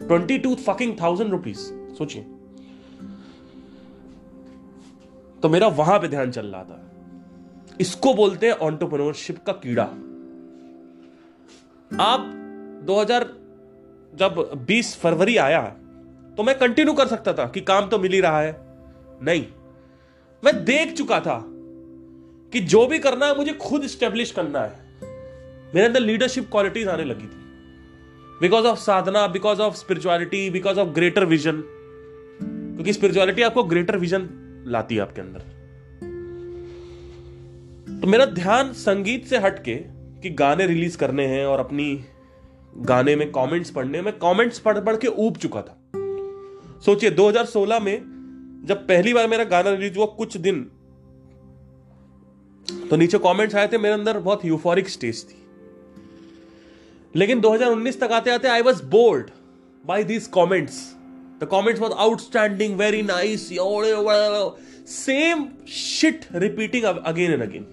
Twenty 0.00 0.38
two 0.38 0.54
fucking 0.56 0.96
thousand 1.00 1.30
rupees 1.30 1.58
सोचिए। 1.98 2.22
तो 5.42 5.48
मेरा 5.48 5.68
वहाँ 5.70 5.98
पे 5.98 6.08
ध्यान 6.08 6.30
चल 6.30 6.46
रहा 6.46 6.62
था। 6.64 6.82
इसको 7.80 8.14
बोलते 8.14 8.46
हैं 8.46 8.54
ऑन्टरप्रनोरशिप 8.62 9.38
का 9.46 9.52
कीड़ा। 9.54 9.82
आप 11.90 12.32
2000 12.86 13.26
जब 14.12 14.38
20 14.68 14.94
फरवरी 14.96 15.36
आया 15.38 15.60
तो 16.36 16.42
मैं 16.42 16.58
कंटिन्यू 16.58 16.94
कर 16.94 17.06
सकता 17.06 17.32
था 17.32 17.46
कि 17.46 17.60
काम 17.62 17.88
तो 17.88 17.98
मिल 17.98 18.12
ही 18.12 18.20
रहा 18.20 18.40
है। 18.40 18.56
नहीं। 19.22 19.44
मैं 20.44 20.64
देख 20.64 20.92
चुका 20.92 21.20
था 21.20 21.44
कि 22.52 22.60
जो 22.60 22.86
भी 22.86 22.98
करना 22.98 23.26
है, 23.26 23.36
मुझे 23.36 23.52
खुद 23.52 23.86
स्टेब्लिश 23.86 24.30
करना 24.30 24.60
है। 24.60 24.86
मेरे 25.74 25.86
अंदर 25.86 26.00
लीडरशिप 26.00 26.50
क्वालिटीज 26.50 26.88
आने 26.88 27.04
लगी 27.04 27.24
थी। 27.24 27.46
Because 28.40 28.66
of 28.66 28.78
sadhana 28.78 29.26
because 29.26 29.60
of 29.60 29.74
spirituality 29.74 30.50
because 30.50 30.80
of 30.80 30.88
greater 30.88 31.24
vision 31.24 31.62
क्योंकि 32.42 32.92
स्पिरिचुअलिटी 32.92 33.42
आपको 33.42 33.64
ग्रेटर 33.64 33.96
विजन 33.96 34.28
लाती 34.66 34.94
है 34.94 35.00
आपके 35.00 35.20
अंदर। 35.20 35.38
तो 38.00 38.06
मेरा 38.06 38.24
ध्यान 38.24 38.72
संगीत 38.72 39.26
से 39.26 39.38
हटके 39.38 39.74
कि 40.22 40.30
गाने 40.30 40.66
रिलीज़ 40.66 40.98
करने 40.98 41.26
हैं 41.26 41.46
और 41.46 41.60
अपनी 41.60 42.04
गाने 42.76 43.16
में 43.16 43.32
कमेंट्स 43.32 43.70
पढ़ने 43.70 44.02
में 44.02 44.12
कमेंट्स 44.12 44.58
पढ़ 44.58 44.80
पढ़ 44.80 44.96
के 44.96 45.08
ऊब 45.08 45.36
चुका 45.36 45.62
था। 45.62 45.78
सोचिए 46.80 47.10
2016 47.10 47.80
में 47.80 48.15
जब 48.64 48.86
पहली 48.88 49.12
बार 49.14 49.26
मेरा 49.28 49.44
गाना 49.44 49.70
रिलीज़ 49.70 49.96
हुआ 49.96 50.06
कुछ 50.16 50.36
दिन 50.38 50.62
तो 52.90 52.96
नीचे 52.96 53.18
कमेंट्स 53.18 53.54
आए 53.54 53.68
थे, 53.68 53.78
मेरे 53.78 53.94
अंदर 53.94 54.18
बहुत 54.18 54.44
यूफोरिक 54.44 54.88
स्टेज 54.88 55.24
थी। 55.24 55.42
लेकिन 57.14 57.40
2019 57.40 58.00
तक 58.00 58.12
आते 58.12 58.30
आते 58.30 58.48
I 58.48 58.62
was 58.62 58.82
bowled 58.90 59.30
by 59.84 60.04
these 60.04 60.26
comments 60.34 60.80
the 61.40 61.46
comments 61.50 61.80
was 61.80 61.92
outstanding 61.92 62.76
very 62.78 63.02
nice 63.02 63.48
same 64.88 65.46
shit 65.68 66.26
repeating 66.34 66.84
again 66.84 67.32
and 67.32 67.42
again 67.42 67.66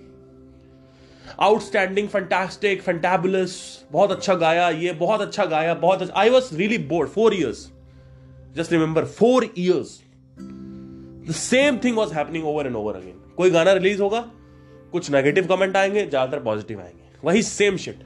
outstanding 1.42 2.08
fantastic 2.10 2.82
fantabulous 2.82 3.56
बहुत 3.92 4.12
अच्छा 4.12 4.34
गाया, 4.36 4.70
ये 4.70 4.92
बहुत 4.94 5.22
अच्छा 5.22 5.46
गाया, 5.46 5.74
बहुत 5.76 6.02
अच्छा। 6.02 6.20
I 6.22 6.30
was 6.30 6.56
really 6.56 6.78
bored 6.88 7.10
four 7.10 7.34
years 7.36 7.68
just 8.56 8.72
remember 8.72 9.06
four 9.06 9.50
years 9.58 10.00
the 11.28 11.32
same 11.32 11.78
thing 11.84 11.98
was 11.98 12.14
happening 12.14 12.46
over 12.46 12.68
and 12.68 12.76
over 12.76 12.96
again 12.96 13.20
कोई 13.38 13.50
गाना 13.50 13.74
रिलीज़ 13.74 14.02
होगा, 14.02 14.20
कुछ 14.92 15.12
नेगेटिव 15.12 15.48
कमेंट 15.48 15.78
आएँगे, 15.78 16.06
ज़्यादातर 16.06 16.44
पॉजिटिव 16.44 16.82
आएँगे। 16.82 17.02
वही 17.24 17.44
सेम 17.44 17.78
शिट 17.78 18.04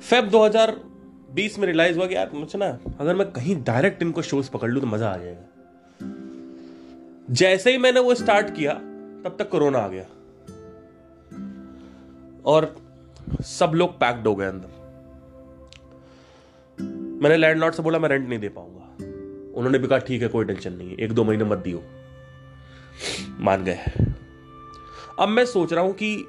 फेब 0.00 0.30
2020 0.30 1.58
में 1.58 1.66
रियलाइज़ 1.66 1.96
हुआ 1.98 2.06
कि 2.06 2.14
यार, 2.14 2.30
मुझे 2.34 2.58
ना, 2.58 2.78
अगर 3.00 3.14
मैं 3.14 3.30
कहीं 3.32 3.56
डायरेक्ट 3.64 4.02
इनको 4.02 4.22
शोज़ 4.22 4.50
पकड़ 4.50 4.70
लू 4.70 4.80
तो 4.80 4.86
मज़ा 4.86 5.08
आ 5.08 5.16
जाएगा। 5.16 5.46
जैसे 7.30 7.72
ही 7.72 7.78
मैंने 7.78 8.00
वो 8.00 8.14
स्टार्ट 8.14 8.54
किया, 8.54 8.72
तब 9.24 9.36
तक 9.38 9.48
कोरोना 9.48 9.78
आ 9.78 9.88
गया। 9.88 10.04
और 12.46 12.74
सब 13.42 13.72
लोग 13.74 13.90
पैक्ड 13.90 14.26
हो 14.26 14.34
गए 14.34 14.46
अंदर। 14.46 14.80
मैंने 17.22 17.36
लैंडलॉर्ड 17.36 17.74
से 17.74 17.82
बोला, 17.82 17.98
मैं 17.98 18.08
रेंट 18.08 18.28
नहीं 18.28 18.38
दे 18.38 18.48
पाऊँगा। 18.48 18.80
उन्होंने 19.58 19.78
भी 19.78 19.86
कहा, 19.86 19.98
ठीक 19.98 20.22
है, 20.22 20.28
कोई 20.28 20.44
टेंशन 20.44 20.72
नहीं 20.72 20.90
है, 20.90 20.94
एक 20.94 21.12
दो 21.12 21.24
महीने 21.24 21.44
मत 21.44 21.58
दियो। 21.58 21.82
मान 23.40 23.64
गए। 23.64 23.78
अब 25.18 25.28
मैं 25.28 25.46
सोच 25.46 25.72
रहा 25.72 25.84
हूँ 25.84 25.92
कि 25.92 26.24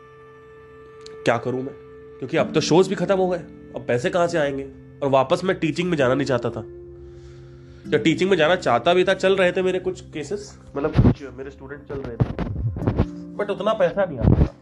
क्या 1.25 1.37
करूँ 1.37 1.61
मैं? 1.61 1.73
क्योंकि 2.19 2.37
अब 2.37 2.53
तो 2.53 2.61
शोज़ 2.61 2.89
भी 2.89 2.95
खत्म 2.95 3.17
हो 3.17 3.29
गए, 3.29 3.37
अब 3.37 3.85
पैसे 3.87 4.09
कहाँ 4.09 4.27
से 4.27 4.37
आएँगे? 4.37 4.63
और 5.03 5.09
वापस 5.09 5.43
मैं 5.43 5.59
टीचिंग 5.59 5.89
में 5.89 5.97
जाना 5.97 6.13
नहीं 6.13 6.27
चाहता 6.27 6.49
था। 6.49 6.61
जब 7.87 8.03
टीचिंग 8.03 8.29
में 8.29 8.37
जाना 8.37 8.55
चाहता 8.55 8.93
भी 8.93 9.03
था, 9.03 9.13
चल 9.13 9.35
रहे 9.35 9.51
थे 9.51 9.61
मेरे 9.61 9.79
कुछ 9.79 10.01
केसेस 10.01 10.59
मतलब 10.75 10.91
कुछ 10.91 11.23
मेरे 11.23 11.51
स्टूडेंट 11.51 11.87
चल 11.89 11.95
रहे 11.95 12.15
थे 12.15 12.49
बट 13.35 13.49
उतना 13.49 13.73
पैसा 13.73 14.05
नहीं 14.05 14.19
आता 14.19 14.43
था। 14.43 14.55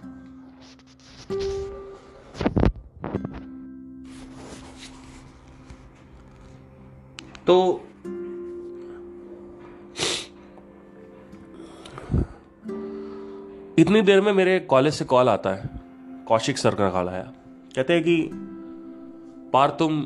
तो 7.50 7.82
इतनी 13.78 14.02
देर 14.02 14.22
में 14.22 14.34
मेरे 14.34 14.60
कॉलेज 14.60 14.93
से 14.93 15.06
कॉल 15.06 15.30
आता 15.30 15.50
है। 15.50 15.70
कौशिक 16.28 16.58
सर 16.58 16.76
का 16.76 16.89
कॉल 16.89 17.10
आया। 17.10 17.34
कहते 17.76 17.93
हैं 17.93 18.04
कि, 18.04 18.30
पार 19.54 19.70
तुम, 19.70 20.06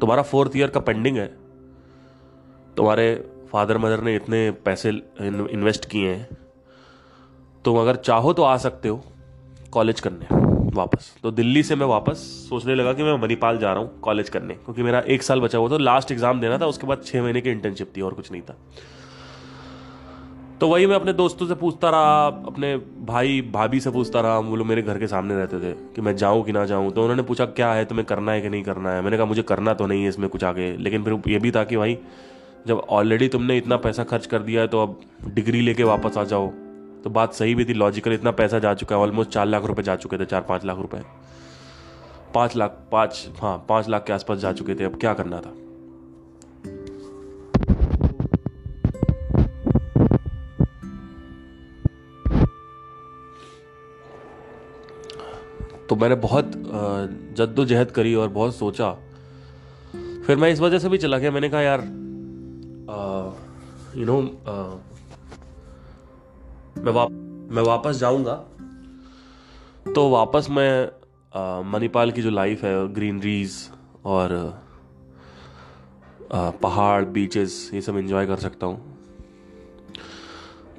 तुम्हारा 0.00 0.22
फोर्थ 0.22 0.52
ईयर 0.56 0.68
का 0.68 0.80
पेंडिंग 0.80 1.16
है। 1.16 1.26
तुम्हारे 2.76 3.30
फादर 3.52 3.78
मदर 3.78 4.00
ने 4.00 4.16
इतने 4.16 4.50
पैसे 4.50 4.88
इन्वेस्ट 5.50 5.84
किए 5.88 6.14
हैं। 6.14 6.28
तुम 7.64 7.78
अगर 7.78 7.96
चाहो 7.96 8.32
तो 8.32 8.42
आ 8.42 8.56
सकते 8.56 8.88
हो 8.88 9.04
कॉलेज 9.72 10.00
करने। 10.00 10.51
वापस। 10.74 11.12
तो 11.22 11.30
दिल्ली 11.30 11.62
से 11.62 11.76
मैं 11.76 11.86
वापस 11.86 12.18
सोचने 12.50 12.74
लगा 12.74 12.92
कि 12.92 13.02
मैं 13.02 13.16
मणिपाल 13.18 13.58
जा 13.58 13.72
रहा 13.72 13.82
हूँ 13.82 14.00
कॉलेज 14.00 14.28
करने, 14.28 14.54
क्योंकि 14.54 14.82
मेरा 14.82 15.00
एक 15.08 15.22
साल 15.22 15.40
बचा 15.40 15.58
हुआ 15.58 15.70
था। 15.70 15.76
लास्ट 15.78 16.12
एग्ज़ाम 16.12 16.40
देना 16.40 16.58
था, 16.58 16.66
उसके 16.66 16.86
बाद 16.86 17.02
छः 17.04 17.22
महीने 17.22 17.40
की 17.40 17.50
इंटर्नशिप 17.50 17.92
थी 17.96 18.00
और 18.00 18.14
कुछ 18.14 18.32
नहीं 18.32 18.42
था। 18.42 18.56
तो 20.60 20.68
वही 20.68 20.86
मैं 20.86 20.96
अपने 20.96 21.12
दोस्तों 21.12 21.46
से 21.46 21.54
पूछता 21.54 21.90
रहा, 21.90 22.26
अपने 22.26 22.76
भाई 23.04 23.40
भाभी 23.52 23.80
से 23.80 23.90
पूछता 23.90 24.20
रहा। 24.20 24.38
वो 24.38 24.56
लोग 24.56 24.66
मेरे 24.66 24.82
घर 24.82 24.98
के 24.98 25.06
सामने 25.06 25.34
रहते 25.34 25.58
थे 25.60 25.72
कि 25.94 26.00
मैं 26.00 26.14
जाऊँ 26.16 26.44
कि 26.44 26.52
ना 26.52 26.64
जाऊँ। 26.64 26.90
तो 26.90 27.02
उन्होंने 27.02 27.22
पूछा, 27.22 27.44
क्या 27.46 27.72
है, 27.72 27.84
तुम्हें 27.84 28.06
करना 28.06 28.32
है 28.32 28.40
कि 28.40 28.48
नहीं 28.48 28.62
करना 28.62 28.90
है? 28.90 29.02
मैंने 29.02 29.16
कहा, 29.16 29.26
मुझे 29.26 29.42
करना 29.42 29.74
तो 29.74 29.86
नहीं 29.86 30.02
है 30.02 30.08
इसमें 30.08 30.28
कुछ 30.28 30.44
आगे। 30.44 30.70
लेकिन 30.78 31.04
फिर 31.04 31.20
ये 31.28 31.38
भी 31.38 31.50
था 31.50 31.64
कि 31.64 31.76
भाई, 31.76 31.98
जब 32.66 32.78
ऑलरेडी 32.90 33.28
तुमने 33.28 33.56
इतना 33.56 33.76
पैसा 33.76 34.04
खर्च 34.04 34.26
कर 34.26 34.42
दिया 34.42 34.60
है 34.60 34.68
तो 34.68 34.82
अब 34.82 35.00
डिग्री 35.26 35.60
लेके 35.60 35.84
वापस 35.84 36.18
आ 36.18 36.24
जाओ। 36.24 36.50
तो 37.04 37.10
बात 37.10 37.32
सही 37.34 37.54
भी 37.54 37.64
थी 37.64 37.74
लॉजिकल 37.74 38.12
इतना 38.12 38.30
पैसा 38.30 38.58
जा 38.58 38.72
चुका 38.74 38.96
है 38.96 39.02
ऑलमोस्ट 39.02 39.30
चार 39.30 39.46
लाख 39.46 39.64
रुपए 39.64 39.82
जा 39.82 39.96
चुके 39.96 40.18
थे, 40.18 40.24
चार 40.24 40.42
पाँच 40.42 40.64
लाख 40.64 40.78
रुपए। 40.78 41.02
पाँच 42.34 42.56
लाख, 42.56 42.70
पाँच 42.92 43.28
हाँ 43.40 43.56
पाँच 43.68 43.88
लाख 43.88 44.04
के 44.06 44.12
आसपास 44.12 44.38
जा 44.38 44.52
चुके 44.52 44.74
थे, 44.74 44.84
अब 44.84 44.98
क्या 45.00 45.14
करना 45.14 45.40
था? 45.40 45.54
तो 55.88 55.96
मैंने 55.96 56.14
बहुत 56.16 56.52
जद्दोजहद 57.36 57.90
करी 57.90 58.14
और 58.14 58.28
बहुत 58.30 58.54
सोचा। 58.56 58.90
फिर 60.26 60.36
मैं 60.36 60.50
इस 60.50 60.60
वजह 60.60 60.78
से 60.78 60.88
भी 60.88 60.98
चला 60.98 61.18
गया, 61.18 61.30
मैंने 61.30 61.48
कहा, 61.48 61.60
यार 61.60 61.80
यू 63.98 64.04
नो 64.06 64.20
मैं 66.78 66.92
वाप, 66.92 67.10
मैं 67.52 67.62
वापस 67.62 67.96
जाऊँगा। 67.96 68.34
तो 69.94 70.08
वापस 70.10 70.46
मैं 70.50 70.88
मणिपाल 71.72 72.10
की 72.10 72.22
जो 72.22 72.30
लाइफ 72.30 72.62
है 72.64 72.92
ग्रीनरीज 72.94 73.56
और 74.04 74.28
पहाड़ 76.32 77.04
बीचेस 77.06 77.70
ये 77.74 77.80
सब 77.80 77.96
एंजॉय 77.98 78.26
कर 78.26 78.36
सकता 78.38 78.66
हूँ। 78.66 78.80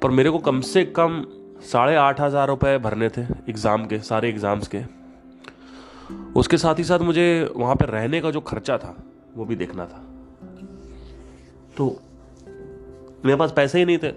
पर 0.02 0.10
मेरे 0.10 0.30
को 0.30 0.38
कम 0.40 0.60
से 0.62 0.84
कम 0.96 1.24
साढ़े 1.62 1.94
आठ 1.96 2.20
हज़ार 2.20 2.48
रुपये 2.48 2.78
भरने 2.78 3.08
थे 3.08 3.22
एग्ज़ाम 3.48 3.86
के, 3.86 3.98
सारे 4.00 4.28
एग्ज़ाम्स 4.28 4.68
के। 4.74 4.82
उसके 6.36 6.56
साथ 6.58 6.78
ही 6.78 6.84
साथ 6.84 6.98
मुझे 7.00 7.52
वहाँ 7.56 7.74
पर 7.76 7.88
रहने 7.88 8.20
का 8.20 8.30
जो 8.30 8.40
खर्चा 8.42 8.76
था, 8.78 8.96
वो 9.36 9.44
भी 9.44 9.56
देखना 9.56 9.86
था। 9.86 10.04
तो 11.76 11.86
मेरे 13.24 13.36
पास 13.36 13.52
पैसे 13.56 13.78
ही 13.78 13.84
नहीं 13.84 13.98
थे। 13.98 14.12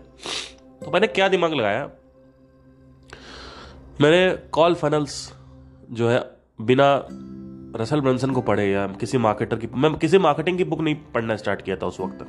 तो 0.87 0.91
मैंने 0.91 1.07
क्या 1.07 1.27
दिमाग 1.27 1.53
लगाया? 1.53 1.89
मैंने 4.01 4.35
कॉल 4.51 4.73
फनल्स 4.73 5.33
जो 5.91 6.09
है, 6.09 6.19
बिना 6.61 7.07
रसल 7.75 8.01
ब्रंसन 8.01 8.31
को 8.31 8.41
पढ़े 8.41 8.69
या 8.71 8.87
किसी 8.87 9.17
मार्केटर 9.17 9.57
की, 9.57 9.67
मैं 9.67 9.93
किसी 9.95 10.17
मार्केटिंग 10.17 10.57
की 10.57 10.63
बुक 10.63 10.81
नहीं 10.81 10.95
पढ़ना 11.13 11.35
स्टार्ट 11.35 11.61
किया 11.61 11.75
था 11.75 11.87
उस 11.87 11.99
वक्त। 11.99 12.25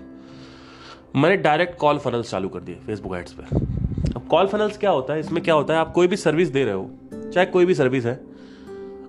मैंने 1.16 1.36
डायरेक्ट 1.36 1.78
कॉल 1.78 1.98
फनल्स 1.98 2.30
चालू 2.30 2.48
कर 2.48 2.60
दिए 2.60 2.74
फेसबुक 2.76 3.14
एड्स 3.16 3.32
पे। 3.32 3.42
अब 4.14 4.26
कॉल 4.30 4.46
फनल्स 4.46 4.78
क्या 4.78 4.90
होता 4.90 5.14
है? 5.14 5.20
इसमें 5.20 5.42
क्या 5.42 5.54
होता 5.54 5.74
है? 5.74 5.80
आप 5.80 5.92
कोई 5.92 6.06
भी 6.06 6.16
सर्विस 6.16 6.48
दे 6.48 6.64
रहे 6.64 6.74
हो, 6.74 6.90
चाहे 7.14 7.46
कोई 7.46 7.66
भी 7.66 7.74
सर्विस 7.74 8.06
है, 8.06 8.14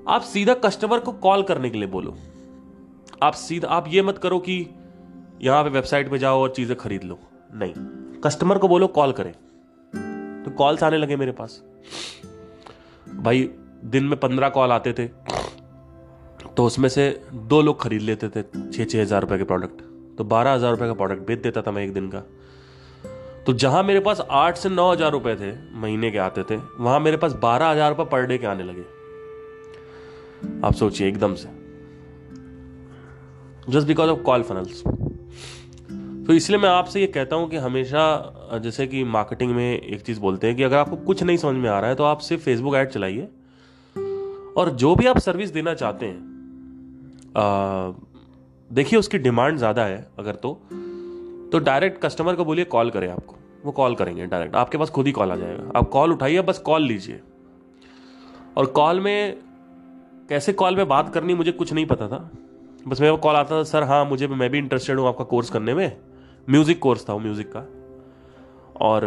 आप 0.08 0.22
सीधा 0.22 0.54
कस्टमर 0.54 1.00
को 1.00 1.12
कॉल 1.12 1.43
करने 1.43 1.70
के 1.70 1.78
लिए 1.78 1.88
बोलो। 1.88 2.18
आप 3.24 3.34
सीधा, 3.34 3.68
आप 3.68 3.86
ये 3.88 4.02
मत 4.02 4.18
करो 4.18 4.39
कि 4.39 4.60
यहाँ 5.41 5.64
पे 5.64 5.70
वेबसाइट 5.70 6.12
पे 6.12 6.18
जाओ 6.18 6.41
और 6.41 6.50
चीज़ें 6.50 6.78
खरीद 6.78 7.04
लो। 7.04 7.20
नहीं। 7.54 7.99
कस्टमर 8.24 8.58
को 8.58 8.68
बोलो, 8.68 8.88
कॉल 8.90 9.12
करें। 9.12 9.32
तो 10.44 10.52
कॉल्स 10.54 10.84
आने 10.84 10.98
लगे 10.98 11.16
मेरे 11.16 11.32
पास। 11.32 11.62
भाई, 13.16 13.50
दिन 13.86 14.04
में 14.04 14.20
पंद्रह 14.20 14.50
कॉल 14.50 14.72
आते 14.72 14.94
थे 14.94 15.08
तो 16.50 16.66
उसमें 16.66 16.88
से 16.90 17.10
दो 17.34 17.62
लोग 17.62 17.82
खरीद 17.82 18.02
लेते 18.02 18.28
थे 18.30 18.42
छः 18.44 18.86
छः 18.86 19.02
हज़ार 19.02 19.22
रुपये 19.22 19.38
के 19.38 19.44
प्रोडक्ट 19.46 19.82
तो 20.18 20.24
बारह 20.26 20.52
हज़ार 20.52 20.72
रुपये 20.72 20.88
का 20.88 20.94
प्रोडक्ट 20.94 21.28
बेच 21.28 21.40
देता 21.40 21.62
था 21.62 21.72
मैं 21.72 21.84
एक 21.84 21.94
दिन 21.94 22.10
का। 22.10 22.20
तो 23.46 23.54
जहाँ 23.56 23.84
मेरे 23.84 24.00
पास 24.00 24.22
आठ 24.22 24.58
से 24.58 24.70
नौ 24.70 24.92
हज़ार 24.92 25.12
रुपये 25.12 25.36
थे, 25.36 25.52
महीने 25.76 26.12
के 26.12 26.18
आते 26.20 26.44
थे, 26.44 26.56
वहाँ 26.56 27.00
मेरे 27.00 27.18
पास 27.18 27.34
बारह 27.42 27.68
हज़ार 27.68 27.90
रुपये 27.90 28.06
पर 28.06 28.26
डे 28.26 28.38
के 28.38 28.48
आने 28.48 28.64
लगे। 28.64 28.82
आप 30.64 30.74
सोचिए, 30.74 31.08
एकदम 31.08 31.36
से। 31.36 31.48
Just 33.70 33.88
because 33.88 34.10
of 34.10 34.20
call 34.22 34.44
funnels 34.44 34.84
तो 36.30 36.34
इसलिए 36.34 36.60
मैं 36.60 36.70
आपसे 36.70 37.00
ये 37.02 37.06
कहता 37.08 37.36
हूँ 37.36 37.50
कि 37.50 37.58
हमेशा 37.58 38.60
जैसे 38.64 38.86
कि 38.88 39.04
मार्केटिंग 39.04 39.52
में 39.52 39.82
एक 39.82 40.02
चीज़ 40.02 40.20
बोलते 40.20 40.48
हैं 40.48 40.56
कि 40.56 40.64
अगर 40.64 40.78
आपको 40.78 40.96
कुछ 40.96 41.22
नहीं 41.24 41.38
समझ 41.38 41.56
में 41.56 41.70
आ 41.70 41.80
रहा 41.80 41.90
है 41.90 41.96
तो 41.96 42.04
आप 42.04 42.20
सिर्फ़ 42.20 42.44
फेसबुक 42.44 42.76
ऐड 42.76 42.90
चलाइए। 42.90 43.22
और 44.58 44.70
जो 44.80 44.94
भी 44.96 45.06
आप 45.06 45.18
सर्विस 45.18 45.50
देना 45.50 45.74
चाहते 45.74 46.06
हैं 46.06 47.96
देखिए 48.72 49.00
उसकी 49.00 49.18
डिमांड 49.18 49.58
ज़्यादा 49.58 49.86
है 49.86 50.08
अगर 50.20 50.36
तो 50.36 50.54
तो 51.52 51.60
डायरेक्ट 51.60 52.02
कस्टमर 52.02 52.36
को 52.36 52.46
बोलिए 52.46 52.66
कॉल 52.66 52.90
करें 52.90 53.08
आपको। 53.10 53.36
वो 53.64 53.72
कॉल 53.72 53.96
करेंगे 53.96 54.26
डायरेक्ट 54.26 54.56
आपके 54.56 54.78
पास 54.78 54.90
खुद 54.90 55.06
ही 55.06 55.12
कॉल 55.12 55.32
आ 55.32 55.36
जाएगा। 55.36 55.72
आप 55.80 55.90
कॉल 55.90 56.12
उठाइए, 56.14 56.42
बस 56.42 56.60
कॉल 56.60 56.84
लीजिए। 56.84 57.20
और 58.58 58.66
कॉल 58.76 59.00
में 59.00 59.38
कैसे 60.30 60.54
कॉल 60.54 60.76
में 60.76 60.88
बात 60.88 61.14
करनी, 61.14 61.34
मुझे 61.34 61.52
कुछ 61.52 61.74
नहीं 61.74 61.86
पता 61.86 62.08
था। 62.08 62.30
बस 62.88 63.02
मेरा 63.02 63.16
कॉल 63.18 63.36
आता 63.36 63.60
था, 63.60 63.64
सर 63.64 63.84
हाँ 63.84 64.04
मुझे, 64.06 64.28
मैं 64.28 64.50
भी 64.50 64.58
इंटरेस्टेड 64.58 65.00
हूँ 65.00 65.08
आपका 65.08 65.24
कोर्स 65.26 65.50
करने 65.50 65.74
में। 65.74 66.09
म्यूज़िक 66.48 66.80
कोर्स 66.80 67.08
था 67.10 67.14
वो 67.14 67.20
म्यूज़िक 67.20 67.52
का। 67.52 67.60
और 68.80 69.02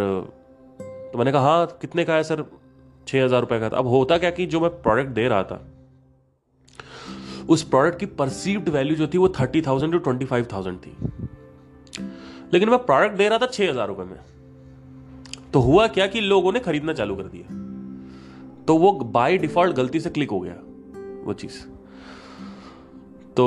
तो 1.12 1.18
मैंने 1.18 1.32
कहा 1.32 1.42
हाँ 1.42 1.66
कितने 1.80 2.04
का 2.04 2.14
है 2.14 2.22
सर? 2.22 2.44
छः 3.06 3.24
हज़ार 3.24 3.40
रुपये 3.40 3.58
का 3.60 3.68
था। 3.68 3.76
अब 3.76 3.86
होता 3.86 4.18
क्या 4.18 4.30
कि 4.30 4.46
जो 4.46 4.60
मैं 4.60 4.70
प्रोडक्ट 4.82 5.08
दे 5.10 5.26
रहा 5.28 5.42
था, 5.42 5.60
उस 7.48 7.62
प्रोडक्ट 7.62 7.98
की 7.98 8.06
परसीव्ड 8.18 8.68
वैल्यू 8.68 8.96
जो 8.96 9.06
थी 9.06 9.18
वो 9.18 9.28
thirty 9.40 9.62
thousand 9.62 9.92
to 9.92 9.98
twenty 9.98 10.24
five 10.24 10.46
thousand 10.52 10.78
थी। 10.78 10.96
लेकिन 12.52 12.68
मैं 12.68 12.78
प्रोडक्ट 12.80 13.16
दे 13.16 13.28
रहा 13.28 13.38
था 13.38 13.46
छः 13.46 13.70
हज़ार 13.70 13.88
रुपये 13.88 14.06
में। 14.06 14.16
तो 15.52 15.60
हुआ 15.60 15.86
क्या 15.88 16.06
कि 16.06 16.20
लोगों 16.20 16.52
ने 16.52 16.60
खरीदना 16.60 16.92
चालू 16.92 17.16
कर 17.16 17.22
दिया। 17.24 18.64
तो 18.64 18.76
वो 18.76 18.92
बाय 18.92 19.38
डिफ़ॉल्ट 19.38 19.76
गलती 19.76 20.00
से 20.00 20.10
क्लिक 20.10 20.30
हो 20.30 20.40
गया, 20.40 20.54
वो 21.24 21.32
चीज़। 21.32 21.58
तो 23.32 23.46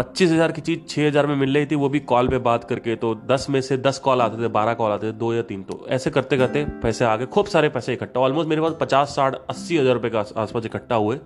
पच्चीस 0.00 0.30
हज़ार 0.30 0.52
की 0.52 0.60
चीज़ 0.60 0.80
छह 0.88 1.06
हज़ार 1.06 1.26
में 1.26 1.34
मिल 1.36 1.54
रही 1.54 1.66
थी, 1.66 1.74
वो 1.74 1.88
भी 1.88 2.00
कॉल 2.02 2.28
पे 2.28 2.38
बात 2.40 2.62
करके 2.64 2.94
तो 2.96 3.14
दस 3.26 3.46
में 3.50 3.60
से 3.60 3.76
दस 3.78 3.98
कॉल 3.98 4.20
आते 4.22 4.42
थे, 4.42 4.48
बारह 4.50 4.74
कॉल 4.74 4.92
आते 4.92 5.06
थे, 5.06 5.12
दो 5.14 5.32
या 5.34 5.42
तीन 5.42 5.62
तो 5.62 5.84
ऐसे 5.88 6.10
करते 6.10 6.36
करते 6.38 6.64
पैसे 6.82 7.04
आ 7.04 7.16
गए, 7.16 7.26
खूब 7.26 7.46
सारे 7.46 7.68
पैसे 7.68 7.92
इकट्ठा 7.94 8.20
ऑलमोस्ट 8.20 8.48
मेरे 8.48 8.62
पास 8.62 8.76
पचास, 8.80 9.08
साठ, 9.08 9.34
अस्सी 9.50 9.78
हज़ार 9.78 9.94
रुपए 9.94 10.10
का 10.10 10.24
आसपास 10.36 10.66
इकट्ठा 10.66 10.94
हुए। 10.96 11.16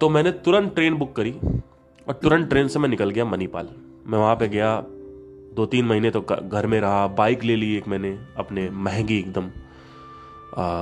तो 0.00 0.08
मैंने 0.08 0.30
तुरंत 0.44 0.74
ट्रेन 0.74 0.94
बुक 0.94 1.16
करी 1.16 1.32
और 2.06 2.20
तुरंत 2.22 2.48
ट्रेन 2.48 2.68
से 2.68 2.78
मैं 2.78 2.88
निकल 2.88 3.10
गया 3.10 3.24
मनीपाल। 3.24 3.68
मैं 4.06 4.18
वहाँ 4.18 4.36
पे 4.36 4.48
गया, 4.48 4.76
दो 5.54 5.66
तीन 5.66 5.84
महीने 5.86 6.10
तो 6.10 6.20
घर 6.20 6.66
में 6.66 6.80
रहा, 6.80 7.06
बाइक 7.08 7.44
ले 7.44 7.56
ली 7.56 7.74
एक 7.76 7.88
मैंने, 7.88 8.16
अपने 8.38 8.68
महँगी 8.70 9.18
एकदम 9.18 9.50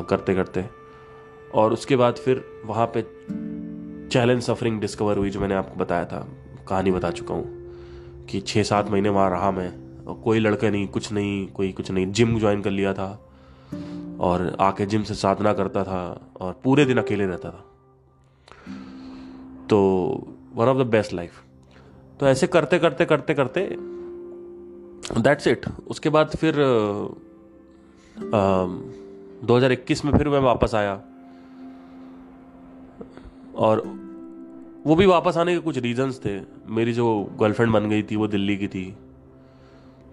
करते 0.07 0.35
करते 0.35 0.65
और 1.55 1.73
उसके 1.73 1.97
बाद 1.97 2.17
फिर 2.17 2.45
वहाँ 2.67 2.91
पे 2.97 3.01
चैलेंज 4.13 4.43
सफरिंग 4.43 4.81
डिस्कवर 4.81 5.19
हुई 5.19 5.31
जो 5.31 5.41
मैंने 5.41 5.55
आपको 5.55 5.77
बताया 5.81 6.05
था। 6.05 6.27
कहानी 6.69 6.91
बता 6.93 7.11
चुका 7.13 7.35
हूँ 7.35 8.27
कि 8.27 8.41
छः 8.43 8.63
सात 8.65 8.91
महीने 8.91 9.09
वहाँ 9.09 9.31
रहा 9.31 9.51
मैं। 9.51 9.71
और 10.05 10.15
कोई 10.25 10.39
लड़का 10.39 10.71
नहीं, 10.71 10.87
कुछ 10.89 11.13
नहीं, 11.13 11.47
कोई 11.49 11.73
कुछ 11.73 11.91
नहीं। 11.91 12.13
जिम 12.13 12.39
ज्वाइन 12.39 12.63
कर 12.63 12.71
लिया 12.71 12.93
था 12.95 13.09
और 14.21 14.57
आके 14.61 14.87
जिम 14.87 15.03
से 15.03 15.15
साधना 15.15 15.53
करता 15.53 15.85
था 15.85 16.01
और 16.41 16.61
पूरे 16.65 16.85
दिन 16.85 16.99
अकेले 16.99 17.27
रहता 17.27 17.51
था। 17.51 17.65
तो 19.71 19.79
one 20.55 20.69
of 20.69 20.79
the 20.79 20.87
best 20.91 21.13
life 21.13 21.43
तो 22.21 22.27
ऐसे 22.29 22.47
करते 22.47 22.79
करते 22.79 23.05
करते 23.05 23.35
करते 23.35 23.61
दैट्स 25.21 25.47
इट 25.47 25.67
उसके 25.91 26.09
बाद 26.11 26.37
फिर 26.37 26.55
दो 28.17 29.57
हज़ार 29.57 29.73
इक्कीस 29.73 30.05
में 30.05 30.13
फिर 30.13 30.29
मैं 30.29 30.41
वापस 30.41 30.75
आया। 30.75 30.95
और 33.57 33.83
वो 34.87 34.97
भी 34.97 35.07
वापस 35.07 35.37
आने 35.37 35.53
के 35.53 35.59
कुछ 35.59 35.79
रीजंस 35.79 36.21
थे। 36.25 36.41
मेरी 36.67 36.93
जो 36.93 37.31
गर्लफ्रेंड 37.41 37.73
बन 37.73 37.89
गई 37.89 38.03
थी 38.03 38.17
वो 38.17 38.29
दिल्ली 38.29 38.57
की 38.57 38.69
थी। 38.69 38.97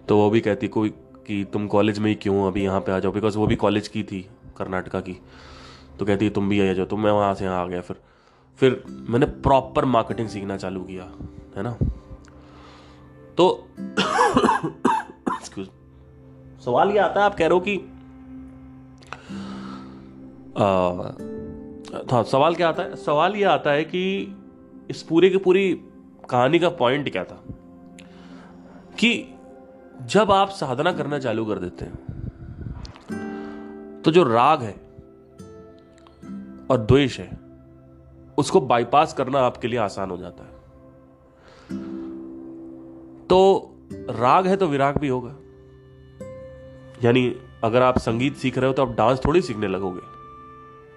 तो 0.08 0.18
वो 0.18 0.30
भी 0.30 0.42
कहती 0.42 0.68
कोई 0.68 0.90
कि 1.28 1.48
तुम 1.54 1.68
कॉलेज 1.68 2.00
में 2.00 2.10
ही 2.10 2.16
क्यों 2.16 2.48
अभी 2.48 2.64
यहाँ 2.64 2.80
पे 2.80 2.92
आ 2.92 3.00
जाओ? 3.00 3.12
बिकॉज़ 3.12 3.38
वो 3.38 3.48
भी 3.48 3.56
कॉलेज 3.56 3.88
की 3.88 4.04
थी 4.04 4.30
कर्नाटका 4.58 5.00
की। 5.00 5.22
तो 6.00 6.06
कहती 6.06 6.26
है 6.26 6.32
तुम 6.32 6.50
भी 6.50 6.70
आ 6.70 6.74
जाओ 6.74 6.86
तो 6.86 6.98
मैं 6.98 7.12
वहाँ 7.12 7.34
से 7.34 7.46
यहाँ 7.46 7.64
आ 7.64 7.68
गया 7.68 7.82
फिर। 7.82 7.96
फिर 8.60 8.84
मैंने 8.90 9.26
प्रॉपर 9.26 9.86
मार्केटिंग 9.86 10.28
सीखना 10.28 10.58
चालू 10.58 10.84
किया 10.84 11.04
है 11.58 11.58
ना? 11.58 11.78
तो 13.38 13.68
सवाल 16.66 16.90
ये 16.90 16.98
आता 16.98 17.20
है 17.20 17.26
आप 17.26 17.36
कह 17.36 17.48
रहे 17.48 17.54
हो 17.54 17.60
कि 17.60 17.78
आ, 20.58 20.64
हाँ 22.16 22.24
सवाल 22.24 22.56
क्या 22.56 22.70
आता 22.70 22.84
है? 22.84 22.96
सवाल 22.96 23.36
ये 23.36 23.44
आता 23.44 23.72
है 23.72 23.84
कि 23.84 24.36
इस 24.90 25.02
पूरे 25.04 25.30
की 25.30 25.38
पूरी 25.38 25.74
कहानी 26.30 26.60
का 26.60 26.70
पॉइंट 26.70 27.12
क्या 27.12 27.24
था? 27.24 27.44
कि 29.00 29.36
जब 30.02 30.32
आप 30.32 30.50
साधना 30.50 30.92
करना 30.94 31.20
चालू 31.20 31.46
कर 31.46 31.60
देते 31.60 31.86
हैं 31.86 31.98
तो 34.02 34.12
जो 34.12 34.24
राग 34.24 34.62
है 34.62 34.74
और 36.72 36.78
द्वेष 36.78 37.20
है, 37.20 37.30
उसको 38.38 38.62
बाईपास 38.62 39.14
करना 39.14 39.40
आपके 39.40 39.68
लिए 39.68 39.80
आसान 39.80 40.12
हो 40.12 40.18
जाता 40.18 40.44
है। 40.44 40.50
तो 43.28 43.72
राग 43.94 44.48
है 44.48 44.56
तो 44.58 44.68
विराग 44.68 44.98
भी 44.98 45.08
होगा। 45.08 45.36
यानी 47.04 47.36
अगर 47.64 47.82
आप 47.82 47.98
संगीत 47.98 48.36
सीख 48.36 48.58
रहे 48.58 48.68
हो 48.68 48.74
तो 48.74 48.86
आप 48.86 48.96
डांस 48.96 49.20
थोड़ी 49.26 49.42
सीखने 49.42 49.68
लगोगे। 49.68 50.02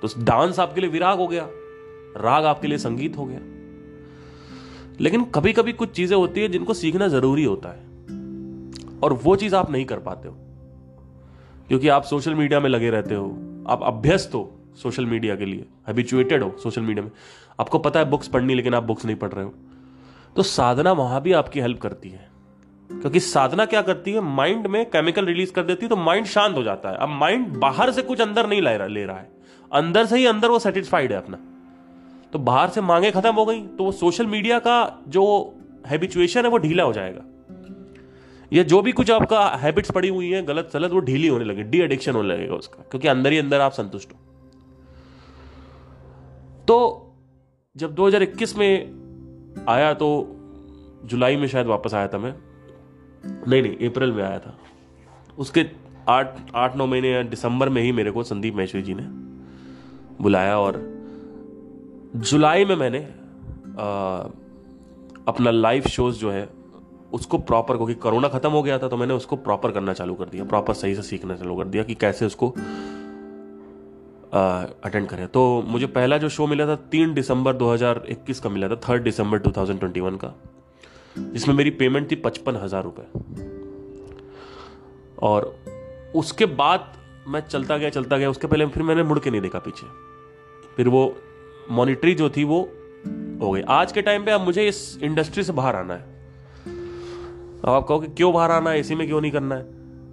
तो 0.01 0.25
डांस 0.25 0.59
आपके 0.59 0.81
लिए 0.81 0.91
विराग 0.91 1.19
हो 1.19 1.27
गया, 1.27 1.49
राग 2.17 2.45
आपके 2.45 2.69
लिए 2.69 2.79
संगीत 2.79 3.17
हो 3.17 3.25
गया। 3.25 3.41
लेकिन 5.01 5.25
कभी 5.25 5.53
कभी 5.53 5.73
कुछ 5.73 5.91
चीज़ें 5.91 6.17
होती 6.17 6.41
है 6.41 6.49
जिनको 6.49 6.75
सीखना 6.75 7.09
ज़रूरी 7.09 7.45
होता 7.45 7.69
है। 7.69 7.93
और 9.03 9.13
वो 9.13 9.37
चीज़ 9.37 9.57
आप 9.57 9.71
नहीं 9.71 9.85
कर 9.85 9.99
पाते 9.99 10.29
हो। 10.29 10.37
क्योंकि 11.69 11.89
आप 11.89 12.03
सोशल 12.03 12.35
मीडिया 12.35 12.61
में 12.61 12.71
लगे 12.71 12.91
रहते 12.91 13.15
हो। 13.15 13.27
आप 13.69 13.81
अभ्यस्त 13.83 14.35
हो 14.35 14.59
सोशल 14.83 15.07
मीडिया 15.07 15.37
के 15.37 15.45
लिए। 15.45 15.67
हैबिचुएटेड 15.89 16.43
हो 16.43 16.57
सोशल 16.63 16.83
मीडिया 16.83 17.05
में। 17.05 17.11
आपको 17.61 17.79
पता 17.79 18.01
है 18.01 18.11
बुक्स 18.11 18.29
पढ़नी, 18.29 18.55
लेकिन 18.55 18.75
आप 18.75 18.83
बुक्स 18.83 19.05
नहीं 19.05 19.17
पढ़ 19.17 19.33
रहे 19.33 19.45
हो। 19.45 19.55
तो 20.37 20.43
साधना 20.43 20.93
वहाँ 20.93 21.23
भी 21.23 21.33
आपकी 21.33 21.61
हेल्प 21.61 21.81
करती 21.81 22.09
है। 22.09 22.31
क्योंकि 22.93 23.21
साधना 23.21 23.65
क्या 23.65 23.83
करती 23.83 24.13
है? 24.13 24.21
माइंड 24.21 24.67
में 24.67 24.87
केमिकल 24.87 25.25
रिलीज़ 25.25 25.53
कर 25.53 25.63
देती 25.63 25.85
है 25.85 25.89
तो 25.89 25.97
माइंड 25.97 26.27
शांत 26.27 26.57
हो 26.57 26.63
जाता 26.63 26.91
है। 26.91 26.97
अब 26.97 27.09
माइंड 27.09 27.49
बाहर 27.49 27.91
से 27.91 28.03
कुछ 28.03 28.21
अंदर 28.21 28.47
नहीं 28.47 28.63
ले 28.63 29.05
रहा 29.05 29.17
है। 29.17 29.33
अंदर 29.73 30.07
से 30.07 30.19
ही 30.19 30.27
अंदर 30.27 30.49
वो 30.49 30.59
सेटिस्फाइड 30.59 31.13
है 31.13 31.19
अपना। 31.19 31.39
तो 32.33 32.39
बाहर 32.39 32.71
से 32.71 32.81
मांगे 32.81 33.11
खत्म 33.11 33.35
हो 33.35 33.45
गई 33.47 33.67
तो 33.67 33.85
वो 33.85 33.93
सोशल 33.93 34.27
मीडिया 34.27 34.59
का 34.59 35.03
जो 35.09 35.55
हैबिचुएशन 35.87 36.45
है, 36.45 36.51
वो 36.51 36.59
ढीला 36.59 36.83
हो 36.83 36.93
जाएगा। 36.93 37.23
ये 38.53 38.65
जो 38.65 38.83
भी 38.83 38.93
कुछ 38.93 39.11
आपका 39.11 39.47
हैबिट्स 39.47 39.91
पड़ी 39.91 40.09
हुई 40.09 40.31
है, 40.31 40.43
गलत 40.43 40.71
सलत, 40.73 40.91
वो 40.91 41.01
ढीली 41.01 41.29
होने 41.29 41.45
लगे 41.45 41.63
डी 41.63 41.81
एडिक्शन 41.81 42.13
होने 42.13 42.29
लगेगा 42.29 42.55
उसका, 42.55 42.85
क्योंकि 42.91 43.09
अंदर 43.09 43.33
ही 43.33 43.39
अंदर 43.39 43.61
आप 43.61 43.73
संतुष्ट 43.73 44.13
हो। 44.13 44.19
तो 46.69 47.09
जब 47.77 47.95
2021 47.95 48.57
में 48.57 49.65
आया 49.69 49.95
तो 49.95 50.37
जुलाई 51.05 51.37
में 51.37 51.47
शायद 51.49 51.67
वापस 51.67 51.95
आया 51.95 52.09
था 52.09 52.19
मैं। 52.19 52.35
नहीं 53.49 53.63
नहीं, 53.63 53.89
अप्रैल 53.89 54.13
में 54.13 54.23
आया 54.25 54.39
था। 54.39 54.59
उसके 55.39 55.67
आठ 56.09 56.39
आठ, 56.55 56.77
नौ 56.77 56.87
महीने 56.87 57.11
या 57.11 57.23
दिसंबर 57.23 57.69
में 57.69 57.83
ही 57.83 57.93
मेरे 57.93 58.11
को 58.11 58.23
संदीप 58.23 58.55
महेश्वरी 58.55 58.83
जी 58.83 58.95
ने 58.95 59.03
बुलाया 60.23 60.59
और 60.59 60.92
जुलाई 62.17 62.65
में 62.65 62.75
मैंने 62.77 62.99
आ, 63.79 64.29
अपना 65.29 65.51
लाइव 65.51 65.83
शोज़ 65.83 66.19
जो 66.19 66.31
है 66.31 66.49
उसको 67.13 67.39
प्रॉपर 67.39 67.77
क्योंकि 67.77 67.95
कोरोना 67.95 68.29
खत्म 68.29 68.51
हो 68.51 68.63
गया 68.63 68.79
था 68.79 68.89
तो 68.89 68.97
मैंने 68.97 69.15
उसको 69.15 69.37
प्रॉपर 69.37 69.71
करना 69.71 69.93
चालू 69.93 70.15
कर 70.15 70.25
दिया 70.25 70.45
प्रॉपर 70.45 70.75
सही 70.75 70.95
से 70.95 71.03
सीखना 71.03 71.37
चालू 71.37 71.57
कर 71.57 71.65
दिया 71.65 71.83
कि 71.83 71.95
कैसे 71.95 72.27
उसको 72.27 72.49
अटेंड 74.85 75.09
करें। 75.09 75.27
तो 75.29 75.63
मुझे 75.63 75.87
पहला 75.87 76.19
जो 76.19 76.29
शो 76.29 76.47
मिला 76.47 76.67
था 76.67 76.77
तीन 76.91 77.15
दिसंबर 77.15 77.57
2021 77.57 78.41
का 78.41 78.51
मिला 78.51 78.69
था 78.69 78.77
थर्ड 78.89 79.03
दिसंबर 79.03 79.39
2021 79.39 80.17
का 80.17 80.35
जिसमें 81.19 81.55
मेरी 81.55 81.71
पेमेंट 81.71 82.11
थी 82.11 82.17
पचपन 82.17 82.57
हज़ार 82.57 82.85
रुपये 82.85 83.07
और 85.23 85.55
उसके 86.15 86.47
बाद 86.47 86.93
मैं 87.29 87.41
चलता 87.41 87.77
गया 87.77 87.91
चलता 87.91 88.17
गया 88.17 88.31
उसके 88.31 88.47
पहले 88.47 88.67
फिर 88.67 88.83
मैंने 88.83 89.03
मुड़ 89.03 89.19
के 89.19 89.31
नहीं 89.31 89.41
देखा 89.41 89.59
पीछे। 89.59 89.87
फिर 90.77 90.89
वो 90.89 91.05
मॉनिटरी 91.71 92.15
जो 92.15 92.31
थी 92.31 92.45
वो 92.45 92.61
हो 93.43 93.51
गई। 93.51 93.63
आज 93.69 93.93
के 93.93 94.03
टाइम 94.03 94.25
पे 94.25 94.31
अब 94.31 94.41
मुझे 94.41 94.67
इस 94.69 94.99
इंडस्ट्री 95.03 95.43
से 95.43 95.53
बाहर 95.53 95.77
आना 95.77 95.95
है। 95.95 96.03
अब 97.65 97.69
आप 97.69 97.87
कहो 97.87 97.99
कि 98.01 98.07
क्यों 98.07 98.33
बाहर 98.35 98.51
आना 98.51 98.71
है? 98.71 98.81
इसी 98.81 98.95
में 98.95 99.07
क्यों 99.07 99.21
नहीं 99.21 99.33
करना 99.33 99.55
है? 99.55 99.63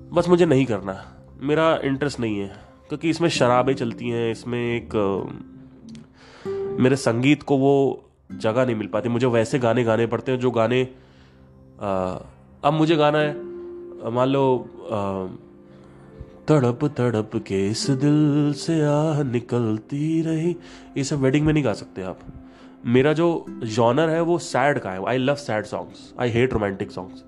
बस 0.09 0.29
मुझे 0.29 0.45
नहीं 0.45 0.65
करना 0.65 1.03
मेरा 1.41 1.75
इंटरेस्ट 1.83 2.19
नहीं 2.19 2.39
है 2.39 2.47
क्योंकि 2.89 3.09
इसमें 3.09 3.29
शराबें 3.29 3.73
चलती 3.73 4.09
हैं 4.09 4.31
इसमें 4.31 4.59
एक 4.75 4.95
मेरे 6.79 6.95
संगीत 6.95 7.43
को 7.43 7.57
वो 7.57 8.03
जगह 8.31 8.65
नहीं 8.65 8.75
मिल 8.75 8.87
पाती। 8.87 9.09
मुझे 9.09 9.27
वैसे 9.27 9.59
गाने 9.59 9.83
गाने 9.83 10.05
पड़ते 10.07 10.31
हैं 10.31 10.39
जो 10.39 10.51
गाने 10.51 10.87
आ, 11.81 12.17
अब 12.63 12.73
मुझे 12.73 12.95
गाना 12.95 13.17
है 13.17 14.11
मान 14.11 14.27
लो 14.27 14.43
तड़प 16.49 16.85
तड़प 16.97 17.31
के 17.47 17.67
इस 17.69 17.89
दिल 17.89 18.53
से 18.57 18.81
आह 18.81 19.21
निकलती 19.23 20.21
रही। 20.21 20.55
ये 20.97 21.03
सब 21.03 21.19
वेडिंग 21.19 21.45
में 21.45 21.53
नहीं 21.53 21.63
गा 21.63 21.73
सकते 21.73 22.01
आप। 22.01 22.19
मेरा 22.85 23.13
जो 23.13 23.45
जॉनर 23.49 24.09
है 24.09 24.21
वो 24.21 24.37
सैड 24.39 24.79
का 24.79 24.91
है। 24.91 25.05
I 25.07 25.17
love 25.17 25.35
sad 25.35 25.65
songs 25.65 26.13
I 26.19 26.29
hate 26.29 26.53
romantic 26.53 26.91
songs 26.91 27.23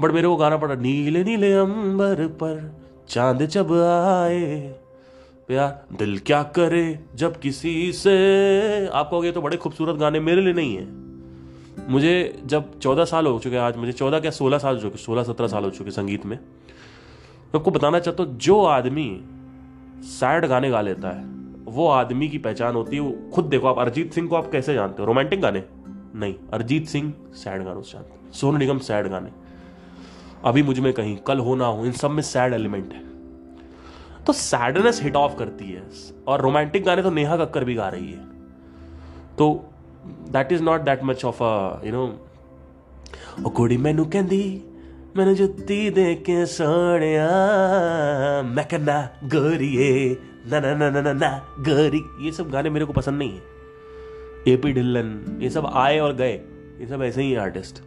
but 0.00 0.10
मेरे 0.10 0.28
को 0.28 0.36
गाना 0.36 0.56
पड़ा, 0.56 0.74
नीले 0.74 1.24
नीले 1.24 1.52
अंबर 1.52 2.26
पर 2.26 2.80
चाँद 3.08 3.46
जब 3.46 3.72
आए। 3.72 4.74
यार 5.50 5.96
दिल 5.98 6.18
क्या 6.18 6.42
करे 6.42 7.00
जब 7.14 7.38
किसी 7.40 7.92
से? 7.92 8.86
आप 8.86 9.10
कहोगे 9.10 9.32
तो 9.32 9.42
बड़े 9.42 9.56
खूबसूरत 9.56 9.96
गाने 9.96 10.20
मेरे 10.20 10.42
लिए 10.42 10.52
नहीं 10.52 10.76
है। 10.76 11.88
मुझे 11.90 12.42
जब 12.46 12.78
चौदह 12.78 13.04
साल 13.04 13.26
हो 13.26 13.38
चुके 13.38 13.56
हैं 13.56 13.62
आज, 13.62 13.76
मुझे 13.76 13.92
चौदह 13.92 14.20
क्या 14.20 14.30
सोलह 14.30 14.58
साल 14.58 14.74
हो 14.74 14.80
चुके, 14.80 14.98
सोलह, 14.98 15.22
सत्रह 15.22 15.46
साल 15.46 15.64
हो 15.64 15.70
चुके 15.70 15.90
संगीत 15.90 16.26
में। 16.26 16.38
मैं 17.54 17.60
आपको 17.60 17.70
बताना 17.70 17.98
चाहता 17.98 18.22
हूँ, 18.22 18.36
जो 18.38 18.64
आदमी 18.64 19.20
सैड 20.02 20.44
गाने 20.46 20.70
गा 20.70 20.80
लेता 20.80 21.08
है, 21.08 21.24
वो 21.64 21.86
आदमी 21.86 22.28
की 22.28 22.38
पहचान 22.38 22.74
होती 22.74 22.96
है, 22.96 23.02
वो 23.02 23.30
खुद 23.34 23.44
देखो, 23.44 23.66
आप 23.66 23.78
अरिजीत 23.78 24.12
सिंह 24.12 24.28
को 24.28 24.36
आप 24.36 24.50
कैसे 24.52 24.74
जानते 24.74 25.02
हो? 25.02 25.06
रोमांटिक 25.06 25.40
गाने? 25.40 25.64
नहीं, 26.14 26.34
अरिजीत 26.52 26.86
सिंह 26.86 27.12
सैड 27.34 27.64
गानों 27.64 27.82
से 27.82 27.92
जानते 27.92 28.32
सोनू 28.32 28.58
निगम 28.58 28.78
सैड 28.78 29.08
गाने। 29.08 29.30
अभी 30.44 30.62
मुझमें 30.62 30.92
कहीं 30.92 31.16
कल 31.16 31.38
हो 31.38 31.54
ना 31.54 31.66
हो, 31.66 31.84
इन 31.84 31.92
सब 31.92 32.10
में 32.10 32.22
सैड 32.22 32.52
एलिमेंट 32.52 32.92
है। 32.92 33.02
तो 34.24 34.32
सैडनेस 34.32 35.02
हिट 35.02 35.16
ऑफ़ 35.16 35.36
करती 35.36 35.70
है, 35.70 35.82
और 36.28 36.40
रोमांटिक 36.40 36.84
गाने 36.84 37.02
तो 37.02 37.10
नेहा 37.10 37.36
कक्कर 37.36 37.64
भी 37.64 37.74
गा 37.74 37.88
रही 37.88 38.12
है। 38.12 38.24
तो 39.38 39.52
that 40.30 40.52
is 40.52 40.62
not 40.62 40.80
that 40.80 41.04
much 41.04 41.24
of 41.24 41.42
a 41.42 41.80
you 41.84 41.92
know 41.92 42.06
ओ 43.46 43.50
कुड़ी 43.50 43.76
मैनू 43.76 44.04
कहती 44.04 44.40
ਮੈਨੂੰ 45.17 45.35
ਜੁੱਤੀ 45.35 45.89
ਦੇ 45.89 46.13
ਕੇ 46.25 46.45
ਸੋਹਣਿਆ 46.45 47.27
मैं 48.47 48.63
कहना 48.65 48.95
गोरिए 49.27 49.91
ना 50.45 50.59
ना 50.59 50.71
ना 50.73 50.87
ना 50.87 51.01
ना 51.01 51.13
ना 51.15 51.29
गोरी 51.61 52.01
ये 52.21 52.31
सब 52.31 52.49
गाने 52.49 52.69
मेरे 52.69 52.85
को 52.85 52.93
पसंद 52.93 53.17
नहीं 53.17 53.31
है 53.31 53.53
एपी 54.47 54.73
ढिल्लन 54.73 55.09
ये 55.41 55.49
सब 55.49 55.69
आए 55.75 55.97
और 55.99 56.13
गए 56.15 56.33
ये 56.79 56.87
सब 56.87 57.03
ऐसे 57.03 57.21
ही 57.21 57.35
आर्टिस्ट 57.43 57.81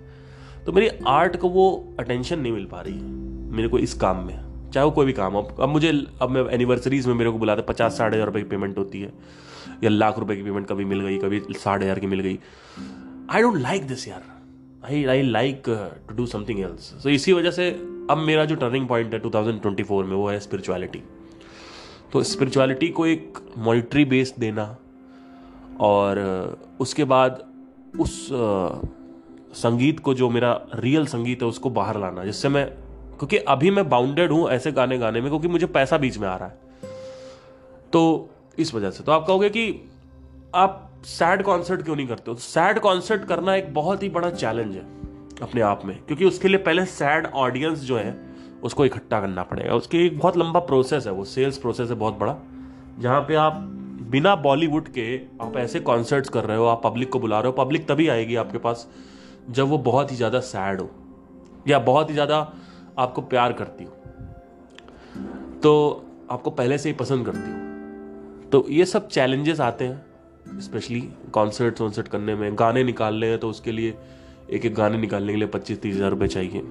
तो 0.66 0.72
मेरी 0.72 0.88
आर्ट 1.08 1.36
को 1.36 1.48
वो 1.50 1.66
अटेंशन 2.00 2.38
नहीं 2.38 2.52
मिल 2.52 2.64
पा 2.66 2.80
रही 2.80 2.94
है 2.94 3.10
मेरे 3.52 3.68
को 3.68 3.78
इस 3.80 3.94
काम 3.96 4.24
में 4.26 4.38
चाहे 4.70 4.84
वो 4.84 4.90
कोई 4.92 5.06
भी 5.06 5.12
काम 5.14 5.32
हो 5.32 5.42
अब 5.60 5.68
मुझे 5.70 5.92
अब 6.22 6.30
मैं 6.30 6.46
एनिवर्सरीज 6.52 7.06
में 7.06 7.14
मेरे 7.16 7.30
को 7.30 7.38
बुलाते 7.38 7.62
पचास 7.68 7.98
साठ 7.98 8.14
हज़ार 8.14 8.26
रुपये 8.26 8.42
की 8.42 8.48
पेमेंट 8.48 8.78
होती 8.78 9.00
है 9.00 9.12
या 9.84 9.90
लाख 9.92 10.18
रुपए 10.18 10.36
की 10.36 10.42
पेमेंट 10.42 10.66
कभी 10.68 10.84
मिल 10.86 11.00
गई 11.00 11.18
कभी 11.18 11.42
साठ 11.58 11.82
हज़ार 11.82 11.98
की 11.98 12.06
मिल 12.06 12.20
गई 12.20 12.38
आई 13.30 13.42
डोंट 13.42 13.60
लाइक 13.60 13.86
दिस 13.88 14.08
यार 14.08 14.31
I 14.85 15.05
I 15.05 15.21
like 15.21 15.63
to 16.09 16.15
do 16.15 16.25
something 16.25 16.59
else 16.59 16.79
so 16.79 17.09
इसी 17.09 17.33
वजह 17.33 17.51
से 17.51 17.71
अब 18.11 18.17
मेरा 18.17 18.45
जो 18.45 18.55
टर्निंग 18.55 18.87
पॉइंट 18.87 19.13
है 19.13 19.21
2024 19.21 20.05
में 20.05 20.15
वो 20.15 20.29
है 20.29 20.39
स्पिरिचुअलिटी 20.39 21.03
तो 22.13 22.23
स्पिरिचुअलिटी 22.23 22.89
को 22.89 23.05
एक 23.05 23.37
मॉनिटरी 23.57 24.05
बेस 24.05 24.35
देना 24.39 24.77
और 25.79 26.17
uh, 26.59 26.79
उसके 26.79 27.03
बाद 27.03 27.45
उस 27.99 28.29
uh, 28.29 28.87
संगीत 29.53 29.99
को 29.99 30.13
जो 30.13 30.29
मेरा 30.29 30.61
रियल 30.75 31.05
संगीत 31.05 31.41
है 31.41 31.47
उसको 31.47 31.69
बाहर 31.69 31.99
लाना। 31.99 32.23
जिससे 32.23 32.49
मैं 32.49 32.69
क्योंकि 33.17 33.37
अभी 33.37 33.71
मैं 33.71 33.89
बाउंडेड 33.89 34.31
हूँ 34.31 34.49
ऐसे 34.49 34.71
गाने 34.71 34.97
गाने 34.97 35.21
में 35.21 35.29
क्योंकि 35.29 35.47
मुझे 35.47 35.65
पैसा 35.65 35.97
बीच 35.97 36.17
में 36.17 36.27
आ 36.27 36.35
रहा 36.35 36.47
है। 36.47 36.59
तो 37.93 38.29
इस 38.59 38.73
वजह 38.73 38.89
से। 38.89 39.03
तो 39.03 39.11
आप 39.11 39.27
कहोगे 39.27 39.49
कि 39.49 39.91
आप 40.55 40.92
सैड 41.05 41.41
कॉन्सर्ट 41.43 41.81
क्यों 41.81 41.95
नहीं 41.95 42.07
करते 42.07 42.31
हो? 42.31 42.37
सैड 42.37 42.79
कॉन्सर्ट 42.79 43.23
करना 43.25 43.55
एक 43.55 43.73
बहुत 43.73 44.03
ही 44.03 44.09
बड़ा 44.09 44.29
चैलेंज 44.31 44.75
है 44.75 44.85
अपने 45.41 45.61
आप 45.61 45.85
में, 45.85 45.97
क्योंकि 45.97 46.25
उसके 46.25 46.47
लिए 46.47 46.57
पहले 46.59 46.85
सैड 46.87 47.25
ऑडियंस 47.27 47.79
जो 47.79 47.97
है, 47.97 48.15
उसको 48.63 48.85
इकट्ठा 48.85 49.19
करना 49.21 49.43
पड़ेगा। 49.43 49.75
उसके 49.75 50.05
एक 50.05 50.17
बहुत 50.19 50.37
लंबा 50.37 50.59
प्रोसेस 50.61 51.05
है 51.07 51.11
वो 51.13 51.23
सेल्स 51.25 51.57
प्रोसेस 51.57 51.89
है 51.89 51.95
बहुत 51.95 52.17
बड़ा, 52.19 52.35
जहाँ 52.99 53.21
पे 53.21 53.35
आप 53.35 53.53
बिना 54.11 54.35
बॉलीवुड 54.37 54.87
के 54.89 55.15
आप 55.41 55.57
ऐसे 55.57 55.79
कॉन्सर्ट्स 55.81 56.29
कर 56.29 56.43
रहे 56.43 56.57
हो, 56.57 56.65
आप 56.65 56.81
पब्लिक 56.83 57.09
को 57.09 57.19
बुला 57.19 57.39
रहे 57.39 57.51
हो 57.51 57.63
पब्लिक 57.63 57.87
तभी 57.87 58.07
आएगी 58.09 58.35
आपके 58.35 58.57
पास 58.57 58.87
जब 59.49 59.67
वो 59.67 59.77
बहुत 59.79 60.11
ही 60.11 60.15
ज़्यादा 60.15 60.39
सैड 60.41 60.81
हो, 60.81 60.89
या 61.67 61.79
बहुत 61.81 62.09
ही 62.09 62.13
ज़्यादा 62.13 62.37
आपको 62.99 63.21
प्यार 63.23 63.53
करती 63.53 63.83
हो। 63.83 63.91
तो 65.59 66.05
आपको 66.31 66.49
पहले 66.51 66.77
से 66.77 66.89
ही 66.89 66.95
पसंद 66.95 67.25
करती 67.25 67.51
हो। 67.51 68.49
तो 68.49 68.65
ये 68.69 68.85
सब 68.85 69.07
चैलेंजेस 69.07 69.59
आते 69.61 69.85
हैं। 69.85 70.12
स्पेशली 70.59 71.01
कॉन्सर्ट 71.33 71.81
वॉन्सर्ट 71.81 72.07
करने 72.07 72.35
में। 72.35 72.55
गाने 72.55 72.83
निकालने 72.83 73.27
हैं 73.27 73.37
तो 73.39 73.49
उसके 73.49 73.71
लिए 73.71 73.93
एक 74.51 74.65
एक 74.65 74.73
गाने 74.75 74.97
निकालने 74.97 75.33
के 75.33 75.39
लिए 75.39 75.47
पच्चीस 75.47 75.81
तीस 75.81 75.95
हज़ार 75.95 76.09
रुपये 76.11 76.27
चाहिए। 76.27 76.61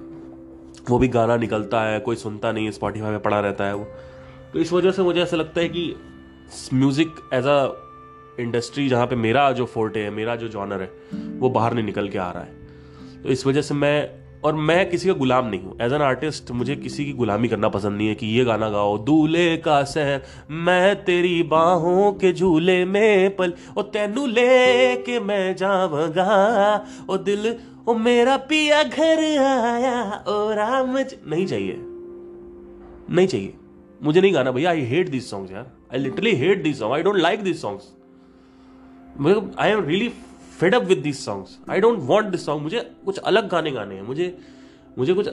वो 0.89 0.97
भी 0.99 1.07
गाना 1.07 1.37
निकलता 1.37 1.81
है, 1.81 1.99
कोई 1.99 2.15
सुनता 2.15 2.51
नहीं 2.51 2.65
है 2.65 2.71
स्पॉटीफाई 2.71 3.11
में 3.11 3.21
पड़ा 3.21 3.39
रहता 3.39 3.65
है 3.65 3.75
वो। 3.75 3.85
तो 4.53 4.59
इस 4.59 4.73
वजह 4.73 4.91
से 4.91 5.03
मुझे 5.03 5.21
ऐसा 5.21 5.37
लगता 5.37 5.61
है 5.61 5.69
कि 5.69 5.95
म्यूज़िक 6.73 7.29
एज 7.33 7.45
अ 7.45 7.75
इंडस्ट्री 8.39 8.87
जहाँ 8.89 9.07
पे 9.07 9.15
मेरा 9.15 9.51
जो 9.51 9.65
फोर्टे 9.65 10.03
है, 10.03 10.09
मेरा 10.09 10.35
जो 10.35 10.47
जॉनर 10.47 10.81
है, 10.81 10.91
वो 11.39 11.49
बाहर 11.49 11.73
नहीं 11.73 11.85
निकल 11.85 12.09
के 12.09 12.17
आ 12.17 12.31
रहा 12.31 12.43
है। 12.43 13.21
तो 13.23 13.29
इस 13.29 13.45
वजह 13.47 13.61
से 13.61 13.73
मैं 13.73 14.22
और 14.43 14.55
मैं 14.55 14.89
किसी 14.89 15.07
का 15.07 15.13
गुलाम 15.13 15.45
नहीं 15.47 15.61
हूँ। 15.61 15.75
एज 15.81 15.93
एन 15.93 16.01
आर्टिस्ट 16.01 16.51
मुझे 16.51 16.75
किसी 16.75 17.05
की 17.05 17.13
गुलामी 17.13 17.47
करना 17.47 17.69
पसंद 17.69 17.97
नहीं 17.97 18.07
है 18.07 18.15
कि 18.15 18.27
ये 18.27 18.43
गाना 18.45 18.69
गाओ। 18.69 18.97
दूल्हे 18.97 19.55
का 19.57 19.83
शहर 19.83 20.21
मैं 20.51 21.03
तेरी 21.05 21.41
बाहों 21.43 22.11
के 22.13 22.33
झूले 22.33 22.83
में 22.85 23.35
पल। 23.35 23.53
ओ 23.77 23.81
तेनू 23.81 24.25
ले 24.25 24.95
के 24.95 25.19
मैं 25.19 25.55
जावगा। 25.55 26.85
ओ 27.09 27.17
दिल, 27.19 27.55
ओ 27.87 27.93
मेरा 27.93 28.37
पिया 28.49 28.83
घर 28.83 29.23
आया। 29.39 30.23
ओ 30.27 30.51
राम 30.51 30.97
नहीं 30.97 31.45
चाहिए। 31.45 31.77
नहीं 33.09 33.27
चाहिए। 33.27 33.53
मुझे 34.01 34.21
नहीं 34.21 34.33
गाना 34.33 34.51
भैया 34.51 34.69
आई 34.69 34.81
हेट 34.85 35.09
दिस 35.09 35.29
सॉन्ग्स 35.29 35.51
यार। 35.51 35.71
I 35.93 35.99
literally 35.99 36.31
hate 36.35 36.63
this 36.63 36.79
song 36.79 36.93
I 36.93 37.03
don't 37.03 37.17
like 37.17 37.43
this 37.43 37.61
songs 37.61 37.91
I 39.59 39.71
am 39.71 39.83
really 39.85 40.11
fed 40.59 40.75
up 40.75 40.83
with 40.83 40.97
this 40.97 41.25
songs 41.25 41.57
I 41.69 41.79
don't 41.79 41.99
want 42.01 42.25
this 42.25 42.45
song 42.45 42.61
मुझे 42.61 42.79
कुछ 43.05 43.17
अलग 43.17 43.49
गाने 43.49 43.71
गाने 43.71 43.95
हैं। 43.95 44.01
मुझे 44.01 44.37
मुझे 44.97 45.13
कुछ 45.13 45.27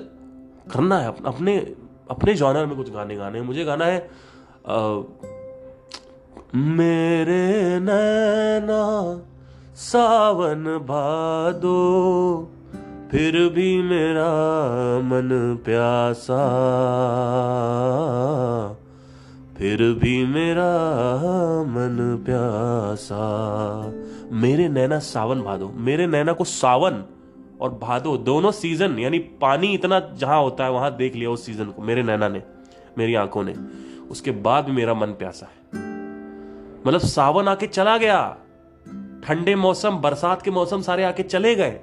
करना 0.73 0.99
है। 0.99 1.15
अपने 1.27 1.57
अपने 2.11 2.35
जॉनर 2.35 2.67
में 2.67 2.77
कुछ 2.77 2.93
गाने 2.93 3.17
गाने 3.17 3.39
हैं। 3.39 3.47
मुझे 3.47 3.65
गाना 3.65 3.85
है 3.85 4.11
आ, 4.69 5.01
मेरे 6.55 7.81
नैना 7.81 8.81
सावन 9.77 10.65
भादो 10.79 11.77
फिर 13.11 13.49
भी 13.49 13.83
मेरा 13.83 14.31
मन 15.01 15.59
प्यासा। 15.65 16.41
फिर 19.61 19.83
भी 19.83 20.27
मेरा 20.27 20.73
मन 21.63 22.23
प्यासा। 22.27 23.21
मेरे 24.33 24.69
नैना 24.69 24.99
सावन 24.99 25.43
भादो, 25.43 25.73
मेरे 25.75 26.07
नैना 26.07 26.33
को 26.33 26.45
सावन 26.45 27.05
और 27.61 27.71
भादो 27.71 28.17
दोनों 28.17 28.51
सीज़न 28.51 28.99
यानी 28.99 29.19
पानी 29.19 29.67
इतना 29.67 30.01
जहाँ 30.01 30.43
होता 30.43 30.65
है, 30.65 30.71
वहाँ 30.71 30.97
देख 30.97 31.15
लिया 31.15 31.31
उस 31.31 31.47
सीज़न 31.47 31.65
को, 31.65 31.83
मेरे 31.83 32.03
नैना 32.03 32.29
ने, 32.29 32.43
मेरी 32.99 33.15
आँखों 33.15 33.45
ने। 33.45 33.55
उसके 34.11 34.31
बाद 34.31 34.65
भी 34.65 34.73
मेरा 34.73 34.95
मन 34.95 35.07
प्यासा 35.07 35.47
है। 35.47 35.81
मतलब 36.87 36.99
सावन 36.99 37.49
आके 37.49 37.67
चला 37.67 37.99
गया। 37.99 38.37
ठंडे 39.25 39.55
मौसम, 39.55 39.91
बरसात 39.91 40.43
के 40.43 40.51
मौसम 40.51 40.81
सारे 40.81 41.05
आके 41.05 41.23
चले 41.23 41.55
गए। 41.55 41.81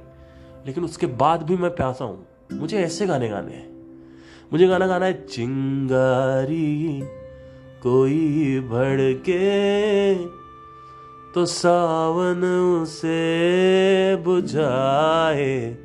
लेकिन 0.66 0.84
उसके 0.84 1.06
बाद 1.06 1.44
भी 1.44 1.58
मैं 1.58 1.76
प्यासा 1.76 2.06
हूँ। 2.06 2.26
मुझे 2.54 2.78
ऐसे 2.78 3.06
गाने 3.06 3.30
गाने 3.30 3.54
हैं। 3.54 3.70
मुझे 4.54 4.68
गाना 4.68 4.88
गाना 4.88 5.06
है, 5.06 5.28
चिंगारी। 5.28 7.04
कोई 7.84 8.60
भड़के 8.60 10.16
तो 11.34 11.46
सावन 11.46 12.44
उसे 12.82 14.16
बुझाए, 14.16 15.78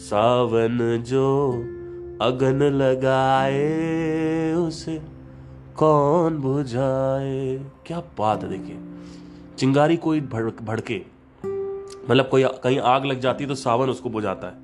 सावन 0.00 0.78
जो 1.06 1.26
अगन 2.22 2.62
लगाए 2.74 4.52
उसे 4.54 5.00
कौन 5.76 6.38
बुझाए? 6.38 7.56
क्या 7.86 8.00
बात 8.18 8.42
है 8.42 8.48
देखिए। 8.48 8.78
चिंगारी 9.58 9.96
कोई 9.96 10.20
भड़के 10.20 11.00
मतलब 12.10 12.28
कोई 12.28 12.44
कहीं 12.64 12.78
आग 12.86 13.04
लग 13.04 13.20
जाती 13.20 13.44
है 13.44 13.48
तो 13.48 13.54
सावन 13.56 13.90
उसको 13.90 14.10
बुझाता 14.10 14.46
है। 14.46 14.54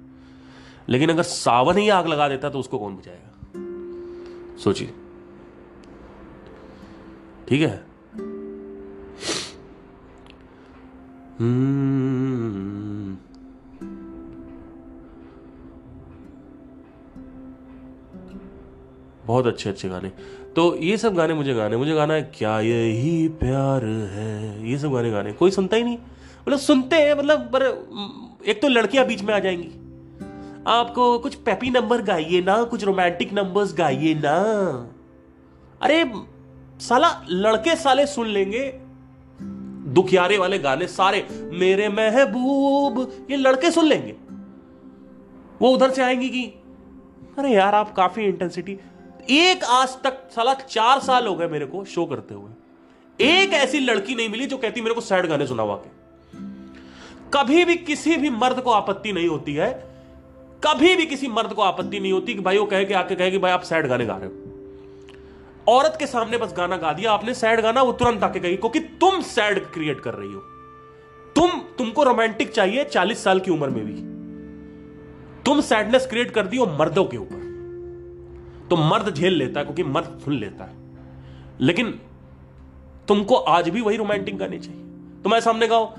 लेकिन 0.88 1.10
अगर 1.10 1.22
सावन 1.22 1.76
ही 1.76 1.88
आग 1.90 2.06
लगा 2.06 2.28
देता 2.28 2.46
है 2.46 2.52
तो 2.52 2.58
उसको 2.58 2.78
कौन 2.78 2.94
बुझाएगा? 2.94 3.30
सोचिए। 4.64 4.92
ठीक 7.48 7.62
है? 7.62 7.84
हम्म। 11.38 13.16
बहुत 19.26 19.46
अच्छे 19.46 19.70
अच्छे 19.70 19.88
गाने। 19.88 20.08
तो 20.56 20.76
ये 20.76 20.96
सब 20.96 21.14
गाने 21.14 21.34
मुझे 21.34 21.54
गाने, 21.54 21.76
मुझे 21.76 21.94
गाना 21.94 22.14
है 22.14 22.22
क्या 22.22 22.60
यही 22.60 23.28
प्यार 23.28 23.84
है? 23.84 24.70
ये 24.70 24.78
सब 24.78 24.92
गाने 24.92 25.10
गाने। 25.10 25.32
कोई 25.32 25.50
सुनता 25.50 25.76
ही 25.76 25.84
नहीं। 25.84 25.98
मतलब 26.48 26.58
सुनते 26.58 26.96
हैं 26.96 27.14
मतलब 27.14 27.40
पर 27.40 27.62
एक 28.46 28.62
तो 28.62 28.68
लड़कियाँ 28.68 29.06
बीच 29.06 29.22
में 29.22 29.34
आ 29.34 29.38
जाएँगी। 29.38 29.70
आपको 30.66 31.18
कुछ 31.18 31.34
पेपी 31.34 31.70
नंबर 31.70 32.02
गाइए 32.02 32.40
ना, 32.42 32.62
कुछ 32.62 32.84
रोमांटिक 32.84 33.32
नंबर्स 33.32 33.74
गाइए 33.74 34.14
ना। 34.14 34.40
अरे 35.82 36.04
साला, 36.80 37.26
लड़के 37.30 37.76
साले 37.76 38.06
सुन 38.06 38.26
लेंगे। 38.26 38.80
दुखियारे 39.92 40.38
वाले 40.38 40.58
गाने 40.58 40.86
सारे, 40.86 41.28
मेरे 41.32 41.88
महबूब, 41.88 43.26
ये 43.30 43.36
लड़के 43.36 43.70
सुन 43.70 43.84
लेंगे। 43.84 44.16
वो 45.62 45.70
उधर 45.70 45.90
से 45.90 46.02
आएँगी 46.02 46.30
कि, 46.30 46.44
अरे 47.38 47.50
यार, 47.50 47.74
आप 47.74 47.94
काफ़ी 47.94 48.24
इंटेंसिटी 48.24 48.78
एक 49.30 49.64
आज 49.64 49.88
तक 49.88 50.28
साला 50.30 50.54
चार 50.54 51.00
साल 51.00 51.26
हो 51.26 51.34
गए 51.34 51.46
मेरे 51.46 51.66
को 51.66 51.84
शो 51.84 52.06
करते 52.06 52.34
हुए। 52.34 52.50
एक 53.20 53.52
ऐसी 53.52 53.80
लड़की 53.80 54.14
नहीं 54.14 54.28
मिली 54.28 54.46
जो 54.46 54.56
कहती 54.56 54.80
मेरे 54.80 54.94
को 54.94 55.00
सैड 55.00 55.26
गाने 55.26 55.46
सुनावा 55.46 55.76
के। 55.76 55.88
कभी 57.34 57.64
भी 57.64 57.74
किसी 57.74 58.16
भी 58.16 58.30
मर्द 58.30 58.60
को 58.60 58.70
आपत्ति 58.70 59.12
नहीं 59.12 59.28
होती 59.28 59.54
है। 59.54 59.72
कभी 60.66 60.96
भी 60.96 61.06
किसी 61.06 61.28
मर्द 61.28 61.54
को 61.54 61.62
आपत्ति 61.62 62.00
नहीं 62.00 62.12
होती 62.12 62.34
कि 62.34 62.40
भाई 62.40 62.58
वो 62.58 62.66
कहे 62.66 62.84
कि, 62.84 62.94
आके 62.94 63.14
कहे 63.14 63.30
कि 63.30 63.38
भाई 63.38 63.52
आप 63.52 63.62
सैड 63.62 63.86
गाने 63.86 64.06
गा 64.06 64.16
रहे 64.16 64.26
हो। 64.26 64.43
औरत 65.68 65.96
के 65.98 66.06
सामने 66.06 66.38
बस 66.38 66.54
गाना 66.56 66.76
गा 66.76 66.92
दिया, 66.92 67.12
आपने 67.12 67.34
सैड 67.34 67.60
गाना 67.60 67.82
वो 67.82 67.92
तुरंत 67.92 68.24
आके 68.24 68.40
कही, 68.40 68.56
क्योंकि 68.56 68.80
तुम 68.80 69.20
सैड 69.20 69.66
क्रिएट 69.66 70.00
कर 70.00 70.14
रही 70.14 70.32
हो। 70.32 70.40
तुम, 71.36 71.50
तुमको 71.78 72.02
रोमांटिक 72.02 72.52
चाहिए 72.52 72.84
चालीस 72.84 73.24
साल 73.24 73.40
की 73.40 73.50
उम्र 73.50 73.68
में 73.68 73.86
भी। 73.86 74.14
तुम 75.42 75.60
सैडनेस 75.60 76.06
क्रिएट 76.06 76.30
कर 76.30 76.46
दी 76.46 76.56
हो 76.56 76.66
मर्दों 76.66 77.04
के 77.04 77.16
ऊपर। 77.16 77.44
तो 78.70 78.76
मर्द 78.76 79.14
झेल 79.14 79.32
लेता 79.32 79.60
है, 79.60 79.66
क्योंकि 79.66 79.82
मर्द 79.82 80.20
सुन 80.24 80.34
लेता 80.34 80.64
है। 80.64 80.76
लेकिन 81.60 82.00
तुमको 83.08 83.34
आज 83.34 83.68
भी 83.68 83.80
वही 83.80 83.96
रोमांटिक 83.96 84.38
गाने 84.38 84.58
चाहिए। 84.58 84.80
तुम्हारे 85.22 85.40
सामने 85.40 85.66
गाओ, 85.66 85.94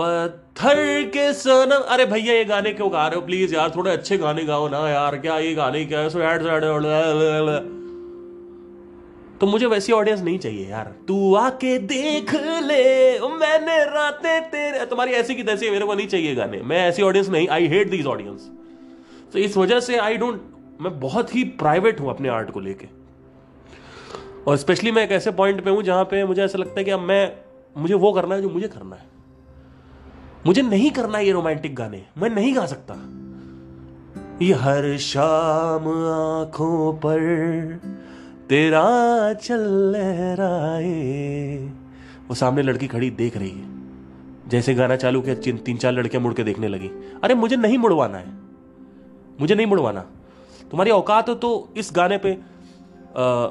पत्थर 0.00 1.02
के 1.02 1.32
सनम 1.32 1.84
अरे 1.88 2.06
भैया, 2.06 2.34
ये 2.34 2.44
गाने 2.44 2.72
क्यों 2.72 2.92
गा 2.92 3.06
रहे 3.06 3.20
हो? 3.20 3.26
प्लीज़ 3.26 3.54
यार, 3.54 3.70
थोड़े 3.76 3.90
अच्छे 3.90 4.18
गाने 4.18 4.44
गाओ 4.44 4.68
ना 4.68 4.88
यार, 4.88 5.16
क्या 5.16 5.38
ये 5.38 5.54
गाने 5.54 5.84
क्या 5.84 6.00
है? 6.00 6.08
सैड 6.08 6.42
सैड 6.42 6.64
तो 9.40 9.46
मुझे 9.46 9.66
वैसी 9.66 9.92
ऑडियंस 9.92 10.20
नहीं 10.20 10.38
चाहिए 10.38 10.68
यार। 10.68 10.92
तू 11.08 11.34
आके 11.34 11.78
देख 11.78 12.34
ले 12.34 13.18
मैंने 13.30 13.78
रातें 13.84 14.50
तेरे 14.50 14.84
तुम्हारी 14.86 15.12
ऐसी 15.12 15.34
की 15.34 15.42
तैसी 15.42 15.70
मेरे 15.70 15.86
को 15.86 15.94
नहीं 15.94 16.06
चाहिए 16.08 16.34
गाने। 16.34 16.60
मैं 16.62 16.86
ऐसी 16.88 17.02
ऑडियंस 17.02 17.28
नहीं 17.28 17.48
आई 17.48 17.66
हेट 17.68 17.90
दीज 17.90 18.06
ऑडियंस 18.06 18.50
तो 19.32 19.38
इस 19.38 19.56
वजह 19.56 19.80
से 19.80 19.96
आई 19.98 20.16
डोंट 20.16 20.42
मैं 20.80 20.98
बहुत 21.00 21.34
ही 21.34 21.42
प्राइवेट 21.60 22.00
हूँ 22.00 22.10
अपने 22.10 22.28
आर्ट 22.28 22.50
को 22.50 22.60
लेके। 22.60 22.88
और 24.46 24.56
स्पेशली 24.56 24.90
मैं 24.90 25.02
एक 25.04 25.12
ऐसे 25.12 25.30
पॉइंट 25.32 25.64
पे 25.64 25.70
हूँ 25.70 25.82
जहाँ 25.82 26.04
पे 26.04 26.24
मुझे 26.24 26.42
ऐसा 26.42 26.58
लगता 26.58 26.74
है 26.78 26.84
कि 26.84 26.90
अब 26.90 27.00
मैं 27.00 27.32
मुझे 27.76 27.94
वो 27.94 28.12
करना 28.12 28.34
है 28.34 28.42
जो 28.42 28.48
मुझे 28.50 28.68
करना 28.68 28.96
है। 28.96 29.04
मुझे 30.46 30.62
नहीं 30.62 30.90
करना 30.90 31.18
ये 31.18 31.32
रोमांटिक 31.32 31.74
गाने। 31.74 32.04
मैं 32.18 32.30
नहीं 32.30 32.54
गा 32.56 32.66
सकता। 32.66 32.94
ये 34.42 34.52
हर 34.54 34.96
शाम 34.98 35.88
आँखों 36.08 36.92
पर 36.92 37.20
तेरा 38.48 39.32
चल 39.32 39.60
लहराए। 39.92 41.56
वो 42.28 42.34
सामने 42.34 42.62
लड़की 42.62 42.86
खड़ी 42.86 43.10
देख 43.12 43.36
रही 43.36 43.50
है। 43.50 43.74
जैसे 44.48 44.74
गाना 44.74 44.96
चालू 44.96 45.20
किया 45.20 45.34
तीन 45.56 45.76
चार 45.76 45.92
लड़कियाँ 45.92 46.22
मुड़ 46.22 46.32
के 46.34 46.44
देखने 46.44 46.68
लगी। 46.68 46.90
अरे 47.24 47.34
मुझे 47.34 47.56
नहीं 47.56 47.78
मुड़वाना 47.78 48.18
है। 48.18 48.32
मुझे 49.40 49.54
नहीं 49.54 49.66
मुड़वाना। 49.66 50.00
तुम्हारी 50.70 50.90
औकात 50.90 51.28
हो 51.28 51.34
तो 51.34 51.68
इस 51.76 51.90
गाने 51.96 52.18
पे 52.18 52.32
आ, 52.32 53.48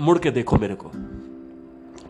मुड़ 0.00 0.18
के 0.18 0.30
देखो 0.30 0.56
मेरे 0.56 0.74
को। 0.74 0.90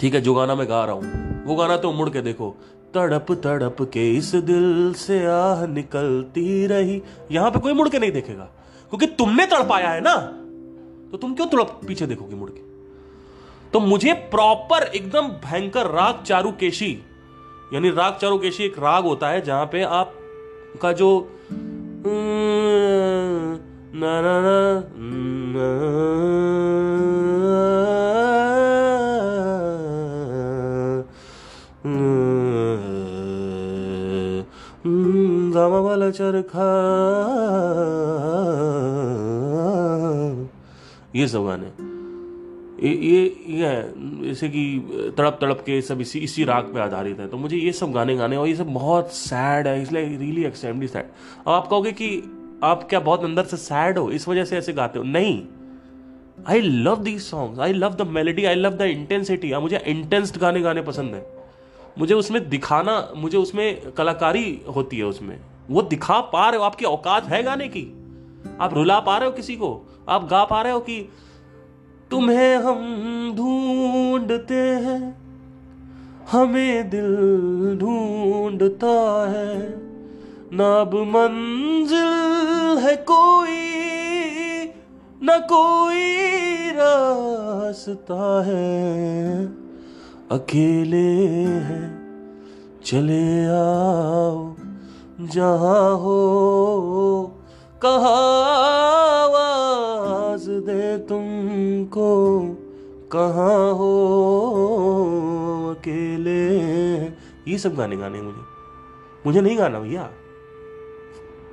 ठीक 0.01 0.15
है 0.15 0.21
जो 0.21 0.35
गाना 0.35 0.55
मैं 0.55 0.69
गा 0.69 0.85
रहा 0.85 0.95
हूँ 0.95 1.45
वो 1.45 1.55
गाना 1.57 1.77
तो 1.77 1.93
मुड़ 1.93 2.11
के 2.11 2.21
देखो। 2.23 2.51
तड़प 2.95 3.33
तड़प 3.45 3.77
के 3.93 4.11
इस 4.17 4.35
दिल 4.35 4.93
से 4.95 5.25
आह 5.27 5.67
निकलती 5.67 6.67
रही। 6.67 7.03
यहाँ 7.31 7.51
पे 7.51 7.59
कोई 7.59 7.73
मुड़ 7.73 7.89
के 7.89 7.99
नहीं 7.99 8.13
देखेगा 8.13 8.45
क्योंकि 8.93 9.07
तुमने 9.19 9.47
तड़पाया 9.47 9.91
है 9.91 10.01
ना। 10.01 10.15
तो 11.13 11.19
तुम 11.19 11.35
क्यों 11.35 11.47
थोड़ा 11.47 11.65
पीछे 11.87 12.07
देखोगे 12.07 12.35
मुड़ 12.35 12.51
के 12.51 12.61
तो 13.73 13.81
मुझे 13.81 14.13
प्रॉपर 14.13 14.83
एकदम 14.83 15.29
भयंकर 15.45 15.91
राग 15.91 16.23
चारु 16.25 16.53
केशी 16.53 16.91
यानी 17.75 17.91
राग 17.91 18.19
चारु 18.21 18.39
केशी 18.39 18.65
एक 18.65 18.79
राग 18.79 19.05
होता 19.05 19.29
है 19.29 19.41
जहाँ 19.41 19.67
पे 19.67 19.83
आप 19.99 20.15
का 20.83 20.93
जो 20.93 21.11
ना 23.95 24.21
ना 24.21 24.41
ना 24.41 24.61
चरखा 36.13 36.71
ये 41.17 41.29
सब 41.29 41.47
गाने 41.47 41.67
ये 42.83 43.23
ये 43.49 43.67
है, 43.67 43.93
जैसे 44.23 44.49
कि 44.49 45.13
तड़प 45.19 45.39
तड़प 45.41 45.61
के 45.67 45.81
सब 45.83 46.01
इसी 46.01 46.19
इसी 46.19 46.45
राग 46.45 46.73
पे 46.75 46.81
आधारित 46.81 47.19
है। 47.21 47.27
तो 47.29 47.37
मुझे 47.37 47.57
ये 47.57 47.73
सब 47.73 47.93
गाने 47.93 48.17
गाने 48.17 48.37
और 48.37 48.47
ये 48.49 48.55
सब 48.55 48.73
बहुत 48.75 49.13
सैड 49.13 49.67
है, 49.67 49.83
इसलिए 49.83 50.17
रियली 50.19 50.45
एक्सट्रीमली 50.45 50.89
सैड 50.89 51.05
अब 51.47 51.49
आप 51.49 51.69
कहोगे 51.69 51.93
कि 51.93 52.09
आप 52.65 52.87
क्या 52.91 53.01
बहुत 53.01 53.25
अंदर 53.25 53.45
से 53.45 53.57
सैड 53.57 53.99
हो? 53.99 54.11
इस 54.11 54.29
वजह 54.29 54.45
से 54.45 54.57
ऐसे 54.59 54.73
गाते 54.73 54.99
हो? 54.99 55.05
नहीं। 55.05 55.43
I 56.49 56.61
love 56.61 57.03
the 57.03 57.19
song 57.19 57.61
I 57.61 57.73
love 57.73 57.95
the 57.95 58.07
melody 58.09 58.45
I 58.45 58.55
love 58.55 58.71
the 58.71 58.83
intensity 58.83 59.55
मुझे 59.55 59.83
इंटेंस 59.87 60.33
गाने 60.41 60.61
गाने 60.61 60.83
पसंद 60.83 61.15
है। 61.15 61.27
मुझे 61.99 62.15
उसमें 62.15 62.49
दिखाना, 62.49 63.13
मुझे 63.17 63.39
उसमें 63.39 63.91
कलाकारी 63.91 64.61
होती 64.77 64.99
है 64.99 65.05
उसमें। 65.05 65.39
वो 65.71 65.83
दिखा 65.83 66.21
पा 66.21 66.49
रहे 66.49 66.59
हो, 66.59 66.65
आपकी 66.65 66.85
औकात 66.85 67.27
है 67.27 67.43
गाने 67.43 67.69
की। 67.69 67.83
आप 68.61 68.75
रुला 68.75 69.01
पा 69.01 69.17
रहे 69.19 69.29
हो 69.29 69.33
किसी 69.33 69.57
को। 69.57 69.92
आप 70.09 70.25
गा 70.25 70.45
पा 70.45 70.63
रहे 70.63 70.73
हो 70.73 70.81
कि 70.81 71.09
तुम्हें 72.11 72.57
हम 72.57 72.79
ढूंढते 73.37 74.55
हैं, 74.55 75.23
हमें 76.31 76.91
दिल 76.91 77.79
ढूंढता 77.81 79.27
है। 79.31 79.81
नाब 80.53 80.95
मंजिल 80.95 82.79
है 82.79 82.97
कोई, 82.97 83.59
न 85.23 85.39
कोई 85.53 86.17
रास्ता 86.71 88.43
है। 88.47 89.47
अकेले 90.31 91.27
हैं, 91.59 91.87
चले 92.85 93.47
आओ, 93.47 94.55
जहाँ 95.21 95.97
हो, 95.97 97.39
कहा 97.83 98.53
दे 100.67 100.99
तुमको। 100.99 102.09
कहा 103.13 103.69
हो 103.71 103.91
अकेले? 105.79 106.47
ये 107.51 107.59
सब 107.59 107.75
गाने 107.75 107.97
गाने 107.97 108.23
मुझे। 108.23 108.43
मुझे 109.27 109.41
नहीं 109.41 109.59
गाना 109.59 109.81
भैया। 109.81 110.11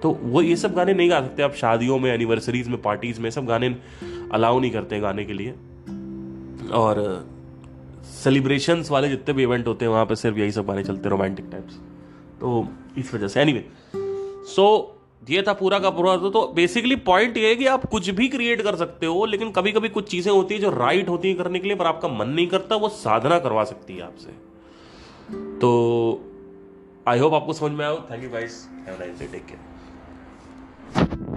तो 0.03 0.11
वो 0.23 0.41
ये 0.41 0.55
सब 0.55 0.73
गाने 0.73 0.93
नहीं 0.93 1.09
गा 1.09 1.21
सकते 1.21 1.43
आप 1.43 1.53
शादियों 1.53 1.99
में 1.99 2.11
एनिवर्सरीज 2.11 2.67
में 2.67 2.81
पार्टीज़ 2.81 3.21
में, 3.21 3.29
सब 3.29 3.45
गाने 3.45 3.75
अलाउ 4.31 4.59
नहीं 4.59 4.71
करते 4.71 4.99
गाने 4.99 5.25
के 5.25 5.33
लिए। 5.33 5.53
और 6.73 7.27
सेलिब्रेशंस 8.23 8.91
वाले 8.91 9.09
जितने 9.09 9.33
भी 9.33 9.43
इवेंट 9.43 9.67
होते 9.67 9.85
हैं, 9.85 9.91
वहाँ 9.91 10.05
पे 10.05 10.15
सिर्फ़ 10.15 10.37
यही 10.37 10.51
सब 10.51 10.65
गाने 10.65 10.83
चलते 10.83 11.03
हैं 11.03 11.09
रोमांटिक 11.09 11.45
टाइप्स 11.51 11.75
तो 12.41 12.67
इस 12.97 13.13
वजह 13.13 13.27
से 13.27 13.41
एनीवे 13.41 13.65
सो 14.45 14.98
ये 15.21 15.41
था 15.47 15.53
पूरा 15.53 15.77
का 15.79 15.89
पूरा 15.89 16.15
तो 16.29 16.41
बेसिकली 16.55 16.95
पॉइंट 17.05 17.37
ये 17.37 17.47
है 17.47 17.55
कि 17.55 17.65
आप 17.67 17.85
कुछ 17.85 18.09
भी 18.11 18.27
क्रिएट 18.27 18.61
कर 18.61 18.75
सकते 18.75 19.05
हो, 19.05 19.25
लेकिन 19.25 19.51
कभी 19.51 19.71
कभी 19.71 19.89
कुछ 19.89 20.09
चीज़ें 20.09 20.31
होती 20.31 20.55
है 20.55 20.61
जो 20.61 20.69
राइट 20.69 21.09
होती 21.09 21.29
है 21.29 21.35
करने 21.35 21.59
के 21.59 21.67
लिए, 21.67 21.75
पर 21.75 21.85
आपका 21.85 22.07
मन 22.09 22.29
नहीं 22.29 22.47
करता, 22.47 22.75
वो 22.75 22.89
साधना 22.89 23.39
करवा 23.39 23.63
सकती 23.63 23.95
है 23.95 24.01
आपसे। 24.01 24.31
तो 25.59 25.71
आई 27.07 27.19
होप 27.19 27.33
आपको 27.33 27.53
समझ 27.53 27.71
में 27.71 27.85
आओ 27.85 27.99
thank 28.11 28.23
you 28.23 28.29
guys 28.29 28.67
have 28.87 28.99
nice 28.99 29.19
day 29.19 29.27
take 29.27 29.45
care 29.45 31.28